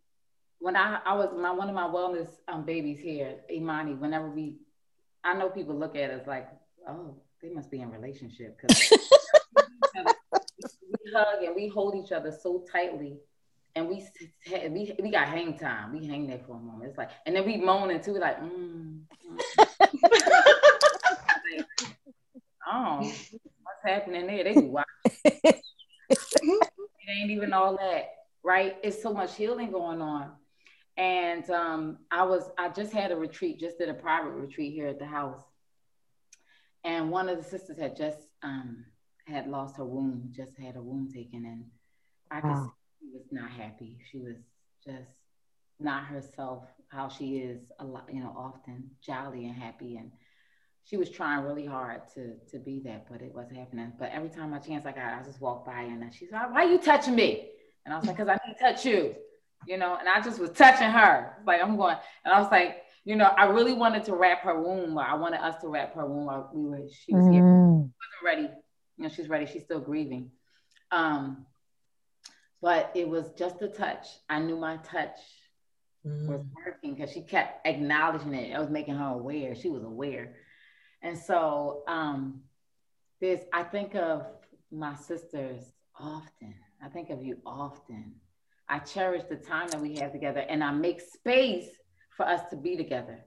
[0.60, 4.58] when I, I was my one of my wellness um, babies here, Imani, whenever we
[5.26, 6.48] I know people look at us like,
[6.88, 8.90] oh, they must be in relationship because
[9.95, 13.18] we hug and we hold each other so tightly
[13.76, 14.08] and we
[14.70, 15.94] we we got hang time.
[15.94, 16.90] We hang there for a moment.
[16.90, 19.04] It's like, and then we moaning too, like, mm, mm.
[22.68, 24.44] oh, what's happening there?
[24.44, 24.86] They be watching.
[25.26, 25.62] it
[27.10, 28.10] ain't even all that,
[28.44, 28.78] right?
[28.84, 30.34] It's so much healing going on.
[30.95, 34.88] And um, I was, I just had a retreat, just did a private retreat here
[34.88, 35.41] at the house.
[36.84, 38.86] And one of the sisters had just um,
[39.26, 41.66] had lost her womb, just had a womb taken, and
[42.30, 42.74] I could Wow.
[43.04, 43.98] She was not happy.
[44.12, 44.36] She was
[44.86, 45.10] just
[45.80, 49.98] not herself, how she is a lot, you know, often jolly and happy.
[49.98, 50.12] And
[50.86, 53.94] she was trying really hard to to be that, but it wasn't happening.
[54.00, 56.66] But every time I chance I got, I just walked by and she's like, "Why
[56.66, 57.50] are you touching me?"
[57.86, 59.16] And I was like, "Cause I need to touch you,"
[59.68, 59.98] you know.
[60.00, 63.26] And I just was touching her, like I'm going, and I was like, you know,
[63.26, 64.98] I really wanted to wrap her womb.
[64.98, 66.26] I wanted us to wrap her womb.
[66.26, 67.90] while We were, she was here Mm.
[67.92, 68.50] wasn't ready.
[68.98, 69.46] You know, she's ready.
[69.46, 70.32] She's still grieving.
[70.92, 71.46] Um,
[72.64, 74.07] but it was just a touch.
[74.30, 75.18] I knew my touch
[76.06, 76.49] was Mm.
[76.65, 78.56] working because she kept acknowledging it.
[78.56, 79.53] I was making her aware.
[79.53, 80.38] She was aware.
[81.02, 82.44] And so um,
[83.19, 84.26] there's I think of
[84.72, 86.56] my sisters often.
[86.81, 88.15] I think of you often.
[88.69, 91.69] I cherish the time that we have together and I make space
[92.15, 93.26] for us to be together.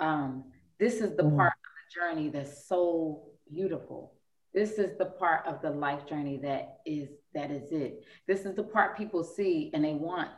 [0.00, 1.36] Um, this is the mm.
[1.36, 4.14] part of the journey that's so beautiful.
[4.52, 8.04] This is the part of the life journey that is that is it.
[8.26, 10.30] This is the part people see and they want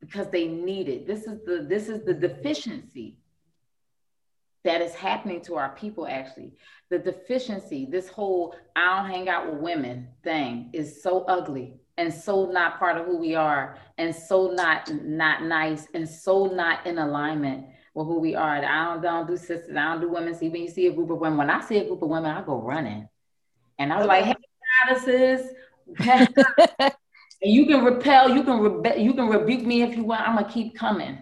[0.00, 1.06] because they need it.
[1.06, 3.18] This is the this is the deficiency
[4.64, 6.52] that is happening to our people actually.
[6.90, 12.12] The deficiency, this whole I don't hang out with women thing is so ugly and
[12.12, 16.86] so not part of who we are and so not not nice and so not
[16.86, 18.56] in alignment with who we are.
[18.56, 20.34] I don't, I don't do sisters, I don't do women.
[20.34, 22.30] See, when you see a group of women, when I see a group of women,
[22.30, 23.08] I go running.
[23.78, 24.34] And I was like, hey,
[24.86, 25.50] goddesses.
[25.98, 26.92] and
[27.42, 30.28] you can repel, you can rebe- you can rebuke me if you want.
[30.28, 31.18] I'm gonna keep coming.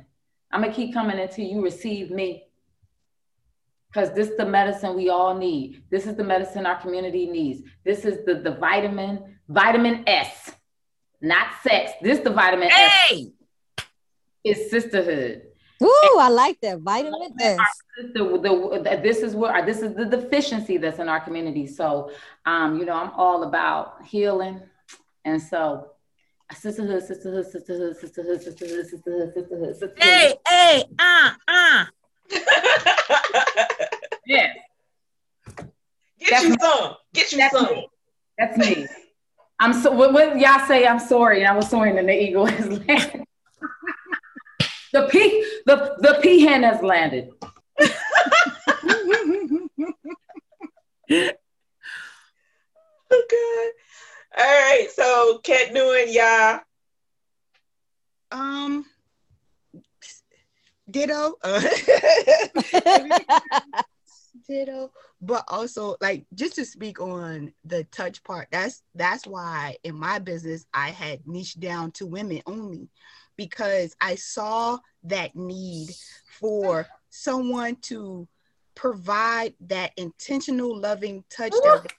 [0.51, 2.45] I'm gonna keep coming until you receive me.
[3.89, 5.85] Because this is the medicine we all need.
[5.91, 7.63] This is the medicine our community needs.
[7.85, 10.51] This is the, the vitamin, vitamin S,
[11.21, 11.93] not sex.
[12.03, 13.33] This is the vitamin hey!
[13.79, 13.85] S.
[14.43, 15.43] Is sisterhood.
[15.85, 17.59] Ooh, I like that vitamin S.
[18.15, 21.67] The, the, the, this is where this is the deficiency that's in our community.
[21.67, 22.11] So,
[22.47, 24.61] um, you know, I'm all about healing,
[25.25, 25.91] and so
[26.53, 30.03] sisterhood, sisterhood, sisterhood, sisterhood, sisterhood, sisterhood, sisterhood, sisterhood.
[30.03, 31.85] Hey, hey, uh, uh.
[34.27, 34.57] yes.
[36.19, 36.57] Get that's you me.
[36.61, 36.95] some.
[37.13, 37.67] Get you that's some.
[37.67, 37.89] Me.
[38.39, 38.87] That's me.
[39.61, 39.91] I'm so.
[39.93, 40.87] What, what y'all say?
[40.87, 43.25] I'm sorry, and I was sorry, and the eagle has landed.
[44.95, 47.31] The P, the the peahen has landed.
[53.11, 53.73] oh God.
[54.39, 56.61] All right, so Kat doing y'all.
[58.31, 58.87] Um,
[60.89, 61.35] ditto.
[61.43, 61.61] Uh,
[64.49, 64.93] ditto.
[65.21, 70.21] But also, like, just to speak on the touch part, that's that's why in my
[70.21, 72.91] business I had niche down to women only,
[73.37, 75.91] because I saw that need
[76.27, 78.27] for someone to
[78.75, 81.93] provide that intentional, loving touch that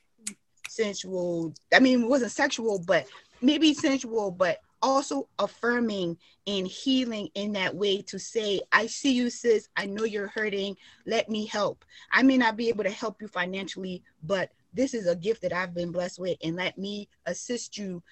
[0.67, 1.53] sensual.
[1.73, 3.07] I mean, it wasn't sexual, but
[3.41, 6.17] maybe sensual, but also affirming
[6.47, 9.67] and healing in that way to say, I see you, sis.
[9.75, 10.77] I know you're hurting.
[11.05, 11.85] Let me help.
[12.11, 15.53] I may not be able to help you financially, but this is a gift that
[15.53, 18.03] I've been blessed with, and let me assist you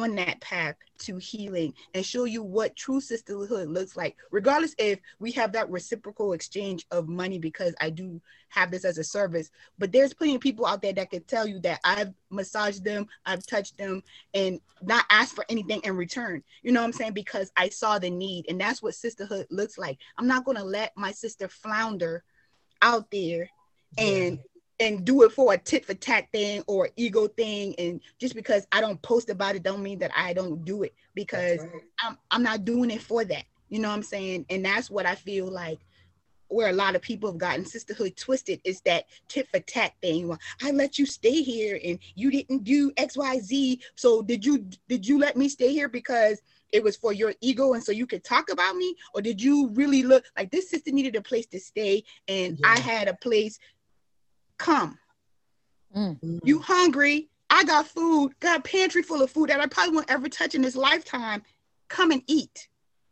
[0.00, 4.98] on that path to healing and show you what true sisterhood looks like regardless if
[5.18, 8.20] we have that reciprocal exchange of money because i do
[8.52, 9.50] have this as a service.
[9.78, 13.06] But there's plenty of people out there that can tell you that i've massaged them
[13.26, 14.02] i've touched them
[14.34, 16.42] and not asked for anything in return.
[16.62, 17.14] You know what i'm saying?
[17.14, 19.98] Because i saw the need and that's what sisterhood looks like.
[20.18, 22.22] I'm not going to let my sister flounder
[22.82, 23.48] out there
[23.98, 24.38] and
[24.82, 28.66] and do it for a tit for tat thing or ego thing and just because
[28.72, 31.82] i don't post about it don't mean that i don't do it because right.
[32.02, 35.06] i'm i'm not doing it for that you know what i'm saying and that's what
[35.06, 35.78] i feel like
[36.48, 40.28] where a lot of people have gotten sisterhood twisted is that tit for tat thing.
[40.28, 43.80] Well, I let you stay here and you didn't do XYZ.
[43.94, 47.72] So did you did you let me stay here because it was for your ego
[47.72, 48.94] and so you could talk about me?
[49.14, 52.68] Or did you really look like this sister needed a place to stay and yeah.
[52.68, 53.58] I had a place
[54.58, 54.98] come.
[55.96, 56.40] Mm.
[56.44, 57.28] You hungry?
[57.50, 60.54] I got food, got a pantry full of food that I probably won't ever touch
[60.54, 61.42] in this lifetime.
[61.88, 62.68] Come and eat.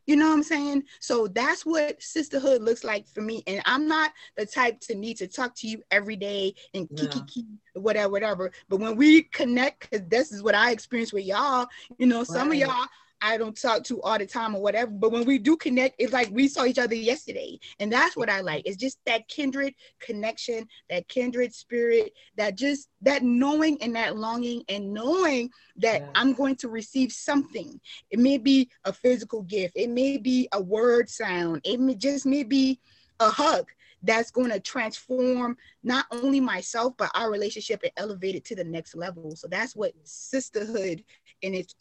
[0.06, 0.84] You know what I'm saying?
[0.98, 3.44] So that's what sisterhood looks like for me.
[3.46, 7.08] And I'm not the type to need to talk to you every day and yeah.
[7.10, 7.44] kiki
[7.74, 8.50] whatever, whatever.
[8.68, 11.66] But when we connect, because this is what I experience with y'all,
[11.98, 12.86] you know, some of y'all
[13.22, 14.90] I don't talk to all the time or whatever.
[14.90, 17.58] But when we do connect, it's like we saw each other yesterday.
[17.78, 18.62] And that's what I like.
[18.66, 24.64] It's just that kindred connection, that kindred spirit, that just that knowing and that longing
[24.68, 26.08] and knowing that yeah.
[26.14, 27.80] I'm going to receive something.
[28.10, 32.26] It may be a physical gift, it may be a word sound, it may just
[32.26, 32.80] may be
[33.20, 33.66] a hug
[34.02, 38.64] that's going to transform not only myself but our relationship and elevate it to the
[38.64, 41.04] next level so that's what sisterhood
[41.42, 41.74] in its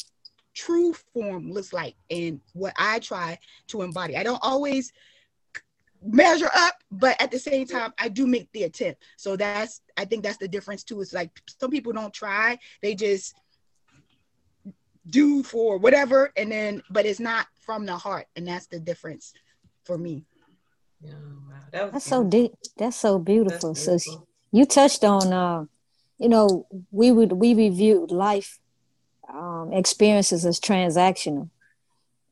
[0.69, 3.39] true form looks like and what I try
[3.69, 4.15] to embody.
[4.15, 4.93] I don't always
[6.03, 9.03] measure up, but at the same time, I do make the attempt.
[9.17, 11.01] So that's I think that's the difference too.
[11.01, 13.35] It's like some people don't try, they just
[15.09, 19.33] do for whatever, and then but it's not from the heart, and that's the difference
[19.85, 20.23] for me.
[21.01, 21.13] Yeah,
[21.49, 21.55] wow.
[21.71, 22.51] that that's so deep.
[22.77, 23.73] That's so beautiful.
[23.73, 24.13] That's beautiful.
[24.13, 25.65] So you touched on, uh,
[26.19, 28.59] you know, we would we reviewed life
[29.34, 31.49] um, experiences as transactional.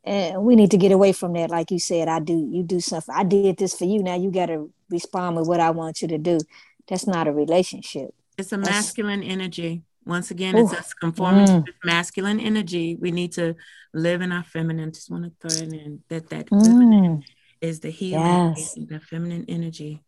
[0.03, 1.49] And we need to get away from that.
[1.49, 3.13] Like you said, I do, you do something.
[3.13, 4.01] I did this for you.
[4.01, 6.39] Now you got to respond with what I want you to do.
[6.87, 8.13] That's not a relationship.
[8.37, 9.81] It's a That's- masculine energy.
[10.05, 10.63] Once again, Ooh.
[10.63, 11.65] it's us conforming Mm.
[11.65, 12.95] to masculine energy.
[12.95, 13.55] We need to
[13.93, 14.93] live in our feminine.
[14.93, 16.65] Just want to throw it in that that Mm.
[16.65, 17.23] feminine
[17.59, 18.73] is the healing, Yes.
[18.75, 20.01] the feminine energy.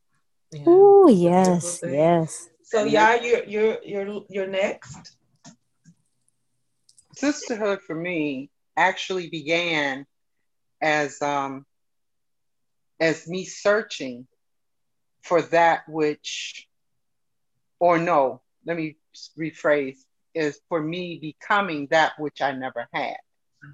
[0.53, 0.63] Yeah.
[0.67, 2.47] Oh yes, yes.
[2.63, 5.17] So yeah, you're you're you're you're next.
[7.19, 10.05] Sisterhood for me actually began
[10.81, 11.65] as um
[12.99, 14.25] as me searching
[15.21, 16.67] for that which
[17.79, 18.95] or no let me
[19.37, 19.97] rephrase
[20.33, 23.17] is for me becoming that which i never had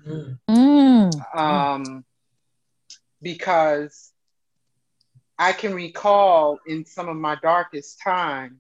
[0.07, 0.39] Mhm.
[0.49, 1.37] Mm.
[1.39, 2.05] um
[3.21, 4.11] because
[5.37, 8.59] i can recall in some of my darkest times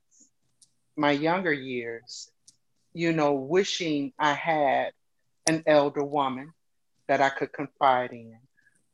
[0.95, 2.29] my younger years
[2.95, 4.93] you know wishing i had
[5.47, 6.53] an elder woman
[7.07, 8.39] that i could confide in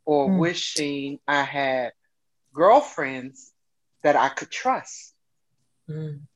[0.06, 0.40] or Mm.
[0.40, 1.94] wishing i had
[2.54, 3.54] girlfriends
[4.04, 5.16] that i could trust
[5.90, 6.28] Mm.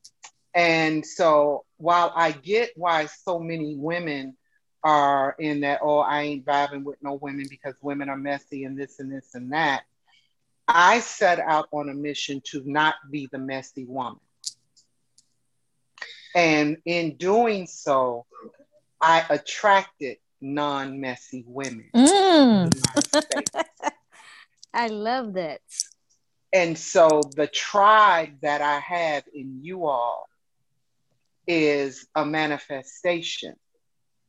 [0.54, 4.36] and so while I get why so many women
[4.84, 8.78] are in that, oh, I ain't vibing with no women because women are messy and
[8.78, 9.84] this and this and that,
[10.68, 14.20] I set out on a mission to not be the messy woman.
[16.36, 18.26] And in doing so,
[19.00, 21.88] I attracted non messy women.
[21.94, 22.70] Mm.
[22.70, 23.92] to my space.
[24.74, 25.62] I love that.
[26.52, 30.28] And so the tribe that I have in you all
[31.46, 33.54] is a manifestation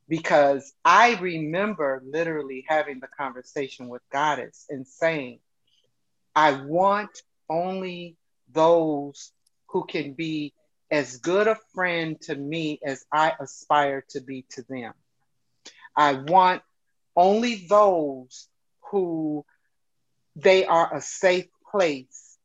[0.07, 5.39] because I remember literally having the conversation with Goddess and saying,
[6.34, 7.09] I want
[7.49, 8.15] only
[8.53, 9.34] those
[9.67, 10.53] who can be
[10.89, 14.93] as good a friend to me as I aspire to be to them.
[15.95, 16.61] I want
[17.15, 18.47] only those
[18.91, 19.45] who
[20.35, 22.38] they are a safe place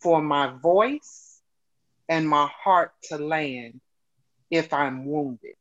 [0.00, 1.40] for my voice
[2.08, 3.80] and my heart to land
[4.50, 5.56] if I'm wounded.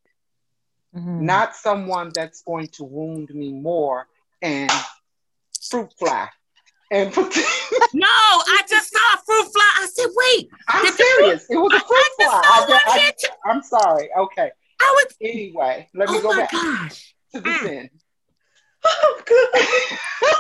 [0.96, 1.22] Mhm.
[1.22, 4.08] Not someone that's going to wound me more
[4.42, 4.72] and
[5.70, 6.30] fruit fly.
[6.90, 7.14] And
[7.94, 9.72] No, I just saw a fruit fly.
[9.78, 11.46] I said, wait, I'm serious.
[11.50, 12.42] It was fruit just fly.
[12.44, 13.28] saw I, one I, here too.
[13.46, 14.10] I'm sorry.
[14.18, 14.52] Okay.
[14.80, 17.16] I was, Anyway, let me oh go back gosh.
[17.34, 17.60] to the mm.
[17.60, 17.90] sin.
[18.86, 19.50] Oh, good.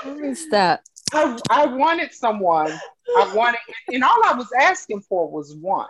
[0.05, 0.81] Let me stop.
[1.13, 2.71] I, I wanted someone.
[3.17, 5.87] I wanted, and all I was asking for was one.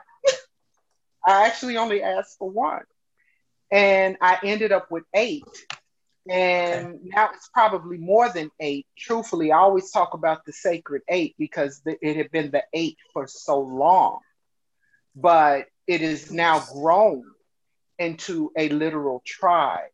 [1.26, 2.84] I actually only asked for one.
[3.70, 5.44] And I ended up with eight.
[6.30, 8.86] And now it's probably more than eight.
[8.98, 12.98] Truthfully, I always talk about the sacred eight because the, it had been the eight
[13.14, 14.20] for so long.
[15.16, 17.24] But it is now grown
[18.00, 19.90] into a literal tribe.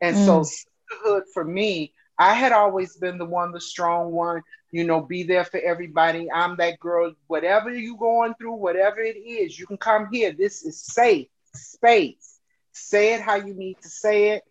[0.00, 0.44] And so, Mm.
[0.44, 5.22] sisterhood for me, I had always been the one, the strong one, you know, be
[5.24, 6.30] there for everybody.
[6.30, 10.32] I'm that girl, whatever you're going through, whatever it is, you can come here.
[10.32, 12.38] This is safe space.
[12.72, 14.44] Say it how you need to say it.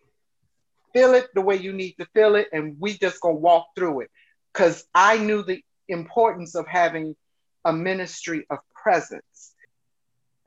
[0.92, 2.48] Feel it the way you need to feel it.
[2.52, 4.10] And we just gonna walk through it.
[4.52, 7.16] Cause I knew the importance of having
[7.64, 9.54] a ministry of presence.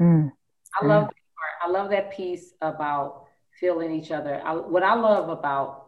[0.01, 0.31] Mm.
[0.79, 1.16] I love that part.
[1.61, 3.25] I love that piece about
[3.59, 4.41] feeling each other.
[4.43, 5.87] I, what I love about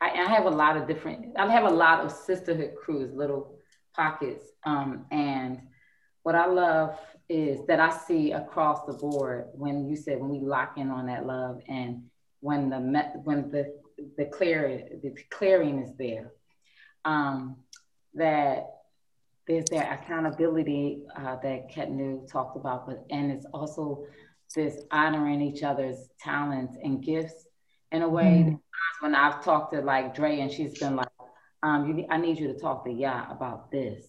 [0.00, 1.36] I, I have a lot of different.
[1.38, 3.58] I have a lot of sisterhood crews, little
[3.94, 5.60] pockets, um, and
[6.22, 10.40] what I love is that I see across the board when you said when we
[10.40, 12.04] lock in on that love and
[12.40, 12.78] when the
[13.24, 13.74] when the
[14.16, 16.32] the clear the clearing is there,
[17.04, 17.56] um,
[18.14, 18.66] that
[19.48, 24.04] there's that accountability uh, that Ketnu talked about, but and it's also
[24.56, 27.46] this honoring each other's talents and gifts
[27.92, 28.44] in a way.
[28.46, 28.60] Mm.
[29.00, 31.08] When I've talked to like Dre and she's been like,
[31.62, 34.06] um, you, I need you to talk to Ya about this,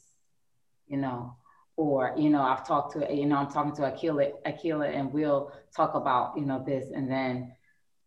[0.87, 1.35] you know,
[1.75, 5.51] or you know, I've talked to you know, I'm talking to Akila, Akila, and we'll
[5.75, 7.53] talk about you know this, and then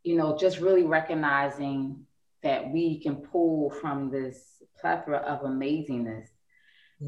[0.03, 2.07] you know, just really recognizing
[2.43, 6.29] that we can pull from this plethora of amazingness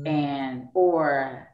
[0.06, 1.48] and or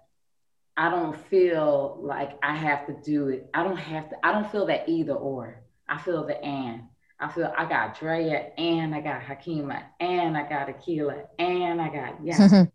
[0.79, 3.51] I don't feel like I have to do it.
[3.53, 4.17] I don't have to.
[4.25, 5.65] I don't feel that either or.
[5.89, 6.83] I feel the and.
[7.21, 11.89] I feel I got Drea and I got Hakima and I got Akila and I
[11.89, 12.71] got yeah and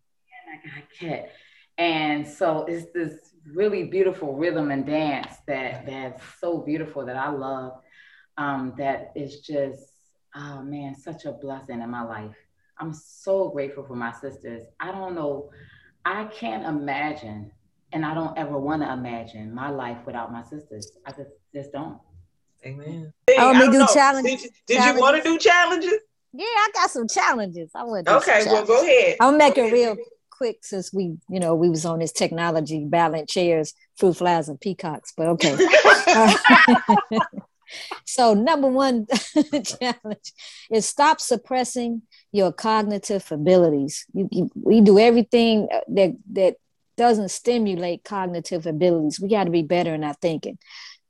[0.52, 1.32] I got Kat.
[1.78, 3.14] And so it's this
[3.54, 7.80] really beautiful rhythm and dance that that's so beautiful that I love.
[8.38, 9.94] Um, that is just
[10.36, 12.36] oh man, such a blessing in my life.
[12.78, 14.64] I'm so grateful for my sisters.
[14.80, 15.52] I don't know,
[16.04, 17.52] I can't imagine,
[17.94, 20.92] and I don't ever want to imagine my life without my sisters.
[21.06, 22.00] I just just don't.
[22.66, 23.14] Amen.
[23.30, 23.88] Oh, I they don't know.
[23.94, 25.94] challenges- Did, you- did you want to do challenges?
[26.34, 27.70] Yeah, I got some challenges.
[27.76, 29.18] I want to Okay, some well, go ahead.
[29.20, 29.98] I'll make Go it ahead, real
[30.32, 34.60] quick since we, you know, we was on this technology, balance chairs, fruit flies, and
[34.60, 35.14] peacocks.
[35.16, 35.56] But okay.
[38.06, 39.06] so number one
[39.64, 40.34] challenge
[40.72, 42.02] is stop suppressing
[42.32, 44.06] your cognitive abilities.
[44.14, 46.56] You, you, we do everything uh, that that
[46.98, 49.20] doesn't stimulate cognitive abilities.
[49.20, 50.58] We got to be better in our thinking.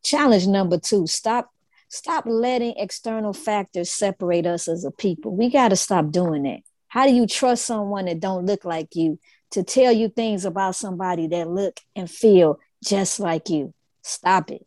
[0.03, 1.49] Challenge number two: stop
[1.89, 5.35] stop letting external factors separate us as a people.
[5.35, 6.61] We got to stop doing that.
[6.87, 9.19] How do you trust someone that don't look like you
[9.51, 13.73] to tell you things about somebody that look and feel just like you?
[14.03, 14.65] Stop it.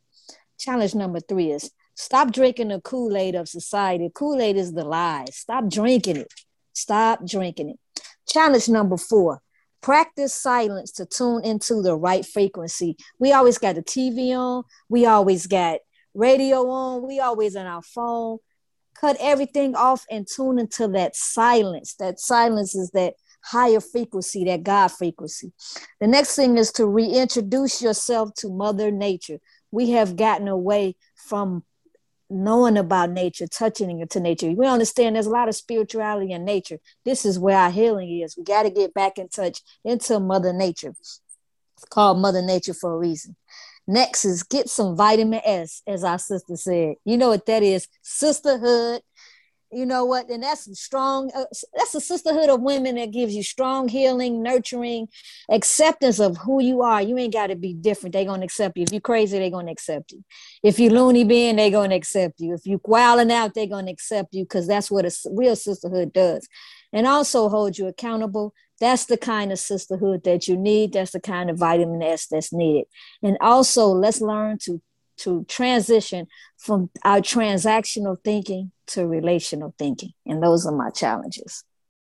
[0.58, 4.10] Challenge number three is stop drinking the Kool-Aid of society.
[4.12, 5.36] Kool-Aid is the lies.
[5.36, 6.32] Stop drinking it.
[6.72, 8.02] Stop drinking it.
[8.26, 9.40] Challenge number four
[9.86, 12.96] practice silence to tune into the right frequency.
[13.20, 15.78] We always got the TV on, we always got
[16.12, 18.38] radio on, we always on our phone.
[19.00, 21.94] Cut everything off and tune into that silence.
[22.00, 23.14] That silence is that
[23.44, 25.52] higher frequency, that God frequency.
[26.00, 29.38] The next thing is to reintroduce yourself to Mother Nature.
[29.70, 31.62] We have gotten away from
[32.28, 34.50] knowing about nature, touching into nature.
[34.50, 36.78] We understand there's a lot of spirituality in nature.
[37.04, 38.36] This is where our healing is.
[38.36, 40.94] We got to get back in touch into Mother Nature.
[41.76, 43.36] It's called Mother Nature for a reason.
[43.86, 46.96] Next is get some vitamin S, as our sister said.
[47.04, 47.86] You know what that is?
[48.02, 49.02] Sisterhood,
[49.72, 51.44] you know what and that's strong uh,
[51.74, 55.08] that's a sisterhood of women that gives you strong healing nurturing
[55.50, 57.02] acceptance of who you are.
[57.02, 58.12] You ain't got to be different.
[58.12, 58.84] They gonna accept you.
[58.84, 60.24] If you crazy they gonna accept you.
[60.62, 62.54] If you loony being they gonna accept you.
[62.54, 66.46] If you wilding out they gonna accept you because that's what a real sisterhood does.
[66.92, 68.54] And also hold you accountable.
[68.80, 70.92] That's the kind of sisterhood that you need.
[70.92, 72.86] That's the kind of vitamin s that's needed.
[73.22, 74.80] And also let's learn to
[75.18, 76.26] to transition
[76.56, 80.12] from our transactional thinking to relational thinking.
[80.24, 81.64] And those are my challenges.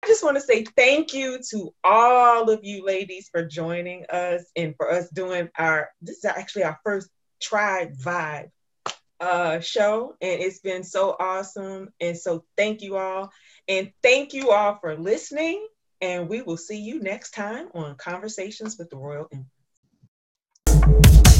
[0.03, 4.43] I just want to say thank you to all of you ladies for joining us
[4.57, 7.09] and for us doing our, this is actually our first
[7.41, 8.51] Tribe Vibe
[9.21, 10.17] uh, show.
[10.21, 11.91] And it's been so awesome.
[12.01, 13.31] And so thank you all.
[13.69, 15.65] And thank you all for listening.
[16.01, 19.29] And we will see you next time on Conversations with the Royal
[20.67, 21.32] Empress.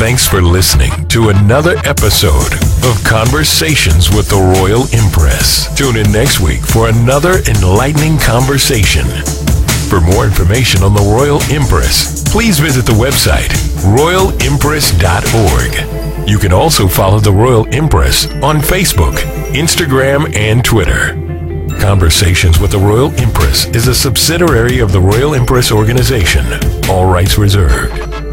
[0.00, 2.54] Thanks for listening to another episode
[2.88, 5.68] of Conversations with the Royal Empress.
[5.76, 9.04] Tune in next week for another enlightening conversation.
[9.90, 13.50] For more information on the Royal Empress, please visit the website
[13.94, 16.26] royalempress.org.
[16.26, 19.18] You can also follow the Royal Empress on Facebook,
[19.52, 21.12] Instagram, and Twitter.
[21.78, 26.46] Conversations with the Royal Empress is a subsidiary of the Royal Empress Organization.
[26.88, 28.29] All rights reserved.